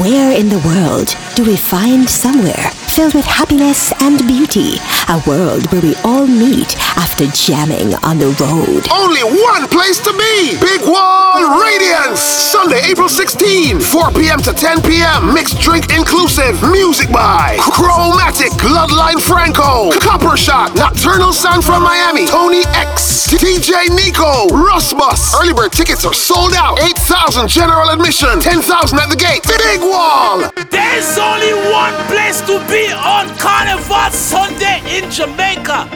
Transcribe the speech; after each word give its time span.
Where 0.00 0.32
in 0.36 0.48
the 0.48 0.58
world 0.58 1.14
do 1.36 1.44
we 1.44 1.56
find 1.56 2.10
somewhere 2.10 2.72
filled 2.94 3.14
with 3.14 3.26
happiness 3.26 3.90
and 4.02 4.18
beauty? 4.22 4.78
A 5.10 5.18
world 5.26 5.66
where 5.72 5.82
we 5.82 5.96
all 6.06 6.28
meet 6.28 6.78
after 6.94 7.26
jamming 7.34 7.90
on 8.06 8.22
the 8.22 8.30
road. 8.38 8.86
Only 8.86 9.26
one 9.42 9.66
place 9.66 9.98
to 10.06 10.14
be! 10.14 10.54
Big 10.62 10.86
Wall 10.86 11.58
Radiance! 11.58 12.22
Sunday, 12.22 12.86
April 12.86 13.08
16, 13.08 13.80
4 13.80 14.12
p.m. 14.12 14.38
to 14.46 14.52
10 14.54 14.82
p.m. 14.82 15.34
Mixed 15.34 15.58
drink 15.58 15.90
inclusive. 15.90 16.54
Music 16.70 17.10
by 17.10 17.58
Chromatic, 17.58 18.54
Bloodline 18.62 19.18
Franco, 19.18 19.90
Copper 19.98 20.36
Shot, 20.36 20.76
Nocturnal 20.76 21.32
Sound 21.32 21.64
from 21.64 21.82
Miami, 21.82 22.26
Tony 22.30 22.62
X, 22.78 23.26
DJ 23.26 23.90
Nico, 23.90 24.46
Bus. 24.94 25.34
Early 25.34 25.52
bird 25.52 25.72
tickets 25.72 26.04
are 26.04 26.14
sold 26.14 26.54
out. 26.54 26.78
8,000 26.78 27.48
general 27.48 27.90
admission, 27.90 28.38
10,000 28.38 28.98
at 28.98 29.10
the 29.10 29.16
gate. 29.16 29.42
Big 29.42 29.80
Wall! 29.80 30.46
There's 30.70 31.18
only 31.18 31.52
one 31.74 31.94
place 32.06 32.40
to 32.46 32.62
be 32.70 32.83
on 32.92 33.28
Carnival 33.38 34.10
Sunday 34.10 34.80
in 34.96 35.10
Jamaica. 35.10 35.88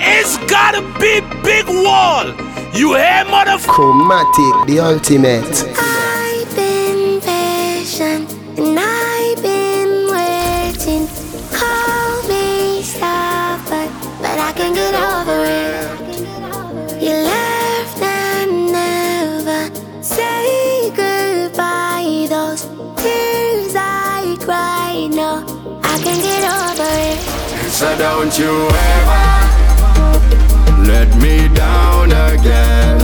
It's 0.00 0.36
gotta 0.50 0.82
be 1.00 1.20
Big 1.42 1.66
Wall. 1.66 2.26
You 2.74 2.94
hear, 2.94 3.24
motherfucker? 3.24 3.68
Chromatic, 3.68 4.66
the 4.66 4.80
ultimate. 4.80 5.64
I've 5.78 6.56
been 6.56 7.20
patient 7.20 8.30
and 8.58 8.78
I've 8.78 9.40
been 9.42 10.10
waiting. 10.10 11.06
Call 11.52 12.22
me 12.28 12.82
stubborn, 12.82 13.88
but 14.20 14.38
I 14.38 14.52
can 14.56 14.74
get 14.74 14.94
over 14.94 15.44
it. 15.46 17.02
You 17.02 17.14
left 17.32 18.02
and 18.02 18.72
never 18.72 19.70
say 20.02 20.90
goodbye. 20.90 22.26
Those 22.28 22.62
tears 23.00 23.74
I 23.76 24.36
cried, 24.40 24.73
So 27.74 27.90
don't 27.98 28.38
you 28.38 28.68
ever 28.68 29.24
let 30.86 31.08
me 31.20 31.48
down 31.54 32.12
again. 32.12 32.98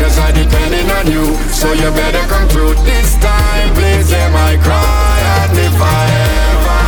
Cause 0.00 0.18
I 0.18 0.32
depending 0.32 0.90
on 0.90 1.06
you, 1.06 1.36
so 1.52 1.72
you 1.72 1.90
better 1.90 2.24
come 2.28 2.48
through 2.48 2.74
this 2.84 3.16
time. 3.16 3.74
Please 3.74 4.08
hear 4.08 4.30
my 4.30 4.56
cry, 4.62 5.20
and 5.42 5.58
if 5.58 5.76
I 5.80 6.04
ever 6.48 6.82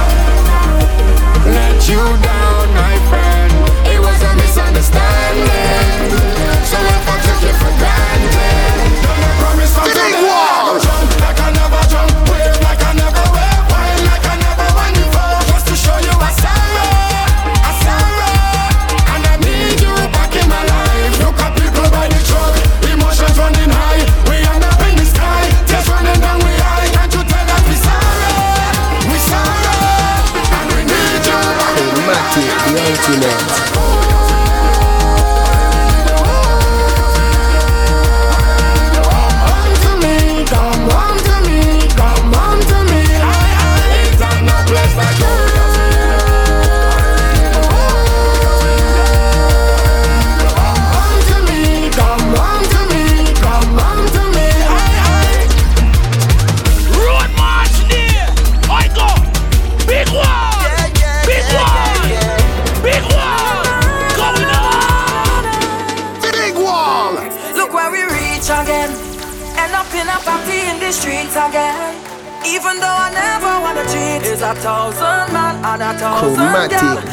let 1.52 1.88
you 1.88 2.02
down, 2.24 2.74
my 2.74 2.96
friend, 3.10 3.52
it 3.92 4.00
was 4.00 4.22
a 4.22 4.32
misunderstanding. 4.36 6.10
So 6.64 6.78
if 6.80 7.08
I 7.08 7.16
took 7.26 7.40
you 7.42 7.54
for 7.60 7.72
granted, 7.78 7.95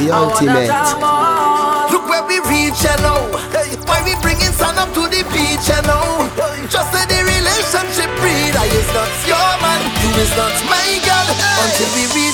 the 0.04 0.12
ultimate. 0.12 0.68
Look 1.92 2.06
where 2.10 2.26
we 2.28 2.40
reach, 2.52 2.84
you 2.84 2.98
know. 3.04 3.32
Why 3.88 4.04
we 4.04 4.16
bringing 4.20 4.52
sun 4.52 4.76
up 4.78 4.92
to 4.96 5.08
the 5.08 5.24
beach, 5.32 5.68
you 5.72 5.82
know. 5.88 6.28
Just 6.68 6.92
say 6.92 7.06
the 7.08 7.20
relationship 7.24 8.12
breed. 8.20 8.54
I 8.56 8.68
is 8.68 8.90
not 8.92 9.12
your 9.28 9.52
man, 9.64 9.82
you 10.04 10.10
is 10.20 10.34
not 10.36 10.56
my 10.68 11.00
girl. 11.08 11.28
Until 11.64 11.90
we 11.96 12.04
reach 12.16 12.33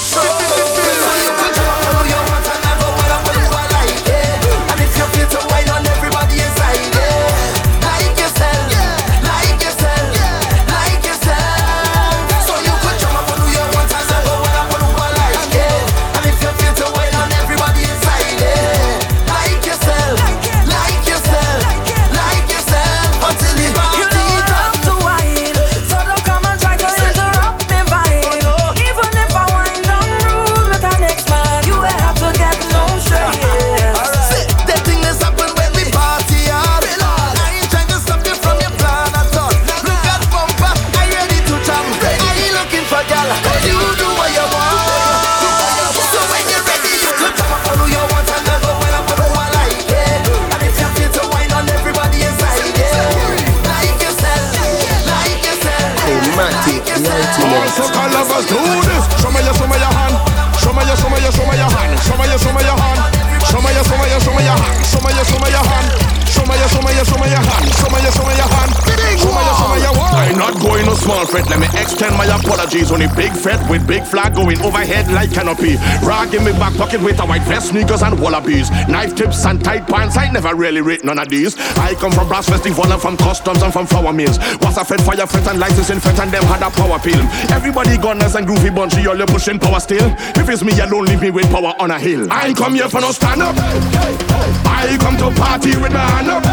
Let 71.31 71.59
me 71.59 71.67
extend 71.79 72.17
my 72.17 72.25
apologies. 72.25 72.91
on 72.91 73.01
Only 73.01 73.15
big 73.15 73.31
fret 73.31 73.59
with 73.69 73.85
big 73.87 74.03
flag 74.03 74.35
going 74.35 74.59
overhead 74.61 75.11
like 75.11 75.31
canopy. 75.31 75.75
Rag 76.01 76.33
in 76.33 76.43
me 76.43 76.51
back 76.53 76.73
pocket 76.75 77.01
with 77.01 77.19
a 77.19 77.25
white 77.25 77.43
vest, 77.43 77.69
sneakers 77.69 78.01
and 78.01 78.19
wallabies. 78.19 78.71
Knife 78.89 79.15
tips 79.15 79.45
and 79.45 79.63
tight 79.63 79.87
pants. 79.87 80.17
I 80.17 80.31
never 80.31 80.55
really 80.55 80.81
rate 80.81 81.03
none 81.03 81.19
of 81.19 81.29
these. 81.29 81.55
I 81.77 81.93
come 81.95 82.11
from 82.11 82.27
brass 82.27 82.49
festival 82.49 82.91
and 82.91 83.01
from 83.01 83.15
customs 83.17 83.61
and 83.61 83.71
from 83.71 83.85
flour 83.85 84.11
mills. 84.11 84.39
Was 84.61 84.77
a 84.77 84.85
fed 84.85 85.01
fire 85.01 85.27
fret 85.27 85.47
and 85.47 85.59
licensing 85.59 85.99
fret 85.99 86.19
and 86.19 86.31
them 86.31 86.43
had 86.43 86.61
a 86.61 86.69
power 86.71 86.99
pill. 86.99 87.21
Everybody 87.51 87.97
gunners 87.97 88.35
and 88.35 88.47
groovy 88.47 88.73
bunchy, 88.73 89.05
all 89.07 89.17
you 89.17 89.25
pushing 89.27 89.59
power 89.59 89.79
still. 89.79 90.09
If 90.35 90.49
it's 90.49 90.63
me 90.63 90.79
alone, 90.79 91.05
leave 91.05 91.21
me 91.21 91.29
with 91.29 91.49
power 91.51 91.73
on 91.79 91.91
a 91.91 91.99
hill. 91.99 92.27
I 92.31 92.47
ain't 92.47 92.57
come 92.57 92.73
here 92.73 92.89
for 92.89 93.01
no 93.01 93.11
stand 93.11 93.41
up. 93.41 93.55
I 93.57 94.97
come 94.99 95.17
to 95.17 95.39
party 95.39 95.77
with 95.77 95.93
my 95.93 95.99
hand 95.99 96.29
up. 96.29 96.43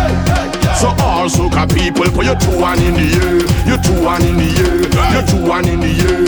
So 0.76 0.88
all 1.00 1.28
soca 1.28 1.66
people, 1.72 2.04
put 2.12 2.26
your 2.26 2.36
two 2.36 2.60
one 2.60 2.78
in 2.82 2.94
the 2.94 3.06
air. 3.24 3.68
Your 3.68 3.78
two 3.82 4.04
one 4.04 4.22
in 4.22 4.36
the 4.36 4.60
air. 4.60 4.65
Your 5.12 5.22
two 5.26 5.42
one 5.46 5.68
in 5.68 5.80
the 5.80 5.92
air. 6.10 6.26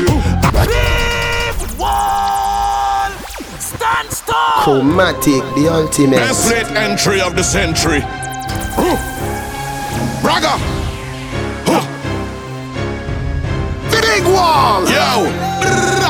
Stand 3.61 4.11
still. 4.13 4.35
Chromatic, 4.63 5.43
the 5.55 5.69
ultimate. 5.71 6.17
Best 6.17 6.51
late 6.51 6.71
entry 6.77 7.21
of 7.21 7.35
the 7.37 7.43
century. 7.43 8.01
Huh. 8.01 8.97
Braga. 10.23 10.57
Huh. 11.67 11.83
Big 13.91 14.25
Wall! 14.25 14.83
Yo, 14.89 15.27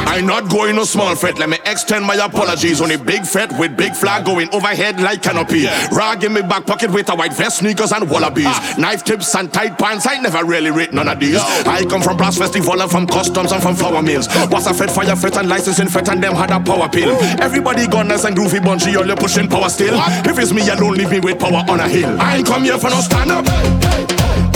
I 0.09 0.23
not 0.23 0.49
going 0.49 0.77
no 0.77 0.85
small 0.85 1.15
fret. 1.15 1.39
Let 1.39 1.51
me 1.51 1.59
extend 1.67 2.05
my 2.07 2.15
apologies. 2.15 2.81
on 2.81 2.91
Only 2.91 2.97
big 2.97 3.27
fret 3.27 3.53
with 3.59 3.77
big 3.77 3.95
flag 3.95 4.25
going 4.25 4.49
overhead 4.55 4.99
like 5.01 5.23
canopy. 5.23 5.67
Rag 5.93 6.25
in 6.25 6.33
me 6.33 6.41
back 6.41 6.65
pocket 6.67 6.91
with 6.91 7.11
a 7.11 7.15
white 7.15 7.35
vest, 7.35 7.59
sneakers 7.59 7.93
and 7.93 8.09
wallabies. 8.11 8.57
Knife 8.79 9.05
tips 9.05 9.35
and 9.35 9.53
tight 9.53 9.79
pants. 9.79 10.07
I 10.09 10.19
never 10.19 10.45
really 10.45 10.71
read 10.71 10.95
none 10.95 11.09
of 11.09 11.21
these. 11.21 11.37
I 11.39 11.85
come 11.85 12.01
from 12.01 12.17
brass 12.17 12.39
festival 12.39 12.81
and 12.81 12.91
from 12.91 13.07
customs 13.07 13.53
and 13.53 13.63
from 13.63 13.77
flour 13.77 14.03
mills. 14.03 14.29
Was 14.51 14.67
a 14.67 14.73
fed 14.73 14.91
fire 14.91 15.15
fet 15.15 15.37
and 15.37 15.49
licensing 15.49 15.89
fet 15.89 16.09
and 16.09 16.23
them 16.23 16.35
had 16.35 16.51
a 16.51 16.59
power 16.59 16.89
pill. 16.89 17.17
Everybody 17.39 17.87
gunners 17.87 18.25
and 18.25 18.35
groovy 18.35 18.65
bunchy, 18.65 18.97
all 18.97 19.07
you 19.07 19.15
pushing 19.15 19.47
power 19.47 19.69
still. 19.69 19.95
If 20.25 20.39
it's 20.39 20.53
me 20.53 20.67
alone, 20.71 20.95
leave 20.95 21.11
me 21.11 21.21
with 21.21 21.39
power 21.39 21.65
on 21.69 21.81
a 21.81 21.89
hill. 21.89 22.17
I 22.19 22.39
ain't 22.39 22.47
come 22.47 22.65
here 22.65 22.79
for 22.79 22.89
no 22.89 23.01
stand 23.01 23.31
up. 23.31 23.45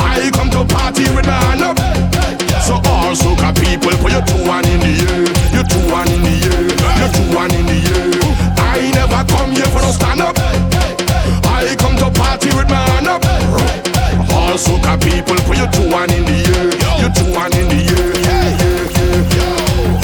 I 0.00 0.30
come 0.32 0.50
to 0.50 0.64
party 0.74 1.04
with 1.14 1.26
my 1.26 1.32
hand 1.32 1.62
up. 1.62 1.76
So 2.62 2.74
all 2.74 3.12
soca 3.12 3.50
people, 3.58 3.90
put 3.98 4.12
your 4.12 4.22
two 4.22 4.46
one 4.46 4.64
in 4.64 4.78
the 4.78 4.92
air, 5.10 5.21
your 7.02 7.10
two 7.10 7.34
one 7.34 7.50
in 7.50 7.66
the 7.66 7.78
air. 7.98 8.14
I 8.62 8.78
never 8.94 9.22
come 9.26 9.50
here 9.50 9.66
for 9.74 9.82
no 9.82 9.90
stand 9.90 10.22
up. 10.22 10.38
I 11.50 11.74
come 11.78 11.96
to 11.98 12.08
party 12.14 12.50
with 12.54 12.68
my 12.70 12.78
hand 12.94 13.08
up. 13.10 13.22
All 14.30 14.54
soca 14.54 14.94
people, 15.02 15.34
put 15.42 15.58
your 15.58 15.70
two 15.74 15.90
one 15.90 16.10
in 16.14 16.22
the 16.24 16.38
air, 16.54 16.70
your 17.02 17.10
two 17.10 17.26
one 17.34 17.50
in 17.58 17.66
the 17.66 17.80
air. 17.90 18.14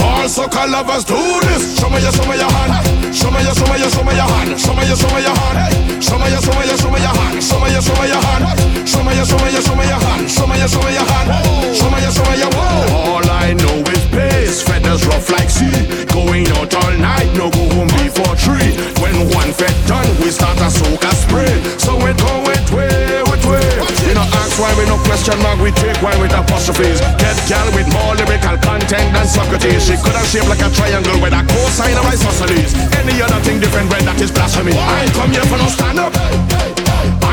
All 0.03 0.27
soca 0.27 0.67
lovers 0.67 1.05
do 1.05 1.15
this. 1.47 1.79
Show 1.79 1.89
me 1.91 2.03
your, 2.03 2.11
show 2.12 2.27
me 2.27 2.37
your 2.37 2.50
hand. 2.50 3.15
Show 3.15 3.31
me 3.31 3.43
your, 3.47 3.55
show 3.55 3.67
me 3.71 3.79
your, 3.79 3.91
show 3.91 4.03
me 4.03 4.15
your 4.19 4.27
hand. 4.27 4.59
Show 4.59 4.75
me 4.75 4.83
your, 4.87 4.97
show 4.99 5.11
me 5.15 5.23
your 5.23 5.37
hand. 5.39 6.03
Show 6.03 6.19
me 6.19 6.27
your, 6.31 6.43
show 6.43 6.55
me 6.59 6.67
your, 6.67 6.79
show 6.79 6.91
me 6.91 6.99
your 6.99 7.15
hand. 7.15 7.43
Show 7.43 7.59
me 7.62 7.71
your, 7.71 7.83
show 7.83 7.94
me 7.94 8.09
your 8.11 8.23
hand. 8.27 8.89
Show 8.89 9.03
me 9.05 9.15
your, 9.15 9.25
show 9.25 9.39
me 9.39 9.51
your, 9.55 9.62
show 9.62 9.75
me 9.79 9.87
your 9.87 10.01
hand. 10.03 10.31
Show 10.31 10.47
me 10.47 10.59
your, 10.59 10.69
show 10.69 10.83
me 10.83 10.93
your 10.99 11.06
hand. 11.06 11.29
Show 11.79 11.91
me 11.91 11.99
your, 12.03 12.12
show 12.12 12.27
me 12.27 12.35
your. 12.43 12.51
All 12.91 13.25
I 13.31 13.55
know 13.55 13.77
is 13.94 14.05
pace. 14.11 14.62
Feathers 14.62 15.06
rough 15.06 15.31
like 15.31 15.51
sea. 15.51 16.07
No 17.79 17.87
go 17.87 17.95
home 17.95 18.11
before 18.11 18.35
three. 18.35 18.75
When 18.99 19.15
one 19.31 19.55
fed 19.55 19.71
done, 19.87 20.11
we 20.19 20.35
start 20.35 20.59
a 20.59 20.67
soca 20.67 21.15
spray. 21.15 21.55
So 21.79 21.95
we 21.95 22.11
go 22.19 22.43
with 22.43 22.67
way, 22.75 23.23
with 23.31 23.45
way. 23.47 23.71
You 24.11 24.19
know, 24.19 24.27
ask 24.35 24.59
why 24.59 24.75
we 24.75 24.85
no 24.87 24.99
question 25.07 25.39
mark, 25.47 25.61
we 25.63 25.71
take 25.71 25.95
why 26.03 26.11
with 26.19 26.35
apostrophes. 26.35 26.99
Get 27.23 27.39
gal 27.47 27.67
with 27.79 27.87
more 27.95 28.19
lyrical 28.19 28.59
content 28.59 29.15
than 29.15 29.27
Socrates. 29.29 29.87
She 29.87 29.95
could 29.95 30.19
have 30.19 30.27
shaped 30.27 30.49
like 30.49 30.59
a 30.59 30.71
triangle 30.75 31.23
with 31.23 31.33
a 31.33 31.43
cosine 31.47 31.95
of 31.95 32.07
isosceles. 32.11 32.75
Any 32.99 33.23
other 33.23 33.39
thing 33.47 33.61
different, 33.61 33.91
when 33.91 34.05
that 34.07 34.21
is 34.21 34.33
blasphemy. 34.33 34.75
I 34.75 35.07
come 35.15 35.31
here 35.31 35.47
for 35.47 35.59
no 35.59 35.69
stand 35.71 36.01
up. 36.01 36.78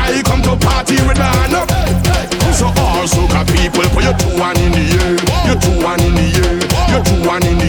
I 0.06 0.22
come 0.22 0.42
to 0.42 0.54
party 0.56 0.96
with 1.06 1.18
hand 1.18 1.54
up. 1.54 1.68
So 2.56 2.66
all 2.80 3.04
soca 3.04 3.44
people, 3.52 3.84
put 3.92 4.02
your 4.04 4.16
two 4.16 4.32
one 4.40 4.56
in 4.56 4.72
the 4.72 4.84
your 5.44 5.58
two 5.60 5.76
one 5.84 6.00
in 6.00 6.14
the 6.16 6.24
your 6.88 7.02
two 7.04 7.20
one 7.28 7.44
in 7.44 7.58
the. 7.58 7.68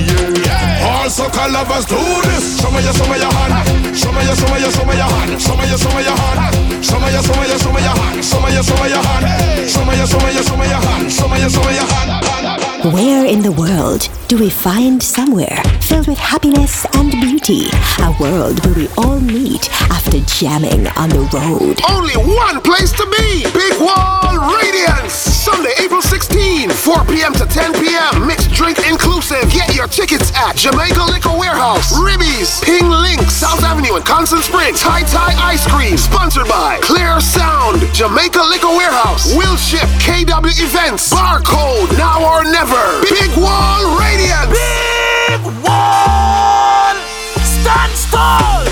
All 0.88 1.10
soca 1.12 1.52
lovers 1.52 1.86
do 1.86 2.00
this. 2.24 2.62
Show 2.62 2.72
me 2.72 2.80
your, 2.84 2.94
show 2.94 3.04
me 3.12 3.20
your 3.20 3.28
hand. 3.28 3.98
Show 3.98 4.12
me 4.16 4.24
your, 4.24 4.36
show 4.36 4.48
me 4.54 4.62
your, 4.64 4.72
show 4.72 4.86
me 4.88 4.96
your 4.96 5.10
hand. 5.12 5.42
Show 5.42 5.56
me 5.60 5.68
your, 5.68 5.78
show 5.78 5.92
me 5.92 6.04
your 6.08 6.16
hand. 6.16 6.86
Show 6.86 7.00
me 7.04 7.12
your, 7.12 7.24
show 7.24 7.36
me 7.36 7.48
your, 7.52 7.60
show 7.60 7.72
me 7.74 7.82
your 7.84 7.96
hand. 8.00 8.24
Show 8.24 8.40
me 8.40 8.54
your, 8.54 8.64
show 8.64 8.78
me 8.80 8.88
your 8.88 9.04
hand. 9.04 9.70
Show 9.70 9.84
me 9.84 9.98
your, 9.98 10.08
show 10.08 10.20
me 10.24 10.32
your, 10.32 10.44
show 10.48 10.56
me 10.56 10.66
your 10.72 10.80
hand. 10.88 11.12
Show 11.12 11.28
me 11.28 11.40
your, 11.42 11.50
show 11.50 11.64
me 11.68 11.76
your 11.76 11.88
hand. 11.92 12.94
Where 12.94 13.26
in 13.26 13.42
the 13.42 13.52
world 13.52 14.08
do 14.28 14.38
we 14.38 14.50
find 14.50 15.02
somewhere 15.02 15.64
filled 15.80 16.08
with 16.08 16.18
happiness 16.18 16.86
and 16.96 17.12
beauty? 17.12 17.68
A 18.04 18.12
world 18.20 18.60
where 18.66 18.76
we 18.76 18.88
all 18.98 19.22
meet 19.22 19.72
after 19.90 20.20
jamming 20.28 20.88
on 21.00 21.08
the 21.10 21.24
road. 21.32 21.80
Only 21.88 22.16
one 22.36 22.60
place 22.60 22.92
to 22.92 23.08
be. 23.08 23.48
Big 23.56 23.80
Wall 23.80 24.36
Radiance. 24.36 25.14
Sunday, 25.14 25.72
April 25.80 26.02
16, 26.02 26.70
4 26.72 27.06
p.m. 27.06 27.32
to 27.40 27.46
10 27.48 27.72
p.m. 27.80 28.28
Mixed 28.28 28.52
drink 28.52 28.80
inclusive. 28.84 29.48
Get 29.50 29.74
your 29.74 29.88
tickets 29.88 30.36
at 30.36 30.58
Jamaica 30.58 31.08
Liquor 31.08 31.32
Warehouse, 31.40 31.96
Ribby's, 31.96 32.60
Ping 32.60 32.90
Link, 32.90 33.22
South 33.32 33.64
Avenue 33.64 33.96
in 33.96 34.04
Constant 34.04 34.44
Springs, 34.44 34.82
Tai 34.82 35.08
Tai 35.08 35.32
Ice 35.56 35.66
Cream. 35.72 35.96
Sponsored 35.96 36.50
by 36.52 36.80
Clear 36.84 37.22
Sound, 37.22 37.80
Jamaica 37.96 38.44
Liquor 38.44 38.76
Warehouse, 38.76 39.32
Will 39.40 39.56
Ship, 39.56 39.88
KW 40.04 40.52
Events, 40.60 41.14
Barcode, 41.14 41.96
Now 41.98 42.20
or 42.20 42.44
Never. 42.44 42.84
Big 43.08 43.32
Wall 43.40 43.96
Radiance. 43.96 44.17
Big 44.18 45.44
wall, 45.62 46.96
stand 47.46 47.94
tall. 48.10 48.66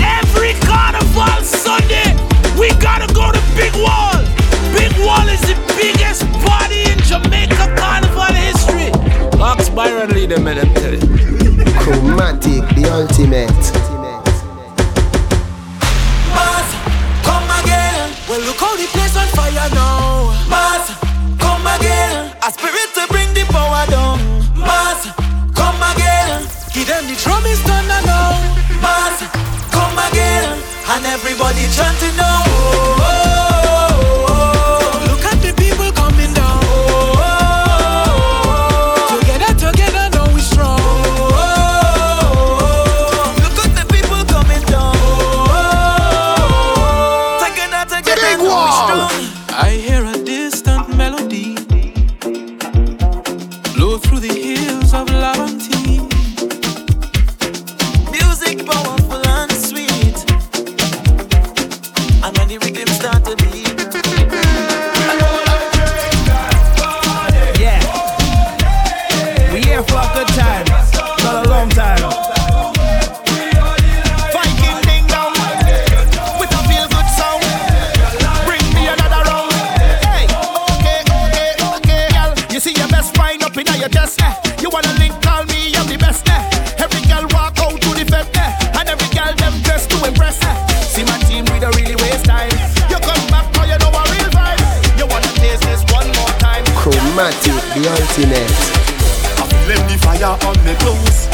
Every 0.00 0.54
carnival 0.64 1.44
Sunday, 1.44 2.16
we 2.58 2.68
gotta 2.80 3.12
go 3.12 3.30
to 3.30 3.40
Big 3.54 3.74
Wall. 3.76 4.16
Big 4.72 4.92
Wall 5.04 5.28
is 5.28 5.42
the 5.42 5.54
biggest 5.76 6.24
party 6.46 6.88
in 6.90 6.98
Jamaica 7.04 7.76
carnival 7.76 8.32
history. 8.32 8.90
Ox 9.38 9.68
Byron 9.68 10.08
lead 10.12 10.30
them, 10.30 10.44
let 10.44 10.56
them 10.56 10.72
tell 10.72 10.94
you. 10.94 11.00
Chromatic, 11.76 12.64
the 12.74 12.88
ultimate. 12.90 13.52
Mars, 16.32 16.68
come 17.22 17.46
drum 27.22 27.44
is 27.46 27.62
done 27.64 27.86
now. 27.88 28.36
Mars, 28.80 29.18
come 29.72 29.96
again. 30.10 30.58
And 30.88 31.04
everybody 31.06 31.66
chanting 31.76 32.16
now. 32.16 32.42
Oh, 32.46 32.96
oh, 33.00 33.25
You 84.66 84.70
wanna 84.74 84.98
link? 84.98 85.14
Call 85.22 85.46
me, 85.46 85.70
I'm 85.78 85.86
the 85.86 85.94
best. 85.96 86.26
Eh. 86.26 86.82
Every 86.82 86.98
girl 87.06 87.22
walk 87.30 87.54
out 87.62 87.78
to 87.78 87.90
the 87.94 88.02
fed, 88.02 88.26
eh. 88.34 88.50
and 88.74 88.90
every 88.90 89.06
girl 89.14 89.30
them 89.38 89.54
dress 89.62 89.86
to 89.86 89.94
impress. 90.02 90.42
Eh. 90.42 90.56
See 90.82 91.06
my 91.06 91.14
team, 91.30 91.46
we 91.54 91.62
don't 91.62 91.70
really 91.78 91.94
waste 92.02 92.26
time. 92.26 92.50
You 92.90 92.98
come 92.98 93.22
back, 93.30 93.46
now 93.54 93.62
you 93.62 93.78
know 93.78 93.94
a 93.94 94.02
real 94.10 94.26
vibe. 94.34 94.58
You 94.98 95.06
wanna 95.06 95.30
taste 95.38 95.62
this 95.62 95.86
one 95.94 96.10
more 96.18 96.34
time? 96.42 96.66
Chromatic, 96.74 97.54
the 97.78 97.86
ultimate. 97.94 98.50
I 99.38 99.46
feel 99.70 99.78
the 99.86 100.02
fire 100.02 100.34
on 100.34 100.58
me 100.66 100.74
clothes. 100.82 101.30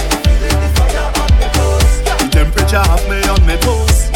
The 2.21 2.28
temperature 2.28 2.85
have 2.85 3.00
me 3.09 3.16
on 3.33 3.40
me 3.49 3.57
toes. 3.64 4.12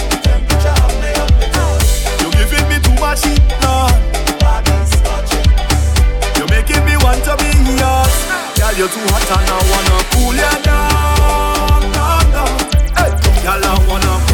You 2.21 2.29
giving 2.37 2.69
me 2.69 2.77
too 2.85 2.93
much 3.01 3.25
heat, 3.25 3.41
Lord. 3.65 3.97
You're 6.37 6.53
making 6.53 6.85
me 6.85 7.01
want 7.01 7.25
to 7.25 7.33
be 7.41 7.49
yours. 7.81 8.46
Girl, 8.57 8.73
you're 8.73 8.89
too 8.89 9.01
hot 9.13 9.31
and 9.37 9.51
I 9.51 9.59
wanna 9.69 9.97
cool 10.13 10.33
you 10.33 10.53
down, 10.65 11.93
down, 11.93 12.25
down. 12.33 12.57
Hey, 12.97 13.13
girl, 13.45 13.61
I 13.63 13.77
wanna 13.87 14.26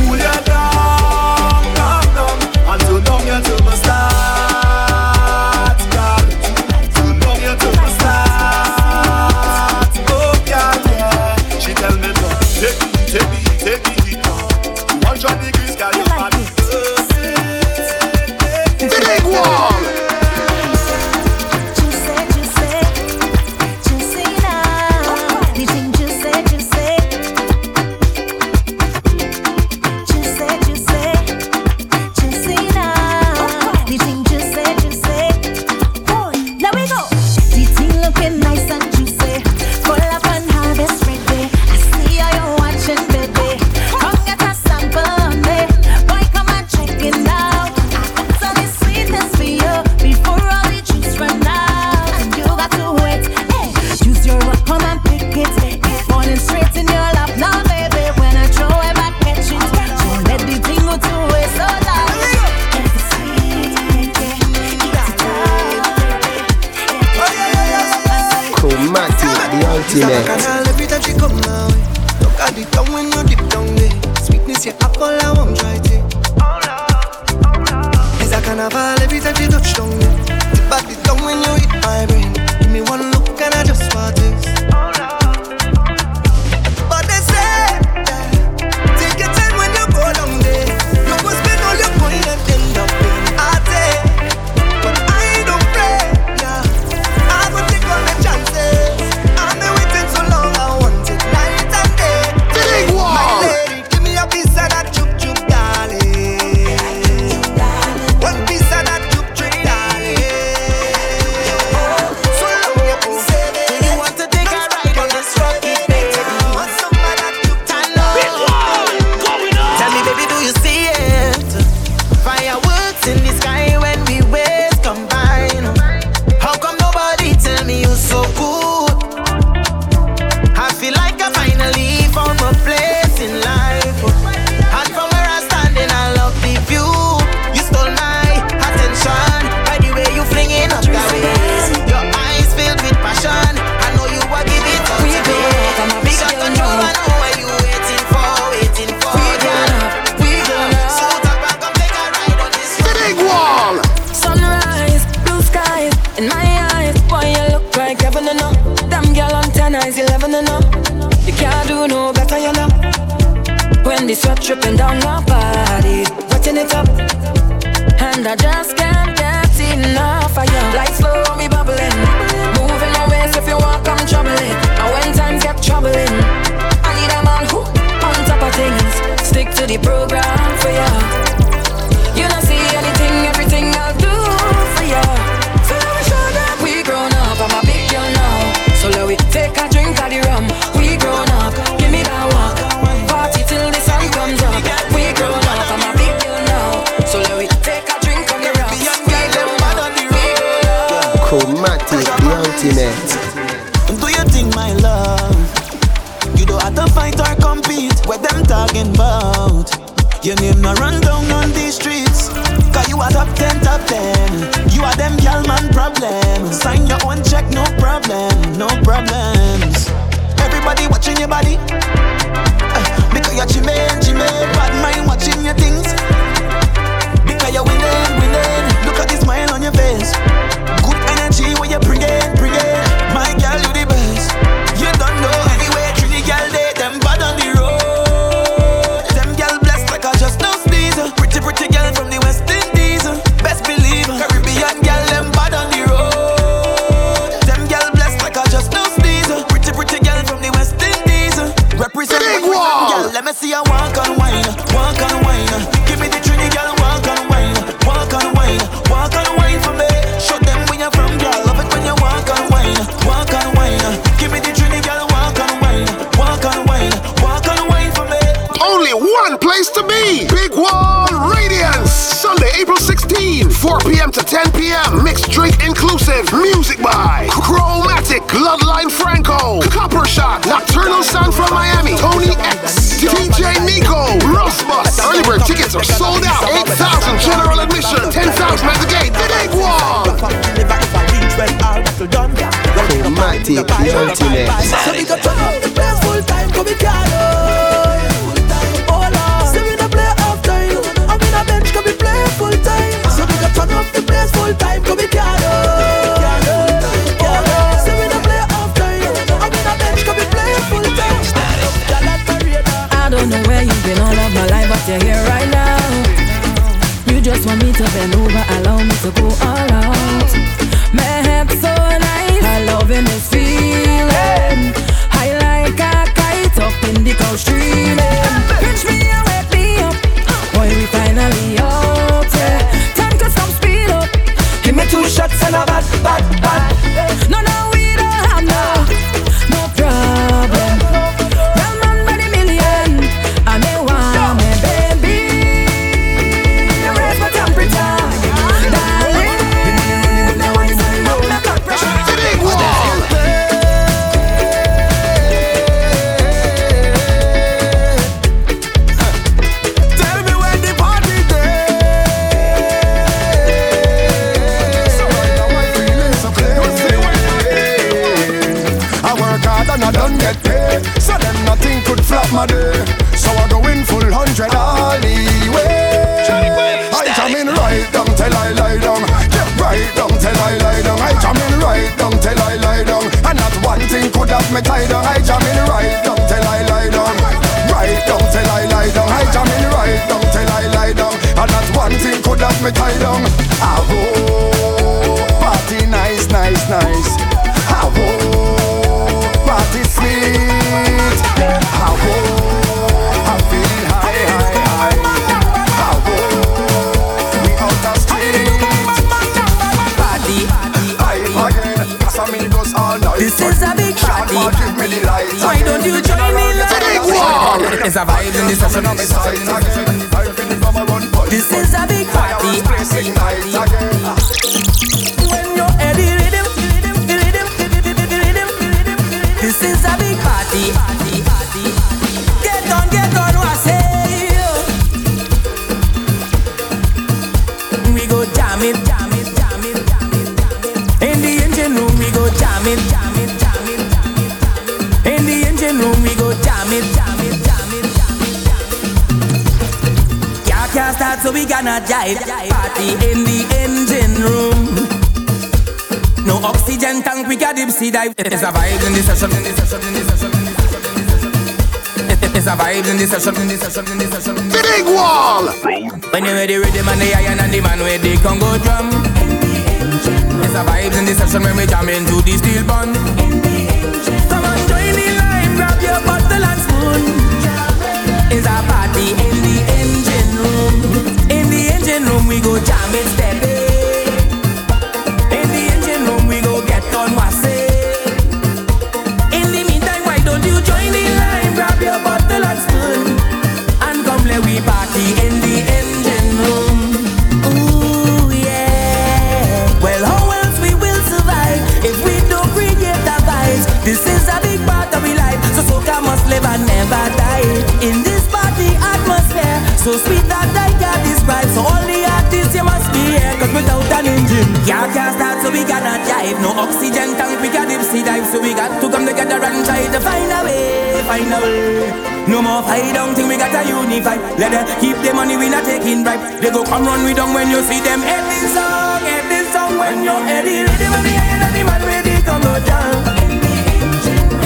So 509.82 509.98
sweet 509.98 510.22
that 510.30 510.46
I 510.54 510.70
can't 510.78 511.02
describe 511.02 511.50
So 511.58 511.66
only 511.66 512.06
artist 512.06 512.54
you 512.54 512.62
must 512.62 512.86
be 512.94 513.18
here 513.18 513.34
Cause 513.42 513.50
without 513.50 513.82
an 513.98 514.14
engine 514.14 514.46
Yeah, 514.62 514.86
can't 514.94 515.10
start 515.18 515.42
so 515.42 515.50
we 515.50 515.66
cannot 515.66 516.06
dive. 516.06 516.38
No 516.38 516.54
oxygen 516.54 517.18
tank, 517.18 517.42
we 517.42 517.50
can 517.50 517.66
deep 517.66 517.82
sea 517.90 518.06
dive. 518.06 518.22
So 518.30 518.38
we 518.38 518.54
got 518.54 518.78
to 518.78 518.86
come 518.86 519.02
together 519.02 519.42
and 519.42 519.66
try 519.66 519.82
to 519.82 519.98
find 519.98 520.30
a 520.30 520.38
way 520.46 521.02
Find 521.02 521.34
a 521.34 521.38
way. 521.42 521.90
No 522.30 522.46
more 522.46 522.62
fight, 522.62 522.94
don't 522.94 523.10
think 523.18 523.26
we 523.26 523.34
gotta 523.34 523.66
unify 523.66 524.22
Let 524.38 524.54
them 524.54 524.70
keep 524.78 524.94
the 525.02 525.10
money, 525.18 525.34
we 525.34 525.50
not 525.50 525.66
taking 525.66 526.06
bribe 526.06 526.38
They 526.38 526.54
go 526.54 526.62
come 526.62 526.86
run 526.86 527.02
with 527.02 527.18
them 527.18 527.34
when 527.34 527.50
you 527.50 527.58
see 527.66 527.82
them. 527.82 528.06
Every 528.06 528.38
song, 528.54 529.02
every 529.02 529.42
song 529.50 529.82
When 529.82 530.06
you're 530.06 530.22
ready, 530.22 530.62
ready, 530.62 530.86
when 530.94 531.02
the 531.02 531.14
end 531.18 531.42
of 531.42 531.50
the 531.58 531.62
man 531.66 531.82
Ready 531.82 532.22
to 532.22 532.34
go 532.38 532.54
down 532.70 533.02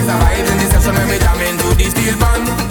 It's 0.01 0.09
a 0.09 0.17
vibe 0.17 0.49
in 0.49 0.57
the 0.65 0.67
session 0.73 0.97
when 0.97 1.07
we 1.13 1.21
jam 1.21 1.41
into 1.45 1.69
the 1.77 1.87
steel 1.93 2.17
band 2.17 2.66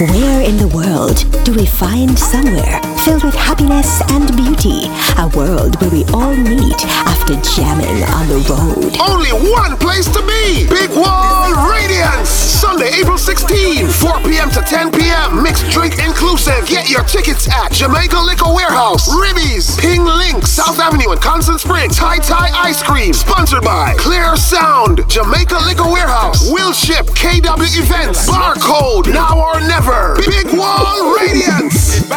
Where 0.00 0.40
in 0.40 0.56
the 0.56 0.66
world 0.74 1.24
do 1.44 1.54
we 1.54 1.66
find 1.66 2.18
somewhere 2.18 2.80
filled 3.04 3.22
with 3.22 3.34
happiness 3.34 4.00
and 4.08 4.24
beauty. 4.34 4.88
A 5.20 5.28
world 5.36 5.76
where 5.80 5.90
we 5.92 6.04
all 6.16 6.32
meet 6.34 6.80
after 7.04 7.36
jamming 7.52 8.00
on 8.16 8.24
the 8.32 8.40
road. 8.48 8.96
Only 8.96 9.28
one 9.52 9.76
place 9.76 10.08
to 10.08 10.24
be 10.24 10.64
Big 10.72 10.88
Wall 10.96 11.52
Radiance. 11.68 12.32
Sunday, 12.32 12.88
April 12.96 13.18
16, 13.18 13.88
4 13.88 14.20
p.m. 14.24 14.48
to 14.50 14.64
10 14.64 14.90
p.m. 14.90 15.42
Mixed 15.42 15.68
drink 15.68 16.00
inclusive. 16.00 16.64
Get 16.66 16.88
your 16.88 17.04
tickets 17.04 17.44
at 17.52 17.72
Jamaica 17.72 18.16
Liquor 18.24 18.48
Warehouse, 18.48 19.12
Ribbies, 19.12 19.78
Ping 19.78 20.04
Link, 20.04 20.46
South 20.46 20.80
Avenue 20.80 21.12
in 21.12 21.18
Constant 21.18 21.60
Springs, 21.60 21.98
Thai 21.98 22.18
Thai 22.18 22.48
Ice 22.64 22.82
Cream. 22.82 23.12
Sponsored 23.12 23.62
by 23.62 23.94
Clear 23.98 24.34
Sound, 24.36 25.04
Jamaica 25.10 25.60
Liquor 25.68 25.92
Warehouse, 25.92 26.50
Will 26.50 26.72
Ship, 26.72 27.04
KW 27.12 27.68
Events, 27.84 28.26
Barcode, 28.30 29.12
Now 29.12 29.36
or 29.36 29.60
Never, 29.60 30.16
Big 30.24 30.48
Wall 30.56 31.14
Radiance. 31.20 32.08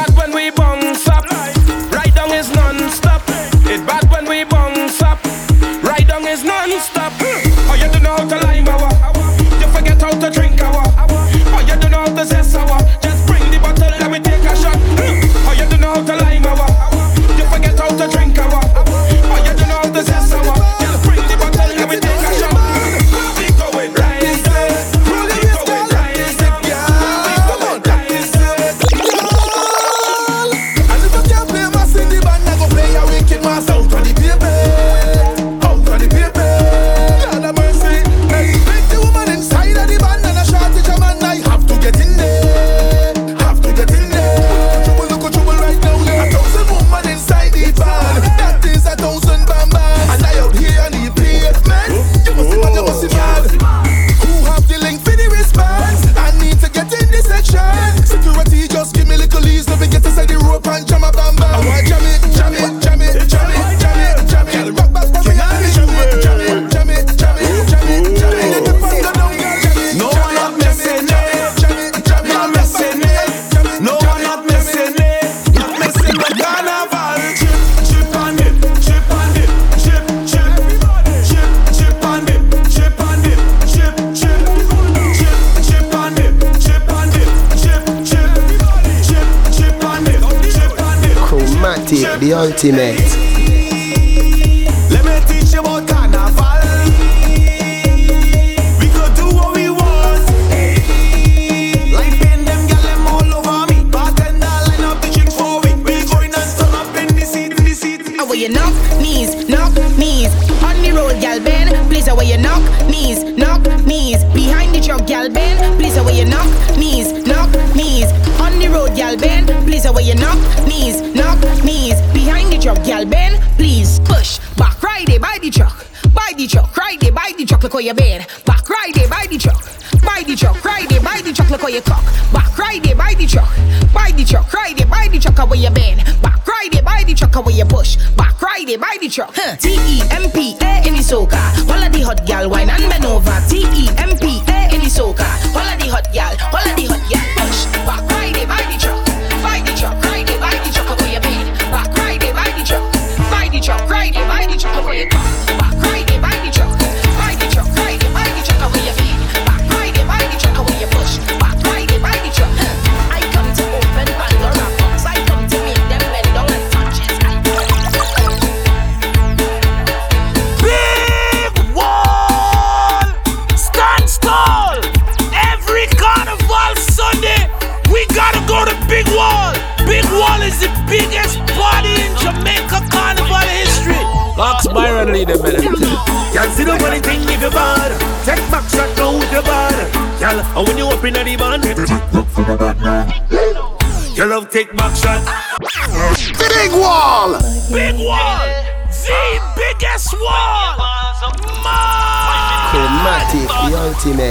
see 204.08 204.16
me. 204.16 204.30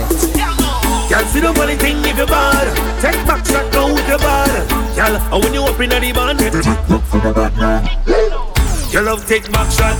Y'all 1.10 1.24
see 1.30 1.40
the 1.40 1.52
money 1.56 1.76
thing 1.76 1.98
if 2.04 2.16
you're 2.16 2.26
bad. 2.26 2.66
Take 3.00 3.20
back 3.26 3.44
shot 3.46 3.66
now 3.72 3.92
with 3.92 4.08
your 4.08 4.18
bar, 4.18 4.46
bad. 4.46 4.96
Y'all, 4.96 5.16
and 5.16 5.44
when 5.44 5.52
you 5.54 5.62
up 5.62 5.80
in 5.80 5.90
the 5.90 6.12
band, 6.16 6.40
look. 6.40 7.04
Your 8.92 9.02
love 9.02 9.26
take 9.26 9.50
back 9.52 9.70
shot. 9.70 9.96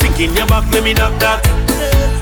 Sink 0.00 0.20
in 0.20 0.34
your 0.34 0.46
back, 0.46 0.64
let 0.72 0.82
me 0.82 0.94
knock 0.94 1.12
that. 1.20 1.44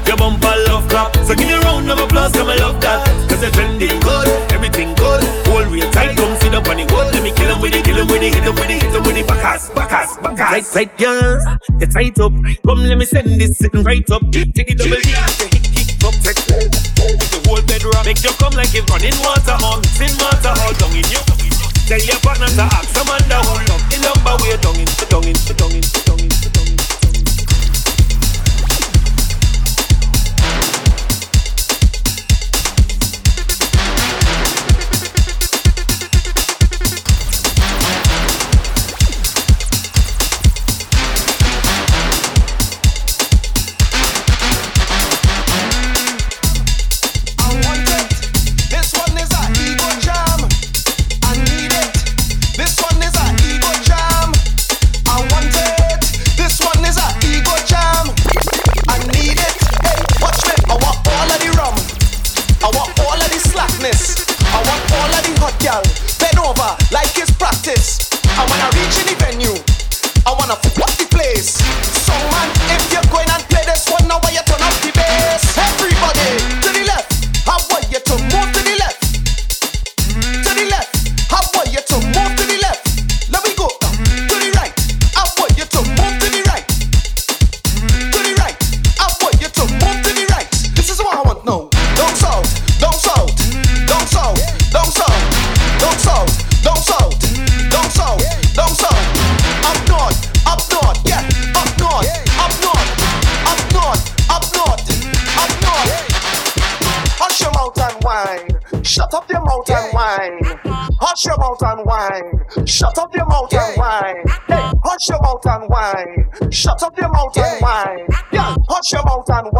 Your 0.07 0.17
bumper 0.17 0.55
love 0.67 0.89
clap. 0.89 1.15
So 1.27 1.35
give 1.35 1.47
me 1.47 1.55
a 1.55 1.61
round 1.61 1.91
of 1.91 1.99
applause, 1.99 2.33
come 2.33 2.49
and 2.49 2.61
love 2.61 2.81
that. 2.81 3.07
Cause 3.29 3.43
you're 3.43 3.51
trending 3.51 4.01
good, 4.01 4.29
everything 4.53 4.95
good. 4.95 5.23
Hold 5.47 5.67
real 5.69 5.91
tight, 5.91 6.17
come 6.17 6.35
see 6.41 6.49
the 6.49 6.59
on 6.59 6.77
the 6.77 6.85
wood. 6.91 7.15
Let 7.15 7.23
me 7.23 7.33
kill 7.33 7.55
him 7.55 7.61
with 7.61 7.75
it, 7.75 7.85
kill 7.85 7.97
him 7.97 8.07
with 8.07 8.23
it, 8.23 8.35
hit 8.35 8.45
him 8.45 8.55
with 8.55 8.71
it, 8.71 8.83
hit 8.83 8.95
him 8.95 9.03
with 9.03 9.17
it. 9.17 9.27
Backass, 9.27 9.71
backass, 9.71 10.17
backass. 10.19 10.73
Tight, 10.73 10.91
tight, 10.91 10.99
girl. 10.99 11.59
get 11.79 11.91
tight 11.93 12.19
up. 12.19 12.33
Come, 12.67 12.83
let 12.83 12.99
me 12.99 13.05
send 13.05 13.29
this 13.41 13.59
sitting 13.59 13.83
right 13.83 14.09
up. 14.11 14.23
Take 14.33 14.71
it 14.71 14.79
double 14.79 14.97
D. 15.03 15.46
The 16.27 17.41
whole 17.47 17.63
bedrock 17.63 18.05
make 18.05 18.19
you 18.25 18.35
come 18.43 18.55
like 18.55 18.75
you're 18.75 18.85
running 18.91 19.15
water 19.23 19.55
on, 19.63 19.85
sin 19.85 20.11
water 20.19 20.51
all 20.59 20.75
down 20.75 20.91
in 20.91 21.07
you. 21.07 21.23
Tell 21.87 22.03
your 22.03 22.19
partner 22.19 22.49
to 22.49 22.63
ask 22.63 22.91
some 22.97 23.09
under 23.09 23.39
who 23.47 23.63
love 23.71 23.87
the 23.87 23.99
number 24.03 24.35
way 24.43 24.57
down 24.59 24.75
in, 24.75 24.91
down 25.07 25.23
in, 25.23 25.39
down 25.55 25.71
in, 25.71 25.83
down 26.03 26.19
in. 26.19 26.46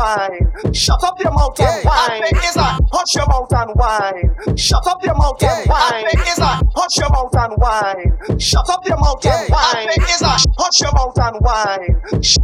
wine. 0.07 0.73
Shut 0.73 1.03
up 1.03 1.19
your 1.21 1.33
mouth 1.33 1.59
and 1.61 1.85
wine. 1.85 2.23
Is 2.47 2.57
a 2.57 2.79
hush 2.93 3.15
your 3.17 3.27
mouth 3.27 3.53
and 3.53 3.73
wine. 3.75 4.57
Shut 4.57 4.87
up 4.87 5.03
your 5.05 5.15
mouth 5.15 5.43
and 5.43 5.69
wine. 5.69 6.07
Is 6.31 6.39
a 6.39 6.63
hush 6.77 6.97
your 6.99 7.11
mouth 7.11 7.37
and 7.43 7.55
wine. 7.59 8.39
Shut 8.39 8.69
up 8.71 8.87
your 8.87 8.99
mouth 8.99 9.27
and 9.27 9.51
wine. 9.51 9.89
Is 10.15 10.23
a 10.23 10.37
hush 10.59 10.81
your 10.81 10.93
mouth 10.93 11.19
and 11.19 11.37
wine. 11.41 12.01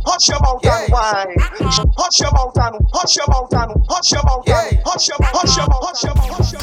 Hush 0.07 0.29
your 0.29 0.41
mouth 0.41 0.67
and 0.67 0.93
wine. 0.93 1.37
Hush 1.99 2.21
your 2.21 2.33
mouth 2.33 2.59
and 2.59 2.75
hush 2.93 3.17
your 3.17 3.27
mouth 3.29 3.55
and 3.55 3.73
hush 3.89 4.13
your 4.13 4.23
mouth 4.25 4.49
and 4.49 4.83
hush 4.85 5.09
your 5.09 5.09
hush 5.09 5.09
your 5.09 5.19
hush 5.23 5.57
your 5.57 5.67
hush 5.71 6.03
your 6.03 6.15
hush 6.17 6.53
your 6.53 6.63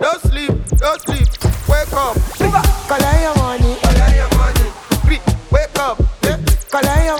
Don't 0.00 0.20
sleep, 0.20 0.54
don't 0.76 1.00
sleep. 1.00 1.28
Wake 1.68 1.92
up. 1.92 2.16
Call 2.88 3.00
your 3.20 3.34
money. 3.36 3.76
Call 3.80 4.14
your 4.14 4.30
money. 4.36 4.68
Wake 5.50 5.78
up. 5.78 6.11
Color 6.72 7.04
your 7.04 7.18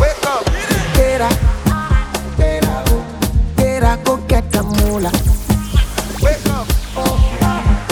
Wake 0.00 0.24
up. 0.24 0.42
Tera, 0.94 1.28
tera, 2.38 2.84
tera, 3.56 3.98
go 4.04 4.16
get 4.26 4.56
a. 4.56 5.10
Wake 6.22 6.46
up. 6.46 6.66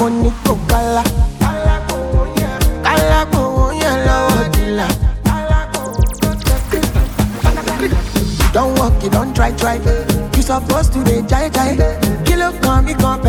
Money 0.01 0.33
go 0.45 0.55
go. 0.71 1.03
Don't 8.55 8.79
walk 8.79 9.05
it, 9.05 9.13
don't 9.13 9.37
try, 9.37 9.53
try. 9.53 9.77
You 10.35 10.43
supposed 10.43 10.95
to 10.95 11.05
be 11.05 11.21
jai 11.29 11.51
jai. 11.51 11.77
Kilo 12.25 12.51
come, 12.63 12.87
become 12.87 13.21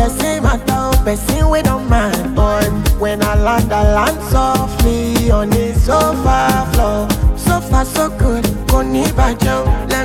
person 1.04 1.50
we 1.50 1.60
don't 1.60 1.86
mind. 1.90 2.34
Boy. 2.34 2.85
When 2.98 3.22
I 3.22 3.34
land, 3.34 3.72
I 3.72 3.94
land 3.94 4.22
softly 4.30 5.30
on 5.30 5.50
the 5.50 5.74
sofa 5.74 6.66
floor. 6.72 7.08
So 7.36 7.60
far, 7.60 7.84
so 7.84 8.08
good. 8.08 8.44
Koni 8.68 9.04
bajo, 9.12 9.64
let 9.90 9.90
me 9.90 9.95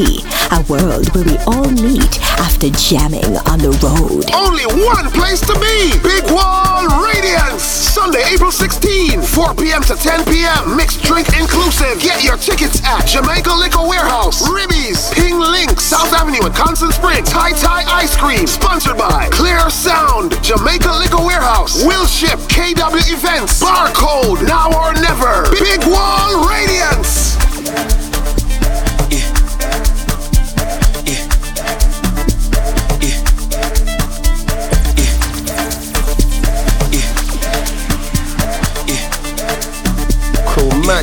beauty? 0.00 0.24
A 0.52 0.62
world 0.68 1.08
where 1.14 1.24
we 1.24 1.36
all 1.46 1.70
meet 1.70 2.20
after 2.40 2.70
jamming 2.70 3.36
on 3.46 3.58
the 3.60 3.72
road. 3.84 4.24
Only 4.34 4.66
one 4.84 5.10
place 5.12 5.40
to 5.40 5.54
be. 5.60 5.94
Big 6.02 6.24
Wall 6.32 6.88
Radiance. 7.04 7.62
Sunday, 7.62 8.22
April 8.32 8.50
16, 8.50 9.20
4 9.20 9.54
p.m. 9.54 9.82
to 9.82 9.94
10 9.94 10.24
p.m. 10.24 10.76
Mixed 10.76 11.02
drink 11.02 11.28
inclusive. 11.38 12.00
Get 12.00 12.24
your 12.24 12.36
tickets 12.36 12.82
at 12.84 13.06
Jamaica 13.06 13.52
Liquor 13.52 13.86
Warehouse, 13.86 14.48
Ribby's, 14.48 15.10
Ping 15.14 15.38
Link, 15.38 15.80
South 15.80 16.12
Avenue 16.12 16.44
and 16.44 16.54
Constant 16.54 16.94
Spring, 16.94 17.22
Tai 17.24 17.52
Tai 17.52 17.82
Ice 18.00 18.16
Cream. 18.16 18.46
Sponsored 18.46 18.96
by 18.96 19.28
Clear 19.30 19.68
Sound, 19.70 20.34
Jamaica 20.42 20.90
Liquor 20.98 21.22
Warehouse, 21.22 21.84
Will 21.84 22.06
Ship, 22.06 22.38
KW 22.48 23.02
Events, 23.12 23.62
Barcode, 23.62 24.46
Now 24.46 24.70
or 24.72 24.94
Never. 24.94 25.50
Big 25.50 25.80
Wall 25.86 26.48
Radiance. 26.48 27.19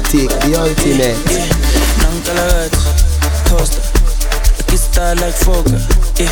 Chromatic, 0.07 0.39
the 0.39 0.55
ultimate. 0.55 1.19
Nankalagat, 1.99 2.71
Costa, 3.49 3.83
Lucky 4.55 4.77
star 4.77 5.15
like 5.15 5.35
Foga. 5.35 5.75
Yeah, 6.15 6.31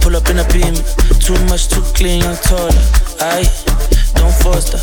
pull 0.00 0.16
up 0.16 0.28
in 0.30 0.38
a 0.38 0.46
beam, 0.48 0.72
too 1.20 1.36
much, 1.44 1.68
too 1.68 1.82
clean, 1.92 2.22
young 2.22 2.36
taller. 2.36 2.72
Aye, 3.20 3.44
don't 4.16 4.32
foster, 4.40 4.80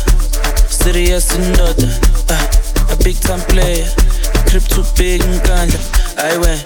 serious 0.70 1.34
and 1.34 1.50
daughter. 1.56 1.90
Uh, 2.30 2.94
a 2.94 2.96
big 3.02 3.18
time 3.18 3.40
player, 3.50 3.90
crib 4.46 4.62
too 4.70 4.86
big 4.94 5.20
and 5.22 5.42
ganja. 5.42 5.82
I 6.14 6.38
went 6.38 6.62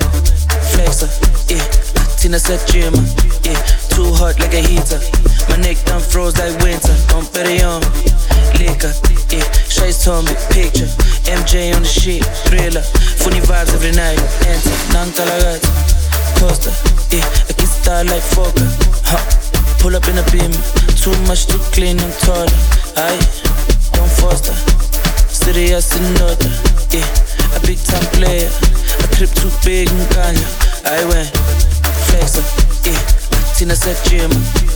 flexer, 0.77 1.09
yeah. 1.49 1.65
Tina 2.21 2.39
said 2.39 2.61
gym, 2.69 2.93
yeah. 3.49 3.57
Too 3.89 4.13
hot 4.13 4.39
like 4.39 4.53
a 4.53 4.61
heater. 4.61 5.01
My 5.49 5.57
neck 5.57 5.83
done 5.87 6.03
froze 6.03 6.37
like 6.37 6.53
winter. 6.61 6.93
Don't 7.09 7.33
bet 7.33 7.49
it 7.49 7.65
on 7.65 7.81
liquor, 8.59 8.93
yeah. 9.31 9.45
Shades 9.69 10.07
on 10.09 10.25
me, 10.25 10.35
picture. 10.51 10.88
MJ 11.29 11.75
on 11.75 11.83
the 11.83 11.88
shit, 11.88 12.25
thriller. 12.49 12.83
Funny 13.23 13.41
vibes 13.41 13.73
every 13.75 13.93
night. 13.93 14.19
Enter, 14.47 14.75
Nankalagat, 14.93 15.62
Costa, 16.38 16.71
yeah. 17.15 17.25
I 17.49 17.53
can 17.53 17.67
style 17.67 18.07
like 18.07 18.23
Foka, 18.23 18.65
huh. 19.07 19.23
Pull 19.81 19.97
up 19.97 20.07
in 20.09 20.19
a 20.19 20.25
beam, 20.31 20.53
too 20.97 21.15
much, 21.27 21.47
to 21.47 21.59
clean, 21.75 21.99
I'm 22.01 22.12
taller. 22.23 22.51
Aye, 22.97 23.21
don't 23.95 24.12
foster. 24.21 24.55
Serious 25.29 25.91
and 25.97 26.17
daughter, 26.19 26.53
yeah. 26.91 27.07
A 27.57 27.61
big 27.67 27.79
time 27.83 28.07
player. 28.15 28.51
A 29.03 29.07
trip 29.15 29.31
too 29.31 29.51
big 29.65 29.88
and 29.91 30.07
ganja. 30.15 30.47
I 30.87 31.05
went 31.11 31.31
flexer, 32.07 32.45
yeah. 32.87 33.01
Tina 33.57 33.75
said 33.75 33.97
gym, 34.07 34.31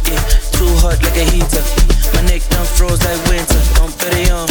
yeah. 0.06 0.45
Too 0.56 0.72
hot 0.82 0.98
like 1.02 1.16
a 1.16 1.24
heater. 1.30 1.64
My 2.14 2.22
neck 2.28 2.42
done 2.48 2.66
froze 2.66 3.02
like 3.04 3.20
winter. 3.28 3.60
Don't 3.76 3.92
it 4.00 4.30
on 4.30 4.48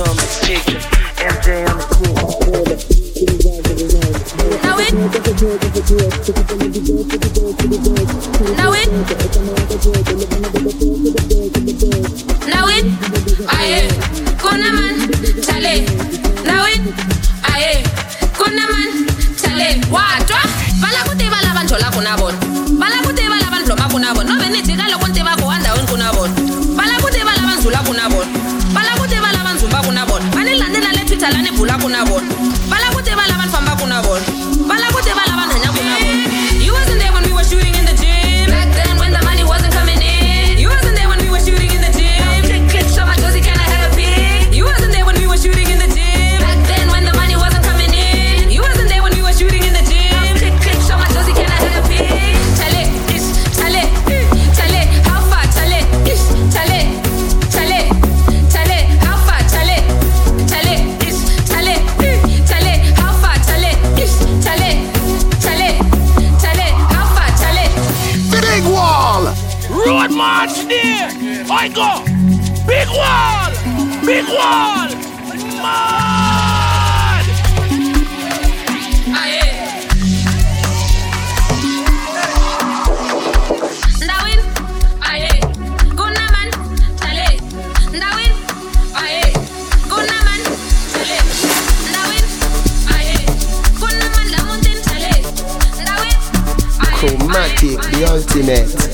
on 0.00 0.14
me, 0.16 0.26
picture. 0.46 0.78
MJ 1.18 1.66
on 1.68 1.76
the. 1.76 1.98
Now 8.56 8.72
it. 8.72 8.90
Now 12.46 12.66
it. 12.68 12.84
Aye. 13.48 13.88
Man. 14.72 14.94
Chale. 15.42 15.74
Now 16.44 16.64
it. 16.66 16.80
Aye. 17.44 17.82
Kuna 18.36 18.64
man. 18.72 18.90
Chale. 19.36 19.68
Watwa. 19.90 20.40
Bala 20.80 21.00
italane 31.18 31.50
bula 31.52 31.78
kuna 31.78 32.04
bona 32.06 32.28
I 71.68 71.72
go. 71.74 72.04
Big 72.66 72.88
wall. 72.88 74.06
Big 74.06 74.24
wall. 74.28 74.88
Mad. 75.62 77.24
Ndawin, 84.04 84.40
aye, 85.00 85.40
guna 85.96 86.24
man, 86.34 86.50
chale. 87.00 87.40
Ndawin, 87.92 88.32
aye, 88.94 89.32
guna 89.88 90.16
man, 90.26 90.40
chale. 90.92 91.18
Ndawin, 91.88 92.24
aye, 92.96 93.16
guna 93.80 94.06
man, 94.14 94.30
la 94.30 94.44
mountain, 94.44 94.78
chale. 94.82 95.24
Ndawin, 95.82 96.16
Chromatic, 96.98 97.80
the 97.92 98.04
ultimate. 98.12 98.87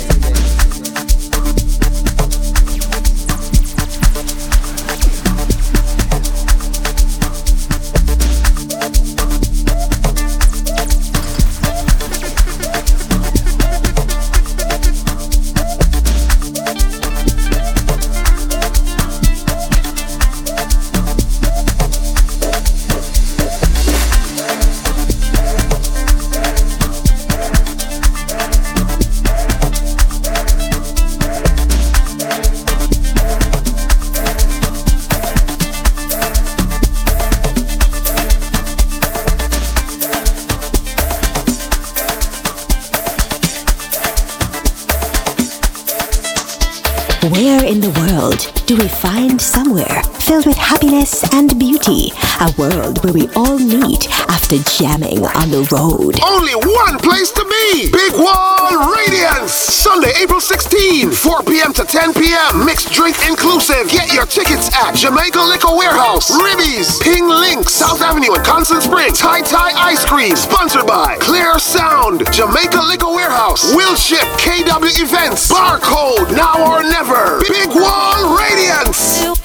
to 54.55 54.79
jamming 54.79 55.27
on 55.27 55.51
the 55.51 55.67
road. 55.75 56.15
Only 56.23 56.55
one 56.55 56.99
place 57.03 57.33
to 57.35 57.43
be 57.43 57.91
Big 57.91 58.15
Wall 58.15 58.95
Radiance. 58.95 59.51
Sunday, 59.51 60.13
April 60.23 60.41
16, 60.41 61.11
4 61.11 61.43
p.m. 61.43 61.73
to 61.75 61.83
10 61.83 62.15
p.m. 62.15 62.65
Mixed 62.65 62.93
drink 62.93 63.17
inclusive. 63.27 63.91
Get 63.91 64.13
your 64.13 64.27
tickets 64.27 64.71
at 64.75 64.95
Jamaica 64.95 65.41
Liquor 65.43 65.75
Warehouse, 65.75 66.31
Ribbies, 66.31 67.03
Ping 67.03 67.27
Link, 67.27 67.69
South 67.69 68.01
Avenue 68.03 68.35
in 68.35 68.43
Constant 68.45 68.83
Springs, 68.83 69.19
Thai 69.19 69.43
Thai 69.43 69.75
Ice 69.91 70.05
Cream. 70.05 70.37
Sponsored 70.37 70.87
by 70.87 71.17
Clear 71.19 71.59
Sound, 71.59 72.23
Jamaica 72.31 72.79
Liquor 72.79 73.11
Warehouse, 73.11 73.75
Willship, 73.75 74.27
KW 74.39 75.03
Events, 75.03 75.51
Barcode, 75.51 76.31
Now 76.31 76.63
or 76.63 76.83
Never, 76.83 77.41
Big 77.49 77.75
Wall 77.75 78.39
Radiance. 78.39 79.44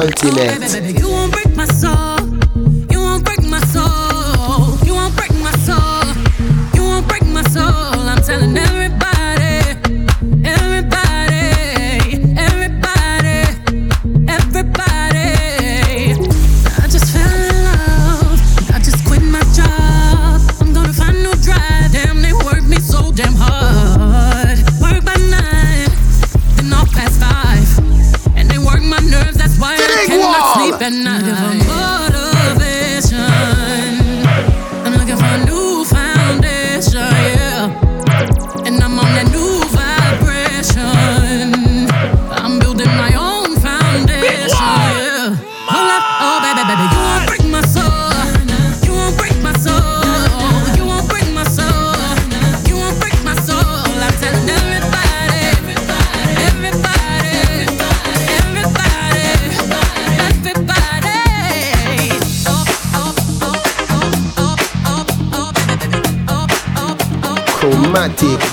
You 0.00 1.08
won't 1.08 1.32
break 1.32 1.56
my 1.56 1.64
soul. 1.64 1.97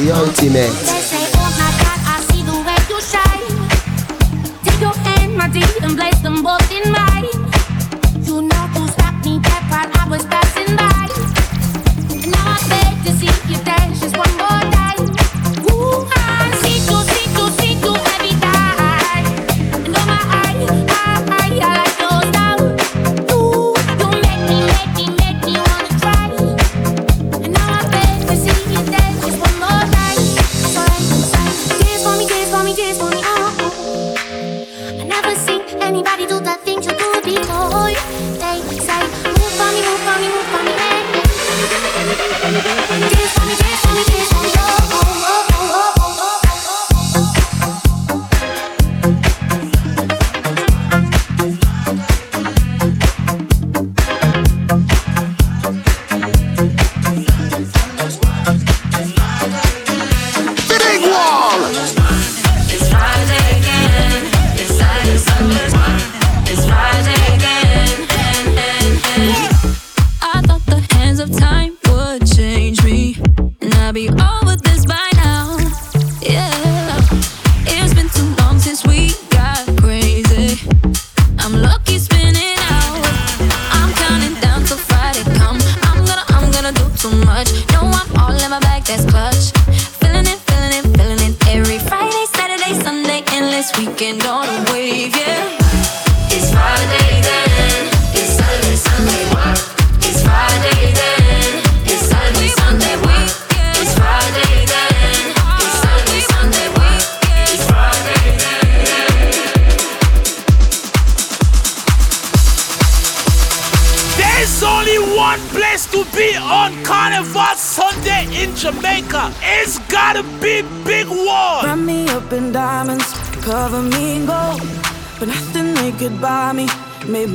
the 0.06 0.12
ultimate. 0.12 0.95
nothing 36.56 36.80
to 36.80 36.88
do 36.88 36.96
before 37.22 37.92
they 38.40 38.62
say, 38.80 39.04
Move 39.26 39.58
me, 39.74 39.82
move 39.84 40.06
me, 40.22 40.28
move 40.30 40.48
me. 43.12 43.15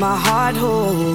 My 0.00 0.16
heart 0.16 0.56
whole. 0.56 1.09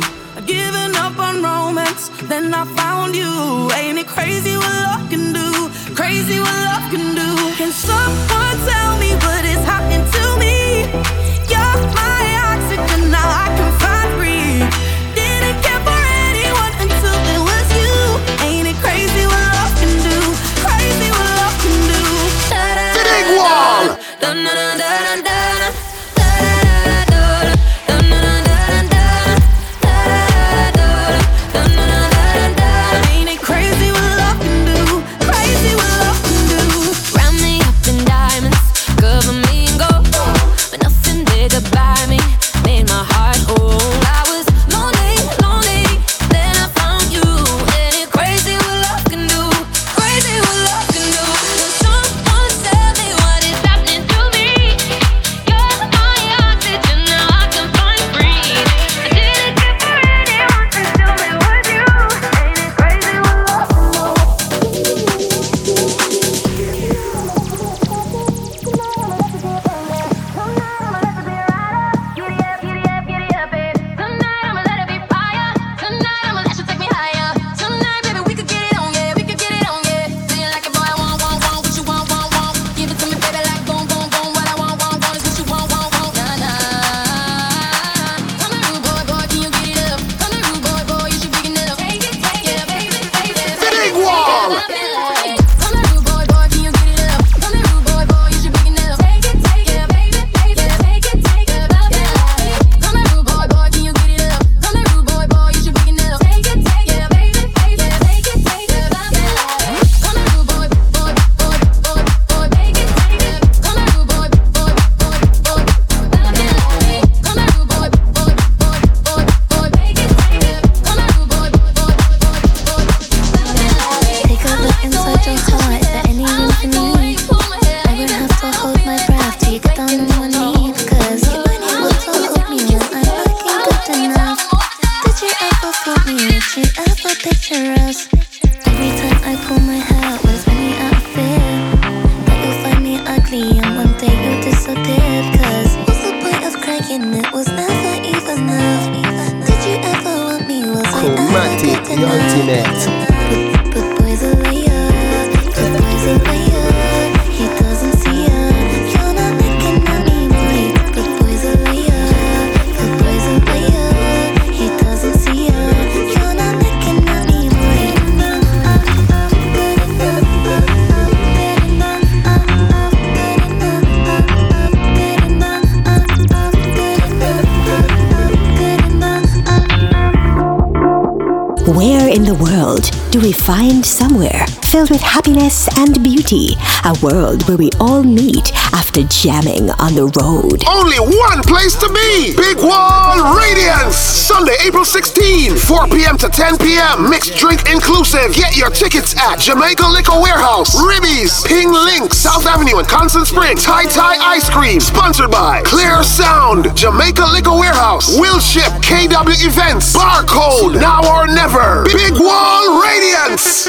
In 182.16 182.24
the 182.24 182.36
world 182.36 182.90
do 183.12 183.20
we 183.20 183.34
find 183.34 183.86
somewhere 183.86 184.46
filled 184.64 184.90
with 184.90 185.02
happiness 185.02 185.68
and 185.78 186.02
beauty? 186.02 186.56
A 186.84 186.94
world 187.02 187.48
where 187.48 187.58
we 187.58 187.70
all 187.80 188.04
meet 188.04 188.52
after 188.96 189.28
jamming 189.28 189.68
on 189.84 189.92
the 189.92 190.08
road. 190.16 190.64
Only 190.64 191.00
one 191.00 191.44
place 191.44 191.76
to 191.84 191.88
be. 191.92 192.32
Big 192.32 192.56
Wall 192.64 193.36
Radiance. 193.36 193.96
Sunday, 193.96 194.56
April 194.64 194.86
16, 194.86 195.58
4 195.58 195.88
p.m. 195.92 196.18
to 196.18 196.30
10 196.30 196.58
p.m. 196.58 197.10
Mixed 197.10 197.36
drink 197.36 197.68
inclusive. 197.68 198.32
Get 198.32 198.56
your 198.56 198.70
tickets 198.70 199.12
at 199.20 199.40
Jamaica 199.40 199.84
Liquor 199.88 200.16
Warehouse, 200.22 200.80
Ribby's, 200.80 201.44
Ping 201.44 201.72
Link, 201.72 202.14
South 202.14 202.46
Avenue 202.48 202.80
in 202.80 202.86
Constant 202.86 203.28
Spring, 203.28 203.58
Tai 203.58 203.84
Tai 203.92 204.16
Ice 204.40 204.50
Cream. 204.50 204.80
Sponsored 204.80 205.32
by 205.32 205.62
Clear 205.64 206.04
Sound, 206.04 206.72
Jamaica 206.78 207.26
Liquor 207.36 207.58
Warehouse, 207.60 208.16
Will 208.18 208.40
Ship, 208.40 208.72
KW 208.80 209.36
Events, 209.44 209.92
Barcode, 209.92 210.80
Now 210.80 211.04
or 211.04 211.28
Never. 211.28 211.84
Big 211.92 212.16
Wall 212.16 212.80
Radiance. 212.80 213.68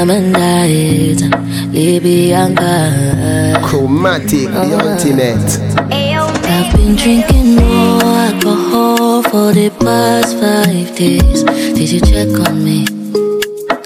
From 0.00 0.08
Bamandait, 0.08 1.20
Libyanka. 1.74 3.60
Chromatic, 3.62 4.48
the 4.48 4.72
oh. 4.72 4.92
ultimate. 4.92 5.60
I've 5.92 6.72
been 6.74 6.96
drinking 6.96 7.56
more 7.56 8.00
alcohol 8.00 9.22
for 9.24 9.52
the 9.52 9.68
past 9.78 10.38
five 10.40 10.96
days. 10.96 11.44
Did 11.44 11.90
you 11.92 12.00
check 12.00 12.28
on 12.48 12.64
me? 12.64 12.86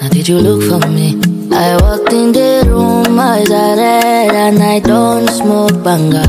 Now 0.00 0.08
did 0.08 0.28
you 0.28 0.38
look 0.38 0.62
for 0.70 0.86
me? 0.88 1.18
I 1.50 1.76
walked 1.82 2.12
in 2.12 2.30
the 2.30 2.62
room, 2.68 3.18
eyes 3.18 3.50
are 3.50 3.76
red, 3.76 4.30
and 4.36 4.62
I 4.62 4.78
don't 4.78 5.28
smoke 5.28 5.82
banga. 5.82 6.22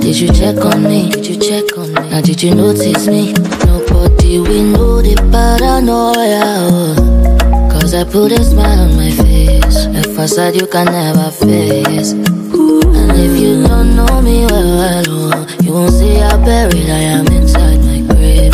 Did 0.00 0.18
you 0.18 0.32
check 0.32 0.64
on 0.64 0.82
me? 0.82 1.10
Did 1.10 1.26
you 1.26 1.36
check 1.36 1.76
on 1.76 1.92
me? 1.92 2.08
Now 2.08 2.22
did 2.22 2.42
you 2.42 2.54
notice 2.54 3.06
me? 3.06 3.34
Nobody 3.66 4.40
we 4.40 4.62
know 4.62 5.02
the 5.02 5.14
paranoia. 5.30 6.40
oh. 6.72 7.35
I 7.96 8.04
put 8.04 8.30
a 8.30 8.44
smile 8.44 8.80
on 8.80 8.96
my 8.96 9.10
face. 9.10 9.86
A 9.86 10.02
facade 10.14 10.54
you 10.54 10.66
can 10.66 10.84
never 10.84 11.30
face. 11.30 12.12
And 12.12 13.12
if 13.16 13.40
you 13.40 13.66
don't 13.66 13.96
know 13.96 14.20
me 14.20 14.44
well, 14.44 15.04
oh, 15.08 15.46
you 15.62 15.72
won't 15.72 15.92
see 15.92 16.16
how 16.16 16.36
buried 16.44 16.90
I 16.90 17.00
am 17.16 17.26
inside 17.28 17.80
my 17.88 18.02
grave. 18.12 18.52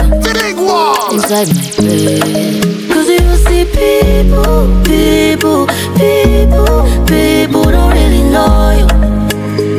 Inside 1.10 1.48
my 1.56 1.68
grave. 1.74 2.86
Cause 2.92 3.08
you 3.08 3.18
see 3.46 3.64
people, 3.66 4.70
people, 4.84 5.66
people, 5.98 6.86
people 7.10 7.64
don't 7.64 7.92
really 7.98 8.22
know 8.22 8.70
you. 8.78 8.86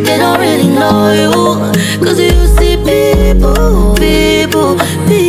They 0.03 0.18
don't 0.18 0.41
really 0.41 0.68
know 0.68 1.14
you. 1.16 2.03
Cause 2.03 2.20
you 2.20 2.47
see 2.57 2.76
people, 2.84 3.95
people, 3.95 4.76
people, 5.07 5.22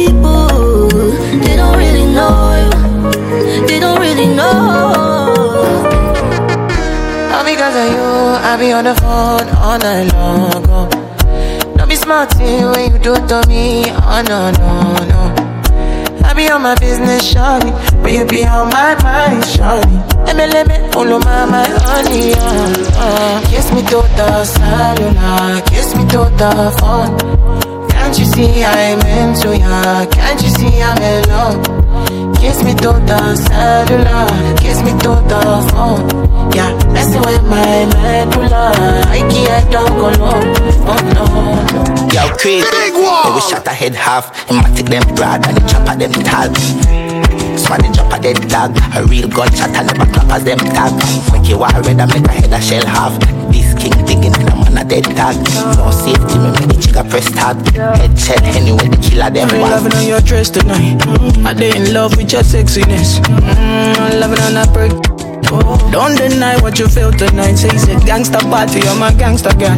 I 8.47 8.59
be 8.59 8.73
on 8.73 8.85
the 8.85 8.95
phone 8.95 9.49
all 9.57 9.79
night 9.79 10.13
long. 10.13 10.65
Oh. 10.69 11.75
Don't 11.77 11.89
be 11.89 11.97
smart 11.97 12.35
when 12.37 12.93
you 12.93 12.99
do 12.99 13.15
to 13.15 13.43
me. 13.49 13.87
Oh 13.89 14.23
no 14.29 14.51
no 14.53 14.71
no. 15.11 15.55
I 16.23 16.35
be 16.35 16.51
on 16.51 16.63
my 16.63 16.75
business, 16.75 17.33
shawty, 17.33 17.73
but 18.03 18.13
you 18.13 18.27
be 18.27 18.45
on 18.45 18.69
my 18.69 18.95
mind, 19.03 19.43
shawty. 19.45 19.97
Me, 20.69 20.93
follow 20.93 21.19
my, 21.21 21.47
my 21.47 21.65
honey, 21.67 22.35
uh, 22.35 22.93
uh. 22.97 23.47
Kiss 23.49 23.73
me 23.73 23.83
to 23.83 24.03
the 24.19 24.45
cellular, 24.45 25.61
kiss 25.63 25.95
me 25.95 26.03
to 26.09 26.29
the 26.37 26.77
phone. 26.79 27.89
Can't 27.89 28.19
you 28.19 28.25
see 28.27 28.63
I'm 28.63 29.01
into 29.01 29.57
ya? 29.57 30.07
Can't 30.07 30.43
you 30.43 30.49
see 30.51 30.83
I'm 30.83 31.03
in 31.03 31.29
love? 31.29 31.84
Kiss 32.41 32.63
me 32.63 32.75
to 32.75 32.93
the 33.09 33.37
cellular, 33.37 34.29
kiss 34.57 34.83
me 34.83 34.93
to 35.03 35.13
the 35.31 35.41
phone. 35.73 36.25
Yeah, 36.55 36.71
messing 36.93 37.21
with 37.23 37.43
my 37.45 37.87
medulla. 37.91 38.73
I 39.09 39.21
can't 39.31 39.71
don't 39.73 39.89
go 39.99 40.09
low. 40.23 40.41
Oh 40.87 41.01
no, 41.15 41.25
no. 41.73 42.11
Yo, 42.13 42.29
crazy. 42.37 42.67
Big 42.71 42.95
one. 42.95 43.35
we 43.35 43.41
shot 43.41 43.67
a 43.67 43.71
head 43.71 43.95
half. 43.95 44.31
Him 44.49 44.63
take 44.75 44.87
them 44.87 45.03
broad 45.15 45.47
and 45.47 45.57
the 45.57 45.63
chopper 45.67 45.97
them 45.99 46.13
tall. 46.23 46.55
Swan 47.59 47.81
drop 47.93 48.13
a 48.13 48.21
dead 48.21 48.41
dog. 48.49 48.77
A 48.95 49.05
real 49.07 49.29
gunshot 49.29 49.71
and 49.75 49.87
never 49.87 50.07
clap 50.13 50.31
as 50.31 50.45
them 50.45 50.59
tag. 50.59 50.93
Make 51.33 51.49
you 51.49 51.59
war 51.59 51.69
red 51.83 52.01
and 52.01 52.13
make 52.13 52.27
a 52.27 52.33
head 52.33 52.53
a 52.53 52.61
shell 52.61 52.87
half. 52.87 53.19
This 53.51 53.75
king 53.75 53.97
digging 54.07 54.35
in 54.35 54.49
a 54.49 54.64
man 54.75 54.87
a 54.87 54.89
dead 54.89 55.05
tag. 55.17 55.37
No 55.77 55.91
safety, 55.91 56.39
me 56.39 56.51
make 56.51 56.69
the 56.69 56.77
chica 56.81 57.05
press 57.05 57.31
tag. 57.31 57.57
Headset 57.99 58.43
anyway, 58.57 58.89
the 58.89 58.97
killer 58.99 59.31
them 59.31 59.49
I'm 59.51 59.61
loving 59.61 59.95
on 59.95 60.07
your 60.07 60.21
dress 60.21 60.51
tonight. 60.51 61.03
I 61.47 61.55
dey 61.55 61.77
in 61.77 61.93
love 61.95 62.17
with 62.17 62.33
your 62.33 62.43
sexiness. 62.43 63.19
Mm, 63.21 63.99
I'm 63.99 64.21
loving 64.21 64.41
on 64.41 64.55
that 64.55 64.71
perk. 64.75 64.93
Don't 65.93 66.17
deny 66.17 66.61
what 66.63 66.79
you 66.79 66.89
feel 66.89 67.13
tonight. 67.13 67.55
Say 67.55 67.69
it's 67.69 67.87
a 67.87 67.95
gangster 68.07 68.39
party, 68.51 68.81
I'm 68.83 69.03
a 69.03 69.17
gangster 69.17 69.55
guy. 69.55 69.77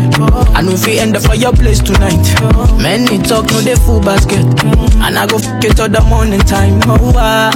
I 0.55 0.63
know 0.63 0.73
if 0.73 0.87
we 0.87 0.99
end 0.99 1.17
up 1.17 1.23
for 1.25 1.35
your 1.35 1.53
place 1.53 1.81
tonight. 1.81 2.17
Many 2.81 3.19
talk, 3.19 3.51
no 3.51 3.61
they 3.61 3.75
full 3.77 4.01
basket. 4.01 4.47
And 5.05 5.19
I 5.19 5.27
go 5.27 5.37
f 5.37 5.45
it 5.65 5.77
till 5.77 5.89
the 5.89 6.01
morning 6.09 6.41
time. 6.41 6.81
Oh, 6.87 7.13
I, 7.17 7.53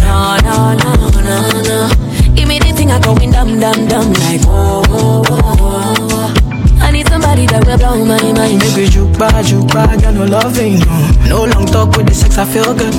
No, 0.00 0.38
no, 0.48 0.72
no, 0.80 1.20
no, 1.20 1.62
no. 1.62 2.34
Give 2.34 2.48
me 2.48 2.58
the 2.58 2.72
thing 2.72 2.90
I 2.90 2.98
going 3.00 3.30
dum 3.30 3.60
dum 3.60 3.86
dum 3.86 4.12
like 4.24 4.40
whoa, 4.48 4.82
whoa, 4.88 5.22
whoa, 5.22 5.40
whoa. 5.42 5.51
I 5.51 5.51
somebody 7.46 7.46
that 7.46 7.66
will 7.66 7.78
blow 7.78 8.04
my 8.04 8.32
mind. 8.32 8.58
Make 8.58 8.76
we 8.76 8.86
juke 8.88 9.18
back, 9.18 9.44
juke 9.44 9.68
back, 9.68 10.00
girl, 10.00 10.12
no 10.12 10.24
loving. 10.24 10.78
No 11.28 11.44
long 11.44 11.66
talk 11.66 11.96
with 11.96 12.06
the 12.08 12.14
sex, 12.14 12.38
I 12.38 12.44
feel 12.44 12.74
good. 12.74 12.94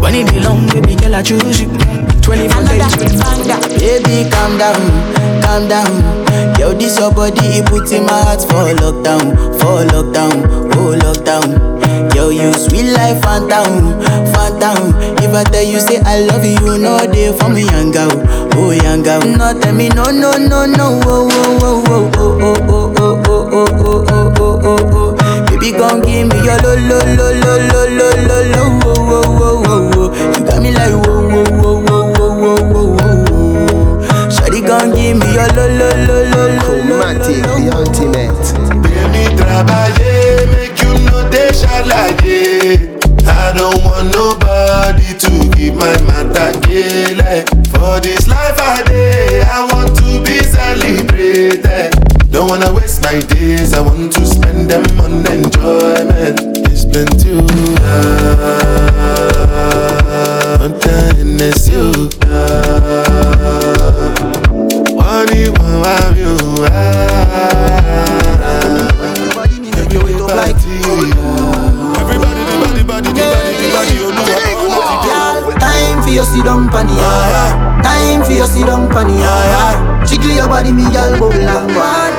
When 0.00 0.14
it 0.14 0.30
be 0.30 0.40
long, 0.40 0.66
baby 0.68 0.96
girl, 0.96 1.14
I 1.14 1.22
choose 1.22 1.60
you. 1.60 1.68
24 2.22 2.62
days, 2.64 3.22
Baby, 3.78 4.28
calm 4.30 4.58
down, 4.58 4.80
calm 5.42 5.68
down. 5.68 6.58
Yo, 6.58 6.72
this 6.72 6.98
your 6.98 7.12
body, 7.12 7.40
it 7.40 7.66
puts 7.66 7.92
in 7.92 8.04
my 8.04 8.12
heart 8.12 8.40
for 8.42 8.66
lockdown, 8.82 9.34
for 9.60 9.84
lockdown, 9.86 10.44
oh 10.74 10.96
lockdown. 10.98 11.85
Yo, 12.16 12.30
you 12.30 12.50
sweet 12.54 12.92
life, 12.92 13.20
phantom, 13.20 13.92
phantom. 14.32 14.94
If 15.20 15.34
I 15.34 15.44
tell 15.44 15.62
you 15.62 15.78
say 15.78 16.00
I 16.00 16.20
love 16.20 16.44
you, 16.46 16.78
no 16.78 16.98
day 17.12 17.36
for 17.36 17.50
me, 17.50 17.62
young 17.64 17.90
girl, 17.92 18.10
oh 18.54 18.70
young 18.72 19.02
girl. 19.02 19.20
No 19.20 19.52
tell 19.60 19.74
me 19.74 19.88
no, 19.90 20.04
no, 20.04 20.32
no, 20.32 20.64
no, 20.64 20.98
oh, 21.04 21.28
oh, 21.30 21.60
oh, 21.60 21.84
oh, 21.86 22.16
oh, 22.16 22.40
oh, 22.48 22.94
oh, 22.96 22.96
oh, 22.96 23.20
oh, 23.26 23.44
oh, 23.52 23.68
oh, 23.84 24.04
oh, 24.08 24.32
oh, 24.40 24.60
oh, 24.64 24.96
oh. 24.96 25.46
Baby, 25.46 25.72
gon' 25.76 26.00
give 26.00 26.28
me 26.28 26.36
your 26.40 26.56
lo, 26.64 26.72
lo, 26.88 26.98
lo, 27.04 27.28
lo, 27.36 27.52
lo, 27.68 27.80
lo, 27.84 28.08
lo, 28.24 28.38
lo, 28.48 28.62
oh, 28.80 28.96
oh, 28.96 29.04
oh, 29.06 29.64
oh, 29.66 29.92
oh. 29.94 30.38
You 30.38 30.44
got 30.46 30.58
me 30.62 30.70
like 30.72 30.96
whoa, 30.96 31.20
whoa, 31.28 31.44
whoa, 31.52 31.84
whoa, 31.84 32.04
whoa, 32.16 32.32
whoa, 32.40 32.96
whoa, 32.96 33.28
whoa. 33.28 34.30
Shawty 34.32 34.60
gon' 34.66 34.88
give 34.94 35.16
me 35.18 35.26
your 35.34 35.48
lo, 35.52 35.64
lo, 35.68 35.88
lo, 35.92 36.16
lo, 36.32 36.48
lo, 36.48 36.48
lo, 36.48 36.48
lo. 36.48 36.60
Chromatic, 36.64 37.44
the 37.44 37.68
ultimate. 37.76 38.46
Baby, 38.82 39.36
trabalhei, 39.36 40.46
make 40.48 40.55
you 40.86 40.94
know 41.06 41.28
they 41.30 41.50
shalaye. 41.50 42.94
I 43.26 43.52
don't 43.52 43.82
want 43.84 44.14
nobody 44.14 45.10
to 45.18 45.32
give 45.56 45.74
my 45.74 45.96
matter 46.06 46.52
kele. 46.60 47.44
For 47.72 48.00
this 48.00 48.26
life 48.28 48.58
I 48.58 48.82
day, 48.86 49.42
I 49.42 49.66
want 49.72 49.96
to 49.98 50.22
be 50.24 50.38
celebrated. 50.42 51.92
Don't 52.30 52.48
wanna 52.50 52.72
waste 52.74 53.02
my 53.02 53.20
days, 53.20 53.72
I 53.74 53.80
want 53.80 54.12
to 54.12 54.26
spend 54.26 54.70
them 54.70 54.84
on 55.00 55.26
enjoyment. 55.26 56.40
It's 56.70 56.84
plenty 56.84 57.30
of 57.38 57.50
love, 57.80 58.66
it's 61.40 61.68
you. 61.68 61.92
What 64.96 65.28
do 65.28 65.38
you 65.38 65.52
want, 65.52 65.84
have 65.84 67.05
you? 70.54 70.78
Everybody, 71.98 72.42
the 72.46 72.54
body, 72.62 72.82
body, 72.86 73.10
the 73.10 73.18
body, 73.18 73.54
the 73.58 73.68
body, 73.74 73.94
you 73.98 74.14
know 74.14 74.22
what? 74.22 75.58
Time 75.58 76.02
for 76.02 76.10
your 76.10 76.24
sit 76.24 76.44
down 76.44 76.68
pan. 76.68 76.86
Time 77.82 78.22
for 78.22 78.32
your 78.32 78.46
sit 78.46 78.66
down 78.66 78.88
pan. 78.88 79.10
Jiggle 80.06 80.30
your 80.30 80.48
body, 80.48 80.70
me 80.72 80.84
girl, 80.92 81.18
bubble 81.18 81.34
and 81.34 81.74
one 81.74 82.14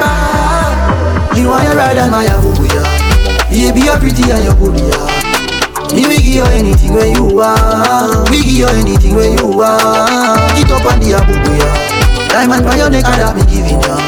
You 1.38 1.48
want 1.48 1.64
your 1.64 1.76
ride 1.76 1.98
and 1.98 2.12
my 2.12 2.28
boo 2.42 2.52
yeah. 2.68 2.84
Baby, 3.50 3.88
you're 3.88 3.98
pretty 3.98 4.24
and 4.30 4.44
you're 4.44 4.56
good 4.60 4.76
yeah. 4.76 5.08
Me 5.96 6.04
we 6.06 6.18
give 6.18 6.26
you 6.26 6.44
anything 6.52 6.94
when 6.94 7.16
you 7.16 7.24
want. 7.24 8.30
We 8.30 8.44
give 8.44 8.52
you 8.52 8.68
anything 8.68 9.16
when 9.16 9.38
you 9.38 9.48
want. 9.48 10.52
Get 10.60 10.70
up 10.72 10.84
on 10.84 11.00
the 11.00 11.16
abu 11.16 11.34
yeah. 11.56 12.28
Diamond 12.28 12.66
by 12.66 12.76
your 12.76 12.90
neck 12.90 13.06
and 13.06 13.22
that 13.22 13.36
me 13.36 13.44
giving 13.48 13.80
ya. 13.82 14.07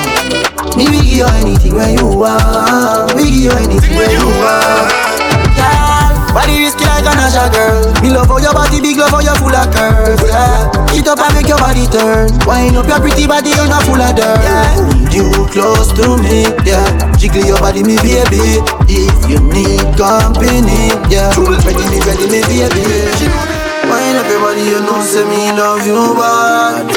Me 0.79 0.87
we 0.87 1.03
give 1.03 1.19
you 1.19 1.27
anything 1.43 1.75
when 1.75 1.91
you 1.99 2.07
want. 2.07 3.11
We 3.11 3.27
give 3.27 3.51
you 3.51 3.51
anything 3.51 3.99
when 3.99 4.07
you 4.15 4.23
want. 4.39 4.87
Girl, 5.59 6.15
body 6.31 6.55
risky 6.63 6.87
like 6.87 7.03
a 7.03 7.11
Nasha 7.19 7.51
girl. 7.51 7.91
Me 7.99 8.15
love 8.15 8.31
how 8.31 8.39
your 8.39 8.55
body 8.55 8.79
big, 8.79 8.95
love 8.95 9.11
how 9.11 9.19
you 9.19 9.35
full 9.35 9.51
of 9.51 9.67
curves. 9.75 10.23
Yeah, 10.23 10.71
get 10.87 11.03
up 11.11 11.19
and 11.19 11.35
make 11.35 11.51
your 11.51 11.59
body 11.59 11.83
turn. 11.91 12.31
Wind 12.47 12.79
up 12.79 12.87
your 12.87 13.03
pretty 13.03 13.27
body, 13.27 13.51
you're 13.51 13.67
not 13.67 13.83
full 13.83 13.99
of 13.99 14.15
dirt. 14.15 14.39
Yeah, 14.39 14.79
hold 14.79 15.11
you 15.11 15.27
close 15.51 15.91
to 15.99 16.15
me. 16.15 16.47
Yeah, 16.63 16.87
jiggle 17.19 17.43
your 17.43 17.59
body, 17.59 17.83
me 17.83 17.99
baby. 17.99 18.63
If 18.87 19.19
you 19.27 19.43
need 19.51 19.83
company, 19.99 20.95
yeah, 21.11 21.35
ready 21.35 21.83
me, 21.91 21.99
ready 22.07 22.31
me, 22.31 22.39
baby. 22.47 22.87
Wind 23.83 24.15
up 24.15 24.31
your 24.31 24.39
body, 24.39 24.63
you 24.63 24.79
know, 24.79 25.03
say 25.03 25.27
me 25.27 25.51
love 25.51 25.83
you 25.83 26.15
bad. 26.15 26.88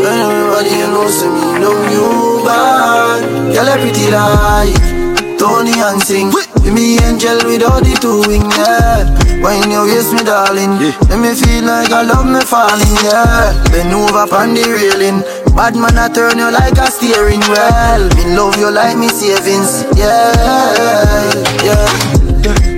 Big 0.00 0.08
wall. 0.08 0.08
Wind 0.08 0.08
up 0.08 0.32
your 0.32 0.48
body, 0.50 0.72
you 0.76 0.88
know, 0.88 1.08
say 1.08 1.28
me 1.28 1.60
love 1.60 1.84
you 1.92 2.44
bad. 2.44 3.22
Girl, 3.52 3.68
you 3.68 3.76
pretty 3.84 4.06
like 4.10 5.38
Tony 5.38 5.72
and 5.76 6.00
sing. 6.02 6.30
Be 6.62 6.70
me 6.70 6.98
angel 7.00 7.40
without 7.48 7.80
the 7.84 7.96
two 8.00 8.20
wing, 8.28 8.44
yeah. 8.52 9.08
When 9.40 9.70
you 9.70 9.88
waist 9.88 10.12
me, 10.12 10.22
darling, 10.22 10.76
let 11.08 11.16
me 11.16 11.32
feel 11.32 11.64
like 11.64 11.90
I 11.90 12.02
love 12.04 12.26
me 12.28 12.40
falling, 12.44 12.96
yeah. 13.00 13.56
Bend 13.72 13.94
over 13.94 14.28
on 14.36 14.52
the 14.52 14.64
railing. 14.68 15.24
Bad 15.56 15.74
man, 15.76 15.96
I 15.96 16.08
turn 16.12 16.36
you 16.36 16.50
like 16.52 16.76
a 16.76 16.90
steering 16.92 17.40
wheel. 17.48 18.02
Me 18.16 18.36
love 18.36 18.56
you 18.60 18.70
like 18.70 18.98
me 18.98 19.08
savings, 19.08 19.88
yeah, 19.96 21.32
yeah. 21.64 21.88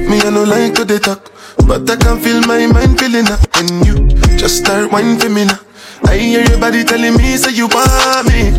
Me, 0.07 0.23
I 0.23 0.31
no 0.31 0.45
like 0.45 0.75
to 0.75 0.85
they 0.85 0.99
talk, 0.99 1.31
but 1.67 1.89
I 1.91 1.97
can 1.97 2.21
feel 2.21 2.41
my 2.43 2.67
mind 2.67 2.99
feeling 2.99 3.27
up 3.27 3.41
when 3.57 3.83
you 3.85 4.09
just 4.39 4.59
start 4.65 4.93
whining 4.93 5.19
for 5.19 5.29
me 5.29 5.45
now. 5.47 5.59
I 6.13 6.19
hear 6.19 6.45
your 6.45 6.59
body 6.61 6.85
telling 6.85 7.17
me, 7.17 7.39
say 7.39 7.53
you 7.53 7.69
want 7.69 8.29
me. 8.29 8.53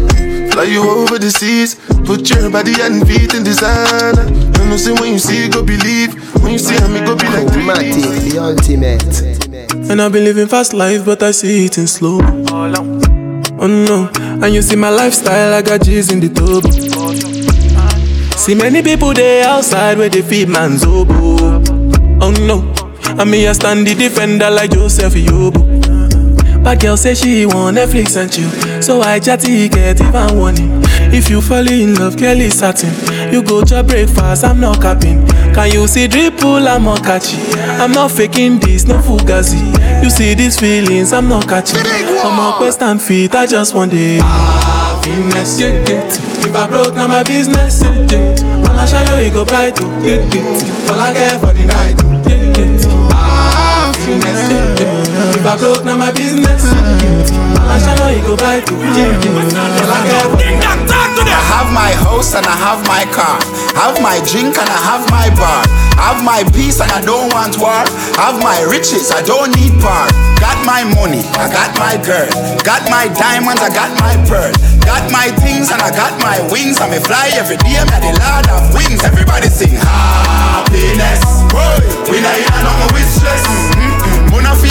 Fly 0.50 0.64
you 0.64 0.82
over 0.90 1.20
the 1.20 1.30
seas, 1.30 1.76
put 2.04 2.28
your 2.32 2.50
body 2.50 2.74
and 2.82 3.06
feet 3.08 3.36
in 3.36 3.44
designer. 3.44 4.26
You 4.26 4.66
know, 4.66 4.76
say 4.76 4.92
when 4.94 5.14
you 5.14 5.20
see, 5.20 5.50
go 5.50 5.62
believe. 5.62 6.18
When 6.42 6.54
you 6.54 6.58
see 6.58 6.76
I 6.76 6.88
me, 6.88 7.02
go 7.06 7.16
be 7.16 7.28
like 7.30 7.46
Chromatic, 7.54 7.94
the 8.26 8.40
ultimate. 8.42 9.06
And 9.92 10.02
I've 10.02 10.12
been 10.12 10.24
living 10.24 10.48
fast 10.48 10.74
life, 10.74 11.06
but 11.06 11.22
I 11.22 11.30
see 11.30 11.66
it 11.66 11.78
in 11.78 11.86
slow. 11.86 12.22
Oh 12.24 13.68
no, 13.68 14.10
and 14.44 14.52
you 14.52 14.64
see 14.64 14.76
my 14.76 14.90
lifestyle, 14.90 15.54
I 15.54 15.62
got 15.62 15.84
G's 15.84 16.12
in 16.12 16.22
the 16.22 16.30
tub. 16.30 16.66
See 18.36 18.56
many 18.56 18.82
people 18.82 19.14
there 19.14 19.48
outside 19.48 20.00
where 20.00 20.10
they 20.10 20.24
feed 20.24 20.50
man's 20.50 20.84
oboe. 20.84 21.62
Oh 22.20 22.32
no, 22.32 22.74
and 23.22 23.30
me 23.30 23.48
I 23.48 23.52
stand 23.52 23.86
the 23.86 23.94
defender 23.94 24.50
like 24.50 24.72
Joseph 24.72 25.14
Yobo. 25.14 25.83
But 26.64 26.80
girl 26.80 26.96
say 26.96 27.14
she 27.14 27.46
want 27.46 27.78
Netflix 27.78 28.16
and 28.16 28.32
chill, 28.32 28.82
so 28.82 29.02
I 29.02 29.20
chatty 29.20 29.68
get 29.68 30.00
even 30.00 30.38
warning. 30.38 30.82
If 31.14 31.30
you 31.30 31.42
fall 31.42 31.68
in 31.70 31.96
love, 31.96 32.16
Kelly 32.18 32.50
satin. 32.50 32.94
You 33.34 33.44
go 33.44 33.64
to 33.66 33.84
breakfast, 33.84 34.44
I'm 34.46 34.60
not 34.60 34.82
capping. 34.82 35.28
Can 35.54 35.72
you 35.72 35.88
see 35.88 36.08
dripple? 36.08 36.66
I'm 36.68 36.84
not 36.86 37.04
catchy. 37.04 37.38
I'm 37.60 37.92
not 37.92 38.12
faking 38.12 38.60
this, 38.60 38.86
no 38.86 39.00
fugazi. 39.00 39.62
You 40.04 40.10
see 40.10 40.34
these 40.36 40.58
feelings, 40.60 41.12
I'm 41.14 41.28
not 41.28 41.48
catching. 41.48 41.80
I'm 41.82 42.40
up 42.40 42.62
west 42.62 42.82
and 42.82 43.02
feet, 43.02 43.36
I 43.36 43.46
just 43.46 43.76
want 43.76 43.92
it. 43.94 44.22
Happiness, 44.22 45.60
yeah, 45.60 45.68
yeah. 45.88 46.06
If 46.46 46.56
I 46.56 46.68
broke, 46.68 46.96
now 46.96 47.08
my 47.08 47.24
business, 47.24 47.84
yeah, 47.84 48.08
yeah. 48.10 48.70
I'ma 48.70 48.86
show 48.86 49.16
you, 49.20 49.28
it 49.28 49.34
go 49.34 49.44
bright, 49.46 49.78
oh, 49.82 50.00
yeah, 50.02 50.24
yeah. 50.34 50.92
All 50.92 51.00
I 51.00 51.14
get 51.14 51.40
for 51.40 51.54
the 51.54 51.66
night, 51.66 52.13
If 55.44 55.52
I 55.52 55.60
broke, 55.60 55.84
now 55.84 56.00
my 56.00 56.08
business. 56.16 56.64
I 56.64 57.76
have 61.52 61.68
my 61.76 61.92
house 62.00 62.32
and 62.32 62.48
I 62.48 62.56
have 62.56 62.80
my 62.88 63.04
car. 63.12 63.44
Have 63.76 64.00
my 64.00 64.24
drink 64.24 64.56
and 64.56 64.70
I 64.72 64.80
have 64.88 65.04
my 65.12 65.28
bar. 65.36 65.68
Have 66.00 66.24
my 66.24 66.48
peace 66.56 66.80
and 66.80 66.88
I 66.96 67.04
don't 67.04 67.28
want 67.36 67.60
war. 67.60 67.84
Have 68.16 68.40
my 68.40 68.64
riches, 68.72 69.12
I 69.12 69.20
don't 69.28 69.52
need 69.60 69.76
power. 69.84 70.08
Got 70.40 70.64
my 70.64 70.88
money, 70.96 71.28
I 71.36 71.52
got 71.52 71.76
my 71.76 72.00
girl. 72.00 72.32
Got 72.64 72.88
my 72.88 73.12
diamonds, 73.12 73.60
I 73.60 73.68
got 73.68 73.92
my 74.00 74.16
pearl. 74.24 74.56
Got 74.88 75.12
my 75.12 75.28
things 75.44 75.76
and 75.76 75.84
I 75.84 75.92
got 75.92 76.16
my 76.24 76.40
wings. 76.56 76.80
I 76.80 76.88
may 76.88 77.04
fly 77.04 77.36
every 77.36 77.60
day, 77.60 77.84
I'm 77.84 77.92
the 77.92 78.16
lord 78.16 78.48
of 78.48 78.72
wings. 78.72 79.04
Everybody 79.04 79.52
sing 79.52 79.76
happiness. 79.76 81.44
We 82.08 82.24
not 82.24 82.32
here 82.32 82.64
no 82.64 82.72
more 82.80 82.96
with 82.96 83.12
stress. 83.12 83.73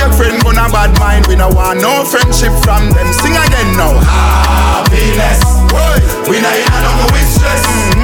Gonna 0.03 0.17
friend, 0.17 0.43
gonna 0.43 0.67
bad 0.75 0.99
mind. 0.99 1.29
We 1.29 1.37
no 1.37 1.47
want 1.49 1.81
no 1.81 2.03
friendship 2.03 2.51
from 2.67 2.91
them. 2.91 3.07
Sing 3.23 3.39
again 3.39 3.77
now. 3.79 3.95
Happiness. 4.03 5.39
Boy, 5.71 5.95
we 6.27 6.43
not 6.43 6.51
here 6.59 6.83
no 6.83 6.91
more 6.99 7.13
with 7.15 7.29
stress. 7.31 7.63
Mm-mm. 7.95 8.02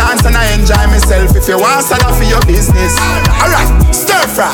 Dance 0.00 0.24
and 0.24 0.32
I 0.32 0.48
enjoy 0.56 0.80
myself. 0.88 1.36
If 1.36 1.44
you 1.44 1.60
want 1.60 1.84
salad 1.84 2.16
for 2.16 2.24
your 2.24 2.40
business. 2.48 2.96
Alright, 3.36 3.68
stir 3.92 4.24
fry, 4.32 4.48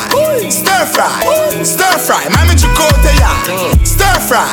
stir 0.51 0.83
fry, 0.91 1.23
stir 1.63 1.95
fry. 2.03 2.19
Mami 2.35 2.51
chukote 2.59 3.15
ya. 3.15 3.31
Stir 3.87 4.19
fry, 4.27 4.43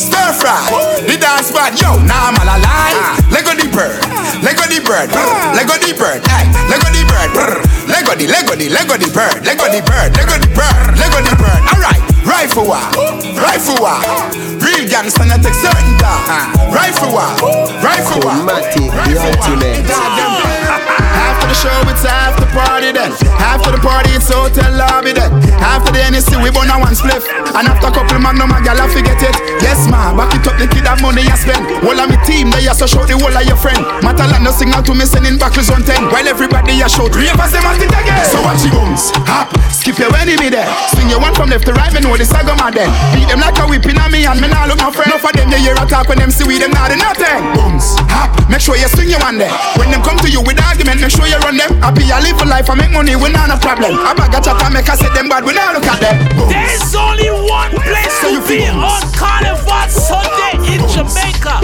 stir 0.00 0.32
fry. 0.40 0.56
The 1.04 1.20
dance 1.20 1.52
bad, 1.52 1.76
yo, 1.76 2.00
now 2.00 2.32
I'm 2.32 2.40
all 2.40 2.48
alive. 2.48 2.96
Lego 3.28 3.52
the 3.60 3.68
bird, 3.68 4.00
Lego 4.40 4.64
the 4.72 4.80
bird, 4.80 5.12
Lego 5.52 5.76
the 5.84 5.92
bird, 5.92 6.24
hey, 6.24 6.48
Lego 6.72 6.88
the 6.96 7.04
bird, 7.04 7.28
Lego 7.84 8.16
the, 8.16 8.24
Lego 8.24 8.56
the, 8.56 8.72
Lego 8.72 8.96
the 8.96 9.08
bird, 9.12 9.44
Lego 9.44 9.68
the 9.68 9.84
bird, 9.84 10.16
Lego 10.16 10.36
the 10.40 10.48
bird, 10.56 10.96
Lego 10.96 11.18
the 11.28 11.34
bird. 11.36 11.62
Alright, 11.76 12.00
rifle 12.28 12.66
war, 12.66 12.90
rifle 13.34 13.76
war. 13.80 14.00
Real 14.60 14.86
gangster 14.88 15.24
not 15.24 15.42
take 15.42 15.54
certain 15.54 15.96
time. 15.98 16.52
Rifle 16.70 17.12
war, 17.12 17.34
rifle 17.82 18.20
war. 18.22 18.34
Chromatic, 18.34 18.92
the 19.04 19.18
ultimate. 19.18 19.88
The 21.48 21.56
show, 21.56 21.72
it's 21.88 22.04
after 22.04 22.44
the 22.44 22.50
party 22.52 22.92
then. 22.92 23.10
After 23.40 23.72
the 23.72 23.80
party, 23.80 24.12
it's 24.12 24.28
hotel 24.28 24.68
lobby 24.76 25.16
then. 25.16 25.32
After 25.64 25.90
the 25.96 26.04
NSC, 26.04 26.36
we 26.44 26.52
burn 26.52 26.68
a 26.68 26.76
one 26.76 26.92
spliff. 26.92 27.24
And 27.56 27.64
after 27.64 27.88
a 27.88 27.92
couple 27.92 28.20
magnum, 28.20 28.52
a 28.52 28.60
gal, 28.60 28.76
I 28.76 28.84
forget 28.92 29.16
it. 29.16 29.32
Yes, 29.64 29.88
ma, 29.88 30.12
back 30.12 30.36
it 30.36 30.44
up, 30.44 30.60
the 30.60 30.68
kid 30.68 30.84
have 30.84 31.00
money 31.00 31.24
you 31.24 31.36
spend. 31.40 31.64
All 31.88 31.96
of 31.96 32.06
me 32.12 32.20
team, 32.28 32.52
they 32.52 32.68
also 32.68 32.84
show 32.84 33.08
the 33.08 33.16
whole 33.16 33.32
of 33.32 33.44
your 33.48 33.56
friend. 33.56 33.80
Matalan, 34.04 34.44
no 34.44 34.52
signal 34.52 34.84
to 34.84 34.92
me, 34.92 35.08
sending 35.08 35.40
back 35.40 35.56
on 35.56 35.80
10. 35.82 36.12
While 36.12 36.28
everybody, 36.28 36.76
you 36.76 36.88
shout, 36.88 37.16
ravers, 37.16 37.52
them 37.56 37.64
at 37.64 37.80
it 37.80 37.88
again. 37.88 38.28
So 38.28 38.44
watch 38.44 38.60
the 38.60 38.68
booms, 38.68 39.08
hop, 39.24 39.48
skip 39.72 39.96
your 39.96 40.12
enemy 40.20 40.52
there. 40.52 40.68
Swing 40.92 41.08
your 41.08 41.18
one 41.18 41.32
from 41.32 41.48
left 41.48 41.64
to 41.64 41.72
right, 41.72 41.90
me 41.96 42.04
know 42.04 42.12
the 42.12 42.28
saga 42.28 42.52
man 42.60 42.76
then. 42.76 42.92
Beat 43.16 43.32
them 43.32 43.40
like 43.40 43.56
a 43.56 43.64
whipping 43.64 43.96
on 43.96 44.12
me, 44.12 44.28
and 44.28 44.36
me 44.36 44.52
nah 44.52 44.68
look 44.68 44.84
my 44.84 44.92
friend. 44.92 45.10
Enough 45.16 45.24
of 45.24 45.32
them, 45.32 45.48
you 45.48 45.64
hear 45.64 45.76
a 45.80 45.84
talk 45.88 46.12
when 46.12 46.20
them 46.20 46.28
see 46.28 46.44
we, 46.44 46.60
them 46.60 46.76
not 46.76 46.92
do 46.92 47.00
nothing. 47.00 47.40
Booms, 47.56 47.96
hop, 48.12 48.36
make 48.52 48.60
sure 48.60 48.76
you 48.76 48.88
swing 48.92 49.08
your 49.08 49.20
one 49.24 49.40
there. 49.40 49.52
When 49.80 49.88
them 49.88 50.04
come 50.04 50.20
to 50.20 50.28
you 50.28 50.44
with 50.44 50.60
argument, 50.60 51.00
make 51.00 51.10
sure 51.10 51.26
you 51.26 51.37
run 51.42 51.56
them. 51.56 51.70
Happy, 51.82 52.10
I 52.10 52.20
live 52.20 52.40
a 52.40 52.46
life, 52.46 52.70
I 52.70 52.74
make 52.74 52.92
money, 52.92 53.16
we 53.16 53.30
not 53.30 53.50
a 53.50 53.58
problem. 53.58 53.94
I 53.98 54.14
bag 54.14 54.34
a 54.34 54.40
chat, 54.40 54.60
I 54.60 54.68
make 54.70 54.88
a 54.88 54.94
set 54.96 55.14
them 55.14 55.28
bad, 55.28 55.44
we 55.44 55.54
not 55.54 55.74
look 55.74 55.86
at 55.86 56.00
them. 56.00 56.16
Booms. 56.36 56.52
There's 56.52 56.94
only 56.94 57.30
one 57.30 57.72
place 57.82 58.14
So 58.20 58.28
to 58.28 58.34
you 58.34 58.40
be 58.42 58.64
feel 58.66 58.78
on 58.80 59.02
Carnival 59.14 59.86
Sunday 59.88 60.54
in 60.74 60.80
Jamaica. 60.90 61.60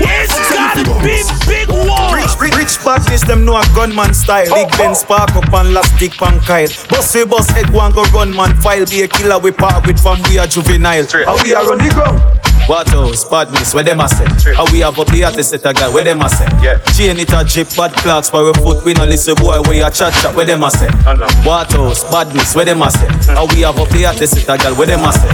It's 0.00 0.34
gotta 0.50 0.84
be 1.02 1.22
Big 1.46 1.68
Wall. 1.68 2.14
Rich, 2.14 2.34
rich, 2.40 2.54
rich 2.56 2.74
badness, 2.84 3.22
them 3.22 3.44
know 3.44 3.56
a 3.56 3.64
gunman 3.74 4.14
style. 4.14 4.46
Big 4.46 4.68
oh, 4.72 4.78
Ben 4.78 4.94
spark 4.94 5.30
oh. 5.34 5.40
up 5.40 5.52
and 5.52 5.74
last 5.74 5.94
stick 5.96 6.12
pan 6.12 6.40
kyle. 6.40 6.68
Boss 6.88 7.14
we 7.14 7.24
boss 7.24 7.48
head 7.50 7.70
one 7.70 7.92
go 7.92 8.02
run 8.14 8.34
man 8.34 8.54
file. 8.60 8.86
Be 8.86 9.02
a 9.02 9.08
killer 9.08 9.38
we 9.38 9.52
part 9.52 9.86
with 9.86 10.00
from 10.00 10.20
we 10.28 10.38
are 10.38 10.46
juvenile. 10.46 11.06
How 11.06 11.42
we 11.42 11.54
are 11.54 11.70
on 11.70 11.78
the 11.78 11.90
ground. 11.94 12.20
What 12.66 12.90
else? 12.94 13.24
Badness, 13.24 13.74
where 13.74 13.84
them 13.84 14.00
a 14.00 14.08
say? 14.08 14.24
How 14.54 14.64
we 14.72 14.80
have 14.80 14.98
up 14.98 15.06
the 15.08 15.24
artist 15.24 15.50
set 15.50 15.66
a 15.66 15.72
guy, 15.74 15.88
where 15.92 16.02
them 16.02 16.22
a 16.22 16.28
say? 16.30 16.48
Yeah. 16.62 16.78
Chain 16.96 17.18
it 17.18 17.32
a 17.32 17.44
jip, 17.44 17.68
bad 17.76 17.92
clocks, 17.92 18.30
for 18.30 18.44
we 18.44 18.52
foot, 18.54 18.84
we 18.84 18.94
no 18.94 19.04
listen 19.04 19.34
boy, 19.34 19.60
where 19.62 19.74
you 19.74 19.82
chat 19.90 20.14
chat, 20.14 20.34
where 20.34 20.46
them 20.46 20.62
a 20.62 20.70
say? 20.70 20.88
What 21.44 21.74
else? 21.74 22.04
Badness, 22.04 22.54
where 22.54 22.64
them 22.64 22.80
a 22.80 22.90
say? 22.90 23.06
How 23.34 23.46
we 23.52 23.60
have 23.60 23.78
up 23.78 23.88
the 23.90 24.06
artist 24.06 24.34
set 24.34 24.48
a 24.48 24.56
guy, 24.62 24.72
where 24.72 24.86
them 24.86 25.04
a 25.04 25.12
say? 25.12 25.28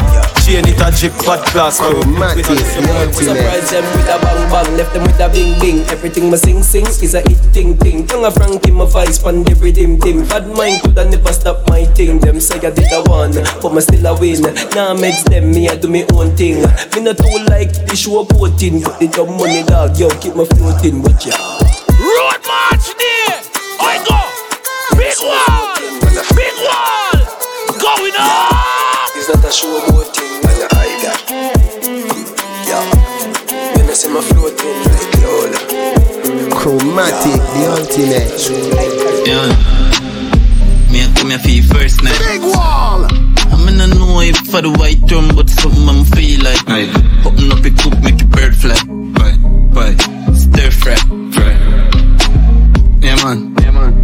Chain 0.51 0.67
it 0.67 0.83
a 0.83 0.91
jip, 0.91 1.15
bad 1.23 1.47
clocks, 1.47 1.79
for 1.79 1.95
we 1.95 2.03
foot, 2.03 2.11
we 2.11 2.43
no 2.43 2.59
listen 2.59 2.83
boy, 2.83 3.07
where 3.07 3.63
Surprise 3.63 3.71
them 3.71 3.85
with 3.95 4.11
a 4.11 4.19
bang 4.19 4.51
bang, 4.51 4.77
left 4.77 4.93
them 4.93 5.03
with 5.07 5.21
a 5.21 5.29
bing 5.31 5.55
bing. 5.61 5.79
Everything 5.87 6.29
me 6.29 6.37
sing 6.37 6.61
sing 6.65 6.87
is 6.87 7.15
a 7.15 7.21
hit 7.21 7.39
ting 7.55 7.79
ting. 7.79 8.09
Young 8.09 8.25
a 8.25 8.33
Frankie, 8.33 8.73
my 8.73 8.85
vice 8.85 9.23
pan 9.23 9.49
every 9.49 9.71
dim 9.71 9.97
dim. 10.01 10.27
Bad 10.27 10.49
mind 10.49 10.83
coulda 10.83 11.09
never 11.09 11.33
stop 11.33 11.69
my 11.69 11.85
thing. 11.95 12.19
Them 12.19 12.41
say 12.41 12.59
I 12.67 12.71
did 12.75 12.91
a 12.91 13.01
one, 13.07 13.31
but 13.63 13.73
me 13.73 13.81
still 13.81 14.07
a 14.07 14.19
win. 14.19 14.43
Now 14.75 14.91
meds 14.99 15.23
them, 15.23 15.53
me 15.53 15.69
I 15.69 15.77
do 15.77 15.87
me 15.87 16.03
own 16.15 16.35
thing. 16.35 16.67
Me 16.97 17.01
not 17.01 17.19
too 17.19 17.31
like 17.47 17.71
the 17.87 17.95
show 17.95 18.25
potin, 18.25 18.83
but 18.83 18.99
the 18.99 19.07
dumb 19.07 19.39
money 19.39 19.63
dog, 19.63 19.97
yo 20.01 20.11
keep 20.19 20.35
me 20.35 20.47
floating. 20.47 21.01
Watch 21.01 21.27
ya. 21.31 21.39
Road 21.95 22.43
March 22.43 22.91
Day. 22.99 23.39
I 23.79 24.03
go. 24.03 24.19
Big 24.99 25.15
Wall. 25.23 25.79
Big 26.35 26.59
Wall. 26.59 27.23
Going 27.79 28.19
up. 28.19 28.67
It's 29.15 29.29
not 29.29 29.45
a 29.45 29.53
show 29.53 29.79
boating, 29.87 30.10
Yeah. 34.11 34.17
When 34.17 34.17
I 34.17 34.19
my 34.19 34.21
floating 34.23 34.79
like 34.85 35.11
cloud. 35.15 35.53
Chromatic, 36.53 37.41
the 37.55 37.63
ultimate. 37.71 38.43
Yeah. 39.27 39.49
Me 40.91 40.99
I 41.03 41.13
come 41.17 41.31
here 41.31 41.39
for 41.39 41.49
you 41.49 41.63
first 41.63 42.03
night. 42.03 42.19
Big 42.19 42.41
wall. 42.43 43.07
I'm 43.53 43.69
in 43.69 43.81
a 43.81 43.87
know 43.87 44.21
if 44.21 44.37
for 44.39 44.63
the 44.63 44.71
white 44.71 45.05
drum, 45.07 45.29
but 45.35 45.49
something 45.49 45.89
I'm 45.89 46.05
feel 46.05 46.43
like. 46.43 46.69
Aye. 46.69 46.91
Open 47.25 47.53
up 47.53 47.65
a 47.65 47.71
coop, 47.71 48.03
make 48.03 48.21
a 48.21 48.27
bird 48.27 48.55
fly. 48.57 48.75
Bye, 49.15 49.37
bye. 49.73 49.97
Stir 50.35 50.71
fry. 50.71 50.97
Fry. 51.33 51.55
Yeah 53.01 53.17
man. 53.25 53.55
Yeah 53.61 53.71
man. 53.71 54.00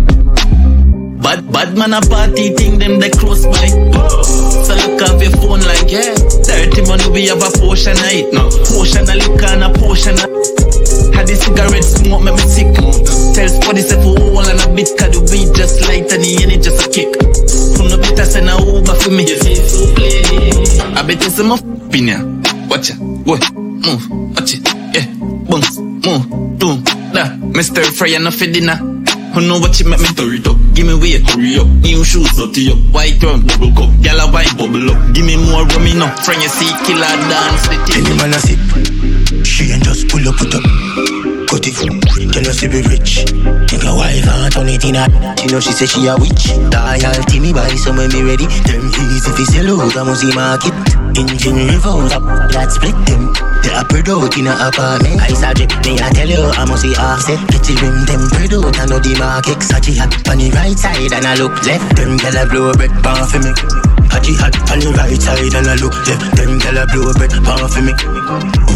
Bad, 1.27 1.51
bad 1.51 1.77
man 1.77 1.93
a 1.93 2.01
party 2.07 2.55
thing, 2.55 2.79
them 2.79 3.01
they 3.01 3.11
close 3.11 3.45
by. 3.47 3.67
So 3.67 4.79
look 4.79 5.03
off 5.03 5.19
your 5.19 5.35
phone 5.43 5.59
like, 5.67 5.91
yeah. 5.91 6.15
Dirty 6.47 6.87
money, 6.87 7.11
we 7.11 7.27
have 7.27 7.43
a 7.43 7.51
portion 7.59 7.99
of 7.99 8.15
it 8.15 8.31
now. 8.31 8.47
Portion 8.71 9.03
of 9.03 9.19
liquor 9.19 9.51
and 9.51 9.67
a 9.67 9.75
portion 9.75 10.15
of. 10.23 10.31
Had 11.11 11.27
the 11.27 11.35
cigarette 11.35 11.83
smoke, 11.83 12.23
make 12.23 12.39
me 12.39 12.47
sick. 12.47 12.71
Tell 13.35 13.49
Spotty 13.51 13.83
say 13.83 13.99
for 13.99 14.15
all 14.15 14.47
and 14.47 14.63
a 14.63 14.71
bit, 14.71 14.87
cause 14.95 15.11
the 15.11 15.21
weed 15.27 15.51
just 15.51 15.83
light 15.91 16.07
and 16.15 16.23
the 16.23 16.47
energy 16.47 16.63
just 16.63 16.87
a 16.87 16.91
kick. 16.95 17.11
From 17.75 17.91
the 17.91 17.99
better 17.99 18.23
send 18.23 18.47
a 18.47 18.55
Uber 18.63 18.95
for 18.95 19.11
me. 19.11 19.27
I 20.95 21.03
bet 21.03 21.27
some 21.27 21.51
in 21.91 22.07
ya. 22.07 22.23
Watch 22.71 22.91
ya, 22.91 23.03
boy, 23.03 23.43
move, 23.83 24.31
watch 24.31 24.55
it, 24.55 24.63
yeah, 24.95 25.11
boom, 25.19 25.59
move, 26.07 26.23
boom, 26.55 26.85
da. 27.11 27.35
Mr. 27.51 27.83
Fry 27.83 28.15
and 28.15 28.33
for 28.33 28.47
dinner. 28.47 28.96
Who 29.37 29.43
know 29.43 29.59
what 29.59 29.79
you 29.79 29.85
make 29.85 30.01
me 30.01 30.09
throw 30.17 30.33
it 30.33 30.47
up? 30.49 30.57
Give 30.73 30.87
me 30.87 30.95
weight, 30.95 31.21
hurry 31.29 31.61
up. 31.61 31.67
New 31.85 32.03
shoes, 32.05 32.41
up. 32.41 32.57
White 32.89 33.23
rum, 33.23 33.45
bubble 33.45 33.69
cup. 33.77 33.93
A 33.93 34.33
wine, 34.33 34.49
bubble 34.57 34.89
up. 34.89 35.13
Give 35.13 35.27
me 35.27 35.37
more 35.37 35.69
rum, 35.69 35.85
know. 35.93 36.09
Friend, 36.25 36.41
you 36.41 36.49
see, 36.49 36.73
killer 36.89 37.05
dance. 37.05 37.69
Any 37.93 38.17
man 38.17 38.33
a 38.33 38.41
sip, 38.41 38.57
she 39.45 39.73
ain't 39.73 39.85
just 39.85 40.09
pull 40.09 40.27
up, 40.27 40.37
put 40.37 40.55
up. 40.55 40.65
Cut 41.53 41.69
it, 41.69 42.33
tell 42.33 42.49
us 42.49 42.61
to 42.61 42.69
be 42.71 42.81
rich. 42.89 43.29
Take 43.77 43.93
a 43.93 43.95
wife 43.95 44.25
and 44.25 44.49
turn 44.49 44.69
it 44.73 44.85
in 44.89 44.97
a. 44.97 45.05
She 45.37 45.53
know 45.53 45.61
she 45.61 45.69
say 45.69 45.85
she 45.85 46.09
a 46.09 46.17
witch. 46.17 46.49
Loyalty 46.73 47.37
me 47.37 47.53
buy 47.53 47.69
some 47.77 48.01
when 48.01 48.09
me 48.09 48.25
ready. 48.25 48.49
Them 48.65 48.89
easy 48.89 49.29
fi 49.37 49.45
sell 49.45 49.69
out, 49.77 49.93
I 49.93 50.01
must 50.01 50.25
see 50.25 50.33
market. 50.33 50.73
Engine 51.13 51.69
revolt 51.69 52.09
up, 52.17 52.25
that 52.57 52.73
split 52.73 52.97
them. 53.05 53.37
They 53.61 53.77
are 53.77 53.85
spread 53.85 54.09
out 54.09 54.33
in 54.33 54.49
a 54.49 54.57
apartment. 54.57 55.21
I 55.21 55.29
saw 55.37 55.53
drip, 55.53 55.69
me 55.85 56.01
I 56.01 56.09
tell 56.09 56.25
you, 56.25 56.41
I 56.57 56.65
must 56.65 56.89
see 56.89 56.97
offset. 56.97 57.37
The 57.53 57.77
rim, 57.77 58.09
them 58.09 58.25
spread 58.33 58.57
out, 58.57 58.81
I 58.81 58.89
know 58.89 58.97
the 58.97 59.13
market. 59.21 59.61
Sachi 59.61 59.93
hat 59.93 60.25
on 60.25 60.41
the 60.41 60.49
right 60.57 60.79
side 60.79 61.13
and 61.13 61.29
I 61.29 61.37
look 61.37 61.53
left. 61.69 62.01
Them 62.01 62.17
gyal 62.17 62.33
a 62.33 62.49
blow 62.49 62.73
bread 62.73 62.97
pan 63.05 63.29
for 63.29 63.45
me. 63.45 63.53
Haji 64.09 64.41
hat 64.41 64.57
on 64.73 64.81
the 64.81 64.89
right 64.97 65.21
side 65.21 65.53
and 65.53 65.69
I 65.69 65.77
look 65.77 65.93
left. 66.09 66.25
Them 66.33 66.57
gyal 66.57 66.81
a 66.81 66.89
blow 66.89 67.13
bread 67.13 67.37
pan 67.45 67.69
for 67.69 67.85
me. 67.85 67.93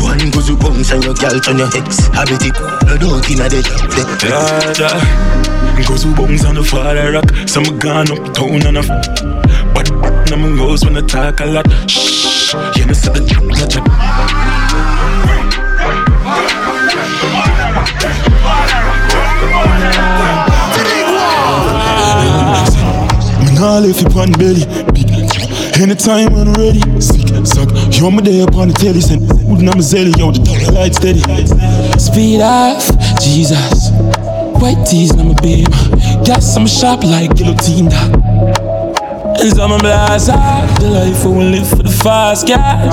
One 0.02 0.30
goes 0.30 0.46
to 0.48 0.56
bounce 0.56 0.90
and 0.92 1.04
your 1.04 1.14
gyal 1.14 1.40
turn 1.44 1.58
your 1.58 1.68
ex. 1.76 2.06
Habit 2.08 2.42
it, 2.44 2.54
blood 2.54 3.04
out 3.04 3.30
in 3.30 3.40
a 3.40 3.48
dead. 3.48 3.66
Yeah, 4.22 4.72
yeah. 4.78 5.86
Goes 5.86 6.02
who 6.02 6.14
bones 6.14 6.44
on 6.44 6.54
the 6.56 6.62
father 6.62 7.12
rock. 7.12 7.24
Some 7.48 7.78
gone 7.78 8.10
uptown 8.10 8.66
and 8.66 8.76
a 8.76 8.80
f- 8.80 9.74
But 9.74 9.90
I'm 10.30 10.44
a 10.44 10.48
rose 10.56 10.84
when 10.84 10.96
I 10.96 11.00
talk 11.00 11.40
a 11.40 11.46
lot. 11.46 11.66
Shh, 11.88 12.52
you 12.76 12.84
know, 12.86 12.92
said 12.92 13.14
the 13.14 13.40
not 13.40 13.70
chat. 13.70 13.84
Me 23.40 23.54
nah 23.54 23.78
left 23.78 24.02
you 24.02 24.20
on 24.20 24.32
belly, 24.32 24.64
big 24.92 25.10
Anytime 25.80 26.32
when 26.34 26.52
ready, 26.52 26.82
sick, 27.00 27.19
suck 27.46 27.68
You're 27.92 28.10
my 28.10 28.22
day 28.22 28.40
upon 28.40 28.68
the 28.68 28.74
telly, 28.74 29.00
send 29.00 29.28
food 29.28 29.60
and 29.60 29.70
I'm 29.70 29.78
a 29.78 29.82
zelly 29.82 30.16
Yo, 30.18 30.30
the 30.30 30.40
dark 30.40 30.62
light 30.74 30.94
steady 30.94 31.20
Speed 31.98 32.40
off, 32.40 32.84
Jesus 33.20 33.90
White 34.60 34.84
tees 34.86 35.12
I'm 35.12 35.30
a 35.30 35.34
beam 35.40 35.66
Gas, 36.24 36.56
I'm 36.56 36.66
sharp 36.66 37.02
like 37.04 37.34
guillotine. 37.34 37.88
And 39.40 39.52
some 39.56 39.78
blast 39.78 40.28
hard. 40.30 40.68
The 40.80 40.88
life 40.90 41.24
we 41.24 41.44
live 41.44 41.68
for 41.68 41.82
the 41.82 41.88
fast 41.88 42.46
cash. 42.46 42.92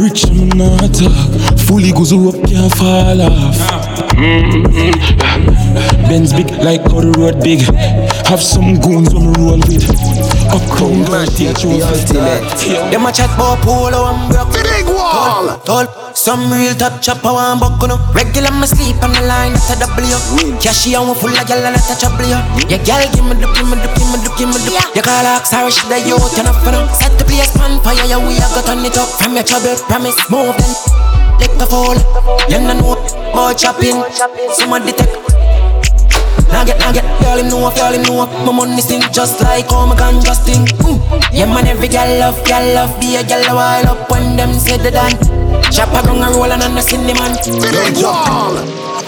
Rich 0.00 0.24
and 0.24 0.56
not 0.58 0.92
talk. 0.92 1.58
Fully 1.60 1.92
goes 1.92 2.12
up, 2.12 2.34
can't 2.44 2.74
fall 2.74 3.20
off. 3.22 3.56
Mm-hmm. 4.18 4.90
Benz 6.08 6.32
big 6.32 6.50
like 6.64 6.82
how 6.82 7.00
the 7.00 7.12
road 7.16 7.40
big. 7.44 7.60
Have 8.26 8.42
some 8.42 8.80
goons 8.80 9.14
on 9.14 9.32
the 9.32 9.38
roll 9.38 9.58
with. 9.58 10.19
Up 10.50 10.66
come 10.74 11.06
teach 11.30 11.62
you 11.62 11.78
Them 11.78 13.06
a 13.06 13.12
chat 13.14 13.30
about 13.38 13.62
polo 13.62 14.10
and 14.10 14.26
broke. 14.26 14.50
Big 14.50 14.86
wall. 14.86 15.54
Tall, 15.62 15.86
some 16.14 16.50
real 16.50 16.74
top 16.74 17.00
chopper 17.00 17.30
one 17.30 17.60
buck 17.62 17.78
no. 17.86 17.94
Regular 18.10 18.50
me 18.58 18.66
sleep 18.66 18.98
on 19.02 19.14
the 19.14 19.22
line 19.30 19.54
that's 19.54 19.70
a 19.70 19.78
W. 19.78 20.58
Cashy 20.58 20.94
and 20.94 21.06
we 21.06 21.14
full 21.14 21.30
of 21.30 21.46
gyal 21.46 21.62
and 21.62 21.78
that's 21.78 21.90
a 21.90 21.94
trouble 21.94 22.26
yo. 22.26 22.38
Yeah, 22.66 22.82
gyal 22.82 23.06
give 23.14 23.22
me 23.22 23.38
the, 23.38 23.46
give 23.54 23.68
me 23.70 23.78
the, 23.78 23.88
give 23.94 24.10
me 24.10 24.18
the, 24.18 24.30
give 24.34 24.50
me 24.50 24.58
the. 24.58 24.70
You 24.98 25.02
call 25.06 25.22
her 25.22 25.38
sorry 25.46 25.70
she 25.70 25.86
the 25.86 26.02
youth 26.02 26.34
and 26.34 26.50
up 26.50 26.58
for 26.66 26.74
them. 26.74 26.90
Set 26.98 27.14
the 27.14 27.24
place 27.24 27.54
on 27.62 27.78
fire, 27.86 28.02
yeah 28.10 28.18
we 28.18 28.34
a 28.34 28.46
got 28.50 28.66
on 28.66 28.82
it 28.82 28.98
up. 28.98 29.06
From 29.22 29.38
your 29.38 29.46
trouble, 29.46 29.78
promise 29.86 30.18
move 30.30 30.58
then. 30.58 30.72
Lick 31.38 31.54
the 31.62 31.66
fall. 31.70 31.94
You 32.50 32.58
know 32.58 32.74
know 32.74 32.98
more 33.38 33.54
chopping. 33.54 34.02
Somebody 34.58 34.98
take 34.98 35.29
now 36.52 36.64
get, 36.64 36.78
now 36.78 36.92
get, 36.92 37.04
girl 37.22 37.38
him 37.38 37.48
know, 37.48 37.70
girl 37.74 37.92
him 37.94 38.02
know. 38.02 38.26
My 38.44 38.52
money 38.52 38.80
sing 38.80 39.02
just 39.12 39.40
like 39.40 39.70
how 39.70 39.86
my 39.86 39.96
gun 39.96 40.22
just 40.22 40.44
sing 40.44 40.66
mm. 40.82 40.98
Yeah 41.32 41.46
man, 41.46 41.66
every 41.66 41.88
girl 41.88 42.10
love, 42.18 42.44
girl 42.44 42.74
love. 42.74 43.00
Be 43.00 43.16
a 43.16 43.22
girl 43.24 43.42
a 43.48 43.54
while 43.54 43.88
up 43.88 44.10
when 44.10 44.36
them 44.36 44.54
say 44.54 44.76
the 44.76 44.90
done. 44.90 45.14
Chop 45.70 45.88
a 45.94 46.06
gun 46.06 46.22
a 46.22 46.30
roll 46.34 46.50
and 46.50 46.62
a 46.62 46.82
sing 46.82 47.06
the 47.06 47.14
man. 47.14 47.36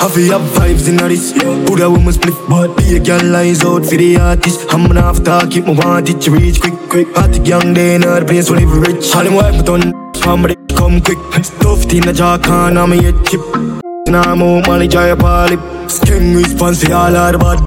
I 0.02 0.08
feel 0.08 0.38
have 0.38 0.48
vibes 0.56 0.88
in 0.88 0.96
this? 0.96 1.32
Put 1.68 1.80
a 1.80 1.90
woman 1.90 2.12
split 2.12 2.34
but 2.48 2.76
be 2.76 2.96
a 2.96 3.00
girl 3.00 3.36
eyes 3.36 3.64
out 3.64 3.84
for 3.84 3.96
the 3.96 4.16
artist. 4.16 4.66
I'm 4.70 4.86
gonna 4.86 5.02
have 5.02 5.22
to 5.24 5.46
keep 5.50 5.66
my 5.66 5.74
want 5.74 6.10
it 6.10 6.20
to 6.22 6.30
reach 6.30 6.60
quick 6.60 6.74
quick. 6.88 7.08
Hot 7.16 7.34
young 7.46 7.74
day 7.74 7.96
in 7.96 8.00
the 8.02 8.24
place 8.26 8.50
where 8.50 8.60
live 8.60 8.76
rich. 8.76 9.14
All 9.14 9.24
them 9.24 9.34
wife 9.34 9.64
but 9.64 9.68
on 9.68 10.14
somebody 10.14 10.56
come 10.74 11.00
quick. 11.00 11.18
Stuffed 11.44 11.92
in 11.92 12.02
the 12.02 12.12
jaw 12.12 12.38
can 12.38 12.78
I'm 12.78 12.92
a 12.92 13.12
chip. 13.24 13.42
Now 14.08 14.22
I'm 14.22 14.42
on 14.42 14.62
Molly 14.66 14.88
Jaya 14.88 15.16
Polly 15.16 15.56
Skin 15.92 16.34
response 16.34 16.82
for 16.82 16.94
all 16.94 17.14
of 17.14 17.32
the 17.32 17.38
bad 17.38 17.58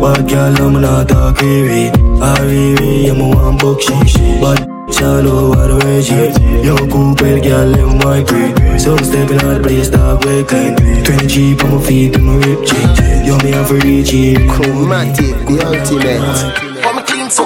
Bad 0.00 0.28
girl 0.28 0.56
I'm 0.62 0.80
not 0.80 1.08
talking 1.08 1.62
with 1.66 2.22
I 2.22 2.38
really 2.42 3.10
am 3.10 3.20
a 3.20 3.28
one 3.34 3.58
book 3.58 3.80
she 3.82 3.90
Bad 4.38 4.62
Shallow 4.94 5.50
water 5.50 5.78
where 5.84 6.02
she 6.02 6.30
Yo 6.62 6.76
cool 6.86 7.16
pale 7.16 7.42
girl 7.42 7.74
in 7.74 7.98
white 7.98 8.26
grey 8.28 8.78
So 8.78 8.94
I'm 8.94 9.02
stepping 9.02 9.42
out 9.42 9.58
the 9.58 9.62
place 9.64 9.90
dog 9.90 10.24
way 10.24 10.44
clean 10.44 10.76
20 11.02 11.26
cheap 11.26 11.64
on 11.64 11.74
my 11.74 11.82
feet 11.82 12.14
and 12.14 12.24
my 12.26 12.36
rib 12.36 12.64
cheek. 12.64 13.26
Yo 13.26 13.36
me 13.38 13.50
have 13.50 13.70
a 13.72 13.74
reach 13.74 14.14
it 14.14 14.38
Chromatic, 14.48 15.34
the 15.50 15.58
ultimate. 15.66 16.84
Want 16.84 16.96
me 16.96 17.02
clean 17.02 17.28
so 17.28 17.44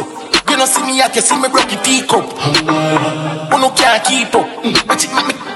You 0.50 0.56
know 0.58 0.66
see 0.66 0.84
me 0.84 1.00
like 1.00 1.14
you 1.16 1.22
see 1.22 1.40
me 1.40 1.48
broke 1.48 1.72
your 1.72 1.80
teacup 1.80 2.36
Who 2.36 3.56
no 3.64 3.70
can't 3.72 4.04
keep 4.04 4.34
up. 4.34 4.44
Mm, 4.60 4.76
watch 4.88 5.04
it 5.04 5.14
make 5.16 5.26
me 5.32 5.55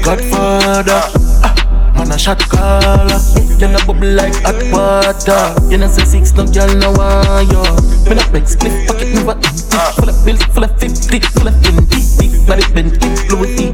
Godfather. 0.04 1.02
Ah, 1.44 1.94
Man 1.96 2.12
a 2.12 2.18
shot 2.18 2.40
caller. 2.50 3.20
You 3.58 3.68
know 3.70 3.80
bubble 3.88 4.12
like 4.12 4.36
hot 4.44 4.60
water. 4.72 5.56
You 5.70 5.78
know 5.78 5.88
say 5.88 6.04
six 6.04 6.34
no 6.34 6.46
girl 6.46 6.68
no 6.76 6.92
want 6.92 7.48
you 7.52 7.64
Me 8.10 8.16
no 8.16 8.24
big 8.32 8.48
split 8.48 8.88
pocket 8.88 9.14
never 9.14 9.32
empty 9.32 9.78
Full 9.96 10.10
of 10.10 10.26
bills, 10.26 10.44
full 10.52 10.64
of 10.64 10.78
fifty, 10.80 11.20
full 11.20 11.48
of 11.48 11.54
indie 11.64 12.20
Big 12.20 12.46
body 12.48 12.64
Bentley, 12.74 13.10
Louis 13.30 13.56
V, 13.56 13.73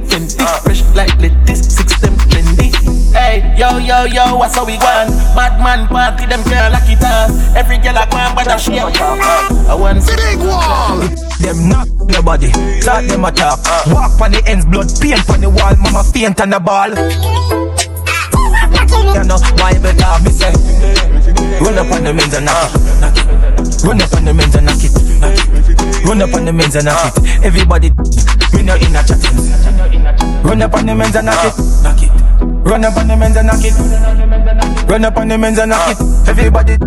yo, 3.59 3.77
yo, 3.77 4.05
yo, 4.05 4.37
what's 4.37 4.55
how 4.55 4.63
we 4.65 4.77
gone? 4.77 5.11
Madman 5.35 5.87
party, 5.87 6.25
them 6.25 6.41
girl 6.47 6.71
like 6.71 6.87
it 6.87 7.03
off. 7.03 7.29
Every 7.55 7.77
girl 7.77 7.97
I 7.99 8.07
go 8.07 8.15
and 8.15 8.33
but 8.35 8.57
she 8.57 8.79
I 8.79 9.75
want 9.75 9.99
to 10.01 10.15
big 10.15 10.39
wall. 10.39 11.03
Them 11.43 11.67
knock 11.67 11.89
nobody, 12.07 12.51
start 12.79 13.07
them 13.07 13.25
attack. 13.25 13.59
Walk 13.91 14.15
on 14.21 14.31
the 14.31 14.41
ends, 14.47 14.65
blood 14.65 14.87
paint 15.01 15.29
on 15.29 15.41
the 15.41 15.49
wall, 15.49 15.75
mama 15.75 16.03
faint 16.07 16.39
on 16.39 16.49
the 16.51 16.59
ball. 16.59 16.89
You 19.09 19.23
know, 19.25 19.37
Bible 19.57 19.93
talk, 19.97 20.23
me 20.23 20.31
say 20.31 20.53
Run 21.59 21.77
up 21.77 21.91
on 21.91 22.03
the 22.03 22.13
men's 22.13 22.33
and 22.33 22.45
knock 22.45 22.71
it, 22.73 22.81
knock 23.01 23.17
it 23.17 23.83
Run 23.83 24.01
up 24.01 24.13
on 24.13 24.25
the 24.25 24.33
men's 24.33 24.55
and 24.55 24.65
knock 24.65 24.83
it, 24.83 24.93
knock 25.19 25.33
it 25.35 26.05
Run 26.05 26.21
up 26.21 26.33
on 26.33 26.45
the 26.45 26.53
men's 26.53 26.75
and 26.75 26.85
knock 26.85 27.13
it 27.17 27.43
Everybody, 27.43 27.89
me 28.53 28.63
no 28.63 28.75
in 28.75 28.95
a 28.95 29.01
chatting 29.03 29.35
Run 30.43 30.61
up 30.61 30.73
on 30.73 30.85
the 30.85 30.95
men's 30.95 31.15
and 31.15 31.25
knock 31.25 31.43
it, 31.43 31.57
knock 31.83 31.97
it 31.97 31.98
Run 32.69 32.85
up 32.85 32.97
on 32.97 33.07
the 33.07 33.17
men's 33.17 33.35
and 33.35 33.47
knock 33.47 33.63
it. 33.63 34.87
Run 34.87 35.03
up 35.03 35.17
on 35.17 35.27
the 35.27 35.37
men's 35.39 35.57
and 35.57 35.71
knock 35.71 35.89
it. 35.89 36.29
Everybody, 36.29 36.77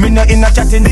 me 0.00 0.08
no 0.14 0.22
in 0.22 0.44
a 0.44 0.50
chatting. 0.54 0.86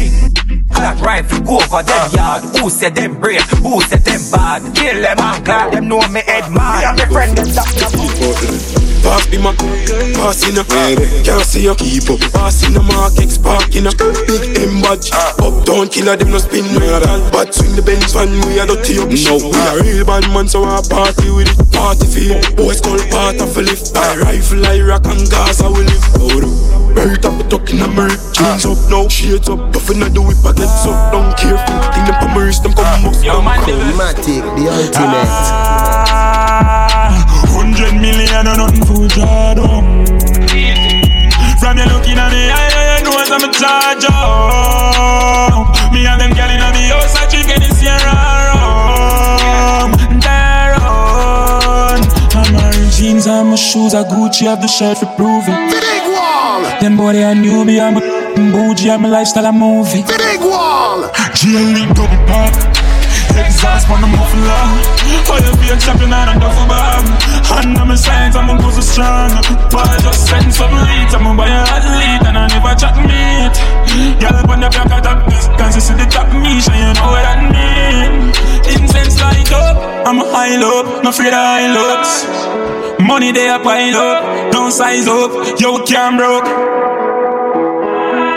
Clap 0.69 1.01
rifle, 1.01 1.41
go 1.45 1.61
for 1.61 1.83
them 1.83 2.11
yard 2.13 2.43
Who 2.57 2.69
said 2.69 2.97
them 2.97 3.21
brave, 3.21 3.49
who 3.63 3.81
said 3.83 4.01
them 4.01 4.21
bad? 4.33 4.75
Kill 4.75 5.01
them 5.01 5.21
and 5.21 5.45
clap. 5.45 5.73
Them 5.73 5.87
know 5.87 6.01
me 6.09 6.23
head 6.27 6.51
mad. 6.51 6.81
Me 6.81 6.89
and 6.89 6.99
my 6.99 7.07
friend 7.15 7.39
them 7.39 7.47
stop 7.47 8.82
Pass 9.03 9.27
the 9.27 9.39
Mac, 9.43 9.59
pass 10.15 10.47
in 10.47 10.55
a 10.55 10.65
Can't 11.27 11.43
see 11.43 11.67
you 11.67 11.75
keep 11.75 12.07
up 12.07 12.23
Pass 12.33 12.63
in 12.63 12.77
a 12.79 12.83
Mark 12.83 13.19
X 13.19 13.37
park 13.37 13.75
in 13.75 13.91
a 13.91 13.93
Big 14.31 14.55
M 14.63 14.79
badge. 14.79 15.11
Up 15.43 15.67
down 15.67 15.91
killer 15.91 16.15
them 16.15 16.31
no 16.31 16.39
spin 16.39 16.63
no 16.71 16.79
at 16.95 17.03
all 17.07 17.19
But 17.35 17.53
swing 17.53 17.75
the 17.75 17.83
Benz 17.83 18.15
van 18.15 18.31
we 18.47 18.63
a 18.63 18.67
dirty 18.67 19.03
up 19.03 19.11
No, 19.11 19.43
we 19.43 19.59
a 19.59 19.83
real 19.83 20.07
bad 20.07 20.31
man 20.31 20.47
so 20.47 20.63
I 20.63 20.79
party 20.87 21.35
with 21.35 21.51
it 21.51 21.59
Party 21.75 22.07
feel. 22.07 22.39
Boys 22.55 22.81
call 22.81 22.99
part 23.11 23.43
of 23.43 23.57
a 23.57 23.63
lift. 23.63 23.91
I 23.97 24.17
rifle 24.23 24.65
I 24.67 24.79
rock 24.81 25.07
and 25.11 25.27
Gaza 25.27 25.67
we 25.67 25.83
live 25.83 26.07
out 26.23 26.47
Belt 26.95 27.25
up, 27.27 27.51
tuck 27.51 27.71
in 27.75 27.83
a 27.83 27.89
merch 27.89 28.15
Jeans 28.33 28.67
up. 28.67 28.79
Now, 28.87 29.09
shades 29.09 29.49
up 29.49 29.73
Puffin' 29.73 30.03
at 30.03 30.15
the 30.15 30.23
whip, 30.23 30.39
I 30.47 30.53
get 30.55 30.71
so 30.71 30.95
Don't 31.11 31.35
care 31.35 31.59
for 31.59 31.75
Think 31.91 32.07
them 32.07 32.17
pa 32.23 32.29
wrist, 32.39 32.63
them 32.63 32.73
come 32.73 33.07
up 33.07 33.19
Chromatic, 33.19 34.47
the 34.55 34.71
ultimate 34.71 35.83
Hundred 37.83 38.01
million 38.01 38.47
or 38.47 38.57
nothing 38.57 38.85
for 38.87 39.09
draw 39.11 39.55
down. 39.59 40.07
Oh. 40.07 40.47
From 41.59 41.75
you 41.79 41.87
looking 41.91 42.15
at 42.15 42.31
me, 42.31 42.47
I, 42.47 43.03
know 43.03 43.11
I'm 43.11 43.43
a 43.43 43.51
charge 43.51 44.07
up. 44.07 45.67
Me 45.91 46.07
and 46.07 46.21
them 46.21 46.31
girl 46.31 46.47
inna 46.47 46.71
the 46.71 46.95
house, 46.95 47.19
I 47.19 47.27
drink 47.27 47.51
any 47.51 47.67
Sierra 47.75 48.15
rum. 48.55 49.91
Run. 50.79 52.07
I'm 52.39 52.55
wearing 52.55 52.91
jeans 52.95 53.27
and 53.27 53.51
my 53.51 53.57
shoes 53.57 53.95
are 53.95 54.05
Gucci, 54.05 54.47
have 54.47 54.63
the 54.63 54.69
shirt 54.69 54.99
for 54.99 55.07
prove 55.17 55.43
it. 55.49 55.59
Big 55.75 56.07
wall. 56.07 56.63
Them 56.79 56.97
boy 56.97 57.15
they 57.15 57.25
a 57.25 57.35
newbie, 57.35 57.83
I'm 57.83 57.97
a 57.97 58.01
bougie, 58.53 58.93
I'm 58.93 59.05
a 59.05 59.09
lifestyle, 59.09 59.47
a 59.47 59.53
movie. 59.53 60.05
Big 60.07 60.41
wall. 60.41 61.11
GLE 61.35 61.93
double 61.95 62.27
pop. 62.31 62.82
Exhaust 63.39 63.89
on 63.89 64.01
the 64.01 64.11
muffler 64.11 64.63
Fire 65.29 65.55
be 65.61 65.69
a 65.73 65.77
champion 65.79 66.13
and 66.13 66.31
a 66.31 66.35
duffel 66.41 66.67
bag? 66.69 67.05
And 67.63 67.79
I'm 67.79 67.91
a 67.91 67.97
science, 67.97 68.37
I'm 68.37 68.51
a 68.51 68.57
go 68.61 68.71
so 68.71 68.81
strong. 68.81 69.31
But 69.71 69.89
I 69.89 69.99
just 70.01 70.29
send 70.29 70.53
some 70.53 70.73
lead 70.73 71.13
I'm 71.15 71.27
a 71.27 71.37
buy 71.37 71.49
a 71.49 71.63
athlete 71.65 72.27
and 72.29 72.37
I 72.37 72.49
never 72.49 72.75
chat 72.75 72.97
meat 73.01 73.55
Girl 74.21 74.37
up 74.37 74.49
on 74.49 74.61
the 74.61 74.69
back 74.69 74.91
of 74.91 75.03
top 75.03 75.23
Cause 75.59 75.77
you 75.77 75.81
see 75.81 75.95
the 75.95 76.07
top 76.11 76.27
me, 76.35 76.61
so 76.61 76.73
you 76.73 76.93
know 76.97 77.13
what 77.15 77.23
that 77.23 77.39
mean. 77.55 78.35
Incense 78.67 79.21
light 79.21 79.53
up, 79.53 79.77
I'm 80.07 80.19
a 80.19 80.25
high 80.25 80.57
up. 80.59 81.05
No 81.05 81.11
afraid 81.11 81.29
of 81.29 81.39
high 81.39 81.71
looks. 81.71 82.25
Money 83.01 83.33
they 83.33 83.49
a 83.49 83.59
pile 83.59 83.95
up. 83.95 84.51
Don't 84.53 84.73
size 84.73 85.07
up, 85.07 85.31
yo 85.61 85.85
can't 85.85 86.17
broke. 86.19 86.49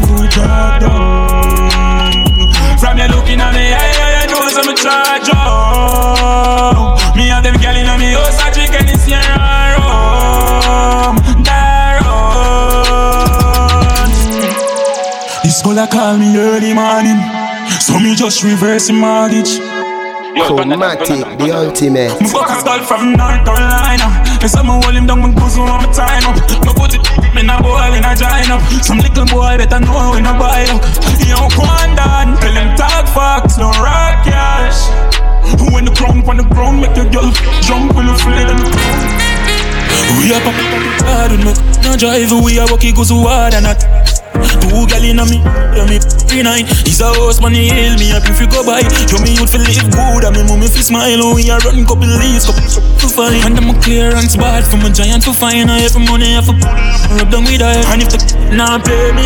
From 2.79 2.97
you 2.97 3.07
looking 3.07 3.39
at 3.39 3.53
me, 3.53 3.71
I, 3.71 3.77
I, 3.79 4.23
I 4.23 4.25
know 4.27 4.47
some 4.49 4.75
charge 4.75 5.29
up. 5.35 7.15
Me 7.15 7.29
and 7.31 7.43
them 7.45 7.55
girl 7.61 7.75
in 7.75 7.87
me 7.99 8.11
house, 8.13 8.39
I 8.39 8.51
drink 8.51 8.73
any 8.73 8.95
Sierra 8.97 9.77
rum. 9.79 11.15
Daron. 11.43 12.09
This 15.43 15.61
girl 15.61 15.87
call 15.87 16.17
me 16.17 16.37
early 16.37 16.73
morning, 16.73 17.19
so 17.79 17.99
me 17.99 18.15
just 18.15 18.43
reverse 18.43 18.87
the 18.87 18.93
mortgage. 18.93 19.59
Chromatic, 20.45 21.37
the 21.37 21.51
ultimate. 21.51 22.11
Fuck 22.31 22.49
a 22.49 22.59
skull 22.59 22.83
from 22.83 23.13
North 23.13 23.43
Carolina. 23.45 24.28
Yes, 24.41 24.55
I'ma 24.55 24.79
hold 24.79 24.95
him 24.95 25.05
down 25.05 25.21
when 25.21 25.35
pussy 25.35 25.59
on 25.59 25.83
my 25.83 25.91
time 25.91 26.23
up. 26.23 26.39
No 26.63 26.71
put 26.71 26.95
it 26.95 27.03
in 27.35 27.49
a 27.49 27.61
bowl 27.61 27.75
in 27.91 28.03
a 28.07 28.15
giant 28.15 28.51
up. 28.51 28.63
Some 28.81 28.99
little 28.99 29.25
boy 29.25 29.59
better 29.59 29.79
know 29.83 30.15
when 30.15 30.25
I 30.25 30.31
buy 30.39 30.63
up. 30.71 30.79
Yo, 31.27 31.35
Quandan, 31.51 32.39
tell 32.39 32.55
him 32.55 32.75
talk 32.79 33.05
facts, 33.11 33.57
no 33.57 33.67
rock 33.83 34.23
cash. 34.23 34.79
When 35.73 35.85
the 35.85 35.91
crown 35.91 36.23
on 36.23 36.37
the 36.37 36.43
ground, 36.43 36.79
make 36.79 36.95
your 36.95 37.09
girl 37.11 37.31
jump 37.59 37.95
when 37.95 38.07
you 38.07 38.15
feel 38.15 38.47
it. 38.47 38.59
We 40.17 40.31
are 40.31 40.41
pop 40.41 40.55
hard 41.03 41.31
no, 41.39 41.53
no 41.83 41.97
drive, 41.97 42.31
we 42.43 42.59
are 42.59 42.67
walking 42.69 42.95
goes 42.95 43.09
hard 43.09 43.53
and 43.53 43.63
not. 43.63 44.08
Two 44.61 44.87
gal 44.87 45.03
inna 45.03 45.25
me, 45.25 45.41
yeah 45.75 45.85
me 45.85 45.99
three 46.29 46.43
nine. 46.43 46.65
He's 46.85 47.01
a 47.01 47.09
horse 47.09 47.41
man, 47.41 47.53
he 47.53 47.67
hail 47.67 47.97
me 47.97 48.11
up 48.13 48.23
if 48.29 48.39
you 48.39 48.47
go 48.47 48.63
by. 48.63 48.85
Yo 49.09 49.17
me 49.19 49.33
youth 49.35 49.51
feel 49.51 49.65
live 49.65 49.89
good, 49.89 50.23
and 50.23 50.35
me 50.37 50.43
mummy 50.45 50.67
fi 50.69 50.81
smile. 50.85 51.19
Oh, 51.19 51.35
we 51.35 51.49
a 51.49 51.57
run 51.65 51.83
couple 51.85 52.07
leaves, 52.07 52.45
couple 52.45 52.63
to 52.63 53.07
find. 53.09 53.41
And 53.43 53.57
I'm 53.57 53.73
a 53.73 53.75
clearance 53.81 54.37
bad 54.37 54.63
from 54.63 54.85
a 54.85 54.89
giant 54.93 55.23
to 55.25 55.33
find. 55.33 55.71
I 55.71 55.83
have 55.83 55.97
money, 55.97 56.37
I 56.37 56.41
have 56.41 56.49
rub 57.17 57.29
down 57.31 57.43
with 57.43 57.61
her. 57.61 57.81
And 57.91 58.01
if 58.03 58.09
the 58.13 58.19
nah 58.53 58.77
pay 58.77 59.11
me. 59.17 59.25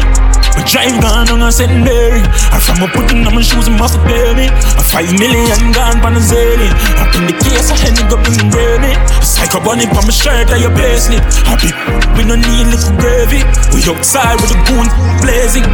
My 0.53 0.61
drive 0.70 1.01
gone 1.01 1.30
on 1.34 1.41
a 1.41 1.51
secondary. 1.51 2.22
I 2.53 2.61
from 2.61 2.86
a 2.86 2.88
putting 2.93 3.26
on 3.26 3.34
my 3.34 3.41
shoes 3.41 3.66
and 3.66 3.74
my 3.74 3.89
for 3.89 4.05
me. 4.38 4.45
A 4.78 4.84
five 4.86 5.09
million 5.18 5.74
gone 5.74 5.97
on 6.05 6.14
a 6.14 6.22
zillion. 6.22 6.70
Up 7.01 7.09
in 7.18 7.26
the 7.26 7.34
case, 7.41 7.74
I 7.74 7.78
had 7.82 7.97
to 7.97 8.05
go 8.05 8.22
bring 8.22 8.53
me. 8.53 8.93
A 8.93 9.26
psycho 9.26 9.57
bunny 9.66 9.89
on 9.89 10.05
my 10.05 10.14
shirt, 10.14 10.53
I 10.53 10.61
your 10.61 10.70
payslip. 10.78 11.26
Happy, 11.49 11.74
we 12.14 12.22
no 12.30 12.38
need 12.38 12.70
little 12.70 12.93
gravy. 13.01 13.41
We 13.74 13.82
outside 13.89 14.38
with 14.41 14.53
the 14.53 14.59
goon 14.70 14.86
blazing. 15.22 15.68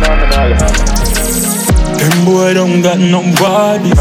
Them 2.00 2.26
boy 2.26 2.54
don't 2.54 2.82
got 2.82 3.00
no 3.00 3.22
body. 3.40 3.92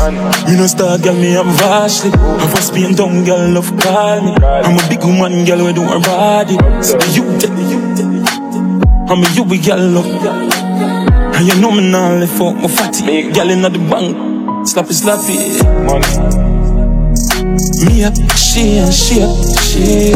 Me 0.47 0.57
no 0.57 0.66
star 0.66 0.99
girl, 0.99 1.14
me 1.14 1.33
have 1.33 1.47
vastly. 1.59 2.11
Have 2.11 2.55
a 2.55 2.62
spin 2.62 2.95
down 2.95 3.24
girl, 3.24 3.49
love 3.51 3.72
call 3.81 4.20
me. 4.22 4.33
I'm 4.43 4.79
a 4.79 4.89
big 4.89 5.03
woman 5.05 5.45
girl, 5.45 5.64
we 5.66 5.72
do 5.72 5.83
her 5.83 6.01
body. 6.01 6.57
So 6.83 6.99
you, 7.14 7.24
I'm 9.11 9.22
a 9.22 9.29
you, 9.35 9.45
we 9.45 9.59
girl 9.59 9.79
love. 9.79 10.59
And 11.39 11.47
you 11.47 11.55
know 11.61 11.70
me 11.70 11.89
now 11.89 12.14
left 12.14 12.41
out 12.41 12.55
my 12.55 12.66
fatty 12.66 13.31
Girl 13.31 13.51
inna 13.51 13.70
the 13.70 13.79
bank, 13.79 14.16
slappy 14.66 14.93
slappy 14.93 15.62
Money 15.87 16.18
Me 17.87 18.03
up, 18.03 18.14
she 18.37 18.79
and 18.79 18.93
she 18.93 19.22
up, 19.22 19.39
she 19.62 20.14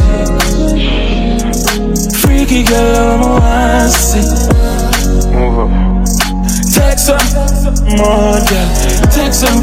Freaky 2.19 2.65
girl, 2.65 2.97
I'm 2.97 3.23
a 3.23 4.72
Move 5.43 5.59
up. 5.59 5.71
Take 6.71 7.03
some 7.03 7.19
more, 7.99 8.39
girl 8.47 8.69
Take 9.11 9.35
some 9.35 9.59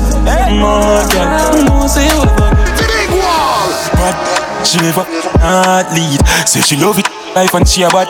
more, 0.60 1.08
girl 1.08 1.56
No 1.64 1.88
say 1.88 2.12
what 2.20 2.28
Big 2.76 3.08
wall. 3.16 3.72
But 3.96 4.68
she 4.68 4.76
never 4.84 5.08
not 5.40 5.88
lead. 5.96 6.20
Say 6.44 6.60
she 6.60 6.76
love 6.76 7.00
it 7.00 7.08
life 7.34 7.54
and 7.54 7.66
she 7.66 7.84
a 7.84 7.90
bad. 7.90 8.10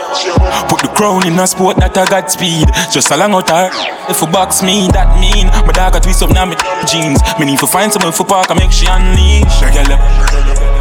Put 0.68 0.82
the 0.82 0.88
crown 0.96 1.28
in 1.28 1.38
a 1.38 1.46
sport 1.46 1.78
that 1.78 1.96
I 1.96 2.06
got 2.10 2.32
speed. 2.32 2.66
Just 2.90 3.12
along 3.12 3.34
out 3.36 3.50
her. 3.50 3.70
If 4.10 4.22
you 4.22 4.28
box 4.28 4.64
me, 4.64 4.88
that 4.98 5.20
mean. 5.22 5.46
My 5.68 5.72
dog 5.72 5.94
a 5.96 6.00
twist 6.00 6.24
up 6.24 6.32
now 6.32 6.46
me 6.46 6.56
jeans. 6.90 7.22
Me 7.38 7.46
need 7.46 7.60
to 7.60 7.68
find 7.68 7.94
someone 7.94 8.14
for 8.14 8.26
park 8.26 8.50
and 8.50 8.58
make 8.58 8.72
she 8.72 8.90
unleash. 8.90 9.62
A 9.62 9.70
girl 9.70 9.94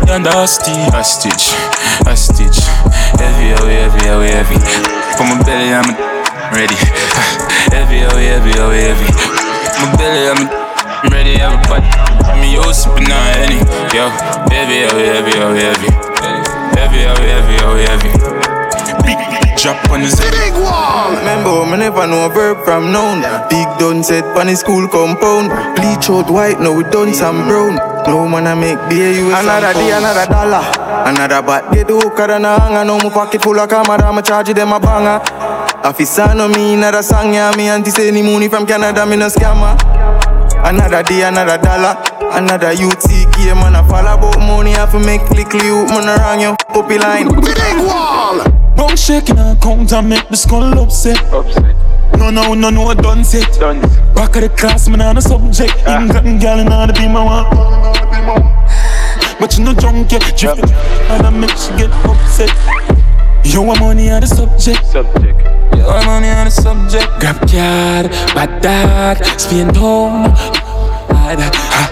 and 0.09 0.27
a 0.27 0.47
stitch 0.49 0.73
A 0.95 1.05
stitch, 1.05 1.53
a 2.09 2.17
stitch 2.17 2.65
Heavy, 3.21 3.53
heavy, 3.53 3.75
heavy, 3.77 4.31
heavy, 4.33 4.57
heavy. 4.57 4.59
For 5.19 5.25
my 5.29 5.43
belly 5.45 5.75
I'm 5.75 6.18
ready. 6.53 6.75
Heavy, 7.73 8.05
oh, 8.05 8.17
heavy, 8.17 8.53
heavy, 8.57 8.81
heavy, 8.81 9.05
heavy. 9.05 9.49
My 9.79 9.97
belly 9.97 10.25
I'm 10.29 11.11
ready, 11.13 11.37
everybody 11.37 11.85
Me 12.41 12.57
oh, 12.57 12.65
yo 12.65 12.73
sipping 12.73 13.13
on 13.13 13.27
any. 13.37 13.61
Yo, 13.93 14.09
heavy, 14.51 14.89
heavy, 14.89 15.05
heavy, 15.07 15.35
heavy, 15.37 15.61
heavy 15.61 15.89
Heavy, 16.75 16.99
heavy, 17.05 17.29
heavy, 17.29 17.85
heavy, 17.85 18.09
heavy 18.11 18.49
drop 19.59 19.91
on 19.91 20.01
the 20.01 20.11
Big 20.31 20.55
wall 20.55 21.11
Remember, 21.19 21.67
me 21.67 21.77
never 21.83 22.07
know 22.07 22.27
a 22.27 22.29
verb 22.31 22.65
from 22.65 22.93
noun? 22.93 23.23
Big 23.51 23.67
done 23.79 24.05
set 24.05 24.25
on 24.39 24.47
the 24.47 24.55
school 24.55 24.87
compound. 24.87 25.51
Bleach 25.75 26.09
out 26.09 26.31
white, 26.31 26.61
now 26.61 26.73
we 26.73 26.85
done 26.85 27.13
some 27.13 27.47
brown. 27.49 27.75
No 28.07 28.29
man 28.29 28.47
I 28.47 28.55
make 28.55 28.79
beer, 28.89 29.13
you 29.13 29.35
Another 29.35 29.75
day, 29.75 29.91
another 29.91 30.27
dollar. 30.31 30.63
Another 31.11 31.43
bat, 31.43 31.73
get 31.73 31.89
the 31.89 31.95
hooker 31.95 32.31
and 32.31 32.47
a 32.47 32.59
hanger 32.59 32.85
Now 32.85 32.99
my 32.99 33.11
pocket 33.11 33.43
full 33.43 33.59
of 33.59 33.69
camera, 33.69 33.99
I'ma 33.99 34.23
charge 34.23 34.55
them 34.55 34.73
a 34.73 34.79
banger 34.79 35.19
Officer 35.85 36.35
no 36.35 36.49
me, 36.49 36.75
another 36.75 37.03
song, 37.03 37.33
yeah 37.33 37.53
Me 37.57 37.69
auntie 37.69 37.91
say 37.91 38.09
any 38.09 38.23
money 38.23 38.49
from 38.49 38.67
Canada, 38.67 39.07
me 39.07 39.17
no 39.17 39.29
scammer 39.29 39.77
Another 40.65 41.03
day, 41.03 41.23
another 41.23 41.57
dollar. 41.57 41.97
Another 42.37 42.73
youth 42.73 42.99
CK, 43.01 43.55
man, 43.55 43.77
I 43.77 43.87
fall 43.89 44.07
about 44.07 44.39
money. 44.39 44.75
I 44.75 44.81
have 44.81 44.91
to 44.91 44.99
make 44.99 45.23
little 45.31 45.63
you, 45.63 45.87
man, 45.87 46.09
around 46.09 46.41
your 46.41 46.57
puppy 46.57 46.99
line. 46.99 47.29
Big 47.29 47.79
wall. 47.79 48.43
Bone 48.77 48.97
shaking 48.97 49.39
and 49.39 49.61
count 49.63 49.93
and 49.93 50.09
make 50.09 50.29
the 50.29 50.37
skull 50.37 50.79
upset. 50.79 51.17
upset. 51.33 51.75
No, 52.19 52.31
no, 52.31 52.55
no, 52.55 52.71
no, 52.71 52.93
done 52.95 53.25
set. 53.25 53.51
Done. 53.59 53.81
Back 54.15 54.37
of 54.37 54.43
the 54.43 54.49
class, 54.51 54.89
man, 54.89 55.01
on 55.01 55.15
the 55.15 55.23
subject. 55.23 55.73
Ah. 55.87 56.03
England 56.03 56.41
gal 56.41 56.59
and 56.59 56.69
all 56.69 56.87
the 56.87 56.93
be 56.93 57.09
my 57.09 57.25
one. 57.25 57.47
But 59.41 59.57
you 59.57 59.65
no 59.65 59.73
drunk 59.73 60.11
yet, 60.11 60.37
drift 60.37 60.71
and 61.11 61.27
I 61.27 61.31
make 61.31 61.51
she 61.51 61.71
get 61.79 61.91
upset. 62.05 62.51
You 63.45 63.63
want 63.63 63.81
money 63.81 64.11
on 64.11 64.21
the 64.21 64.27
subject. 64.27 64.85
Subject. 64.85 65.58
You 65.77 65.85
want 65.85 66.07
money 66.07 66.29
on 66.29 66.45
the 66.47 66.51
subject. 66.51 67.07
Grab 67.21 67.39
card, 67.49 68.11
bad 68.35 68.63
dog, 68.63 69.25
spin 69.39 69.75
home. 69.75 70.31
Ha 70.31 71.35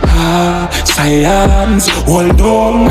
ha, 0.06 0.82
science, 0.84 1.88
hold 2.06 2.40
on. 2.40 2.88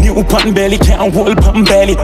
New 0.00 0.22
pan 0.24 0.52
belly 0.54 0.78
can't 0.78 1.12
hold 1.12 1.36
pan 1.38 1.64
belly. 1.64 1.96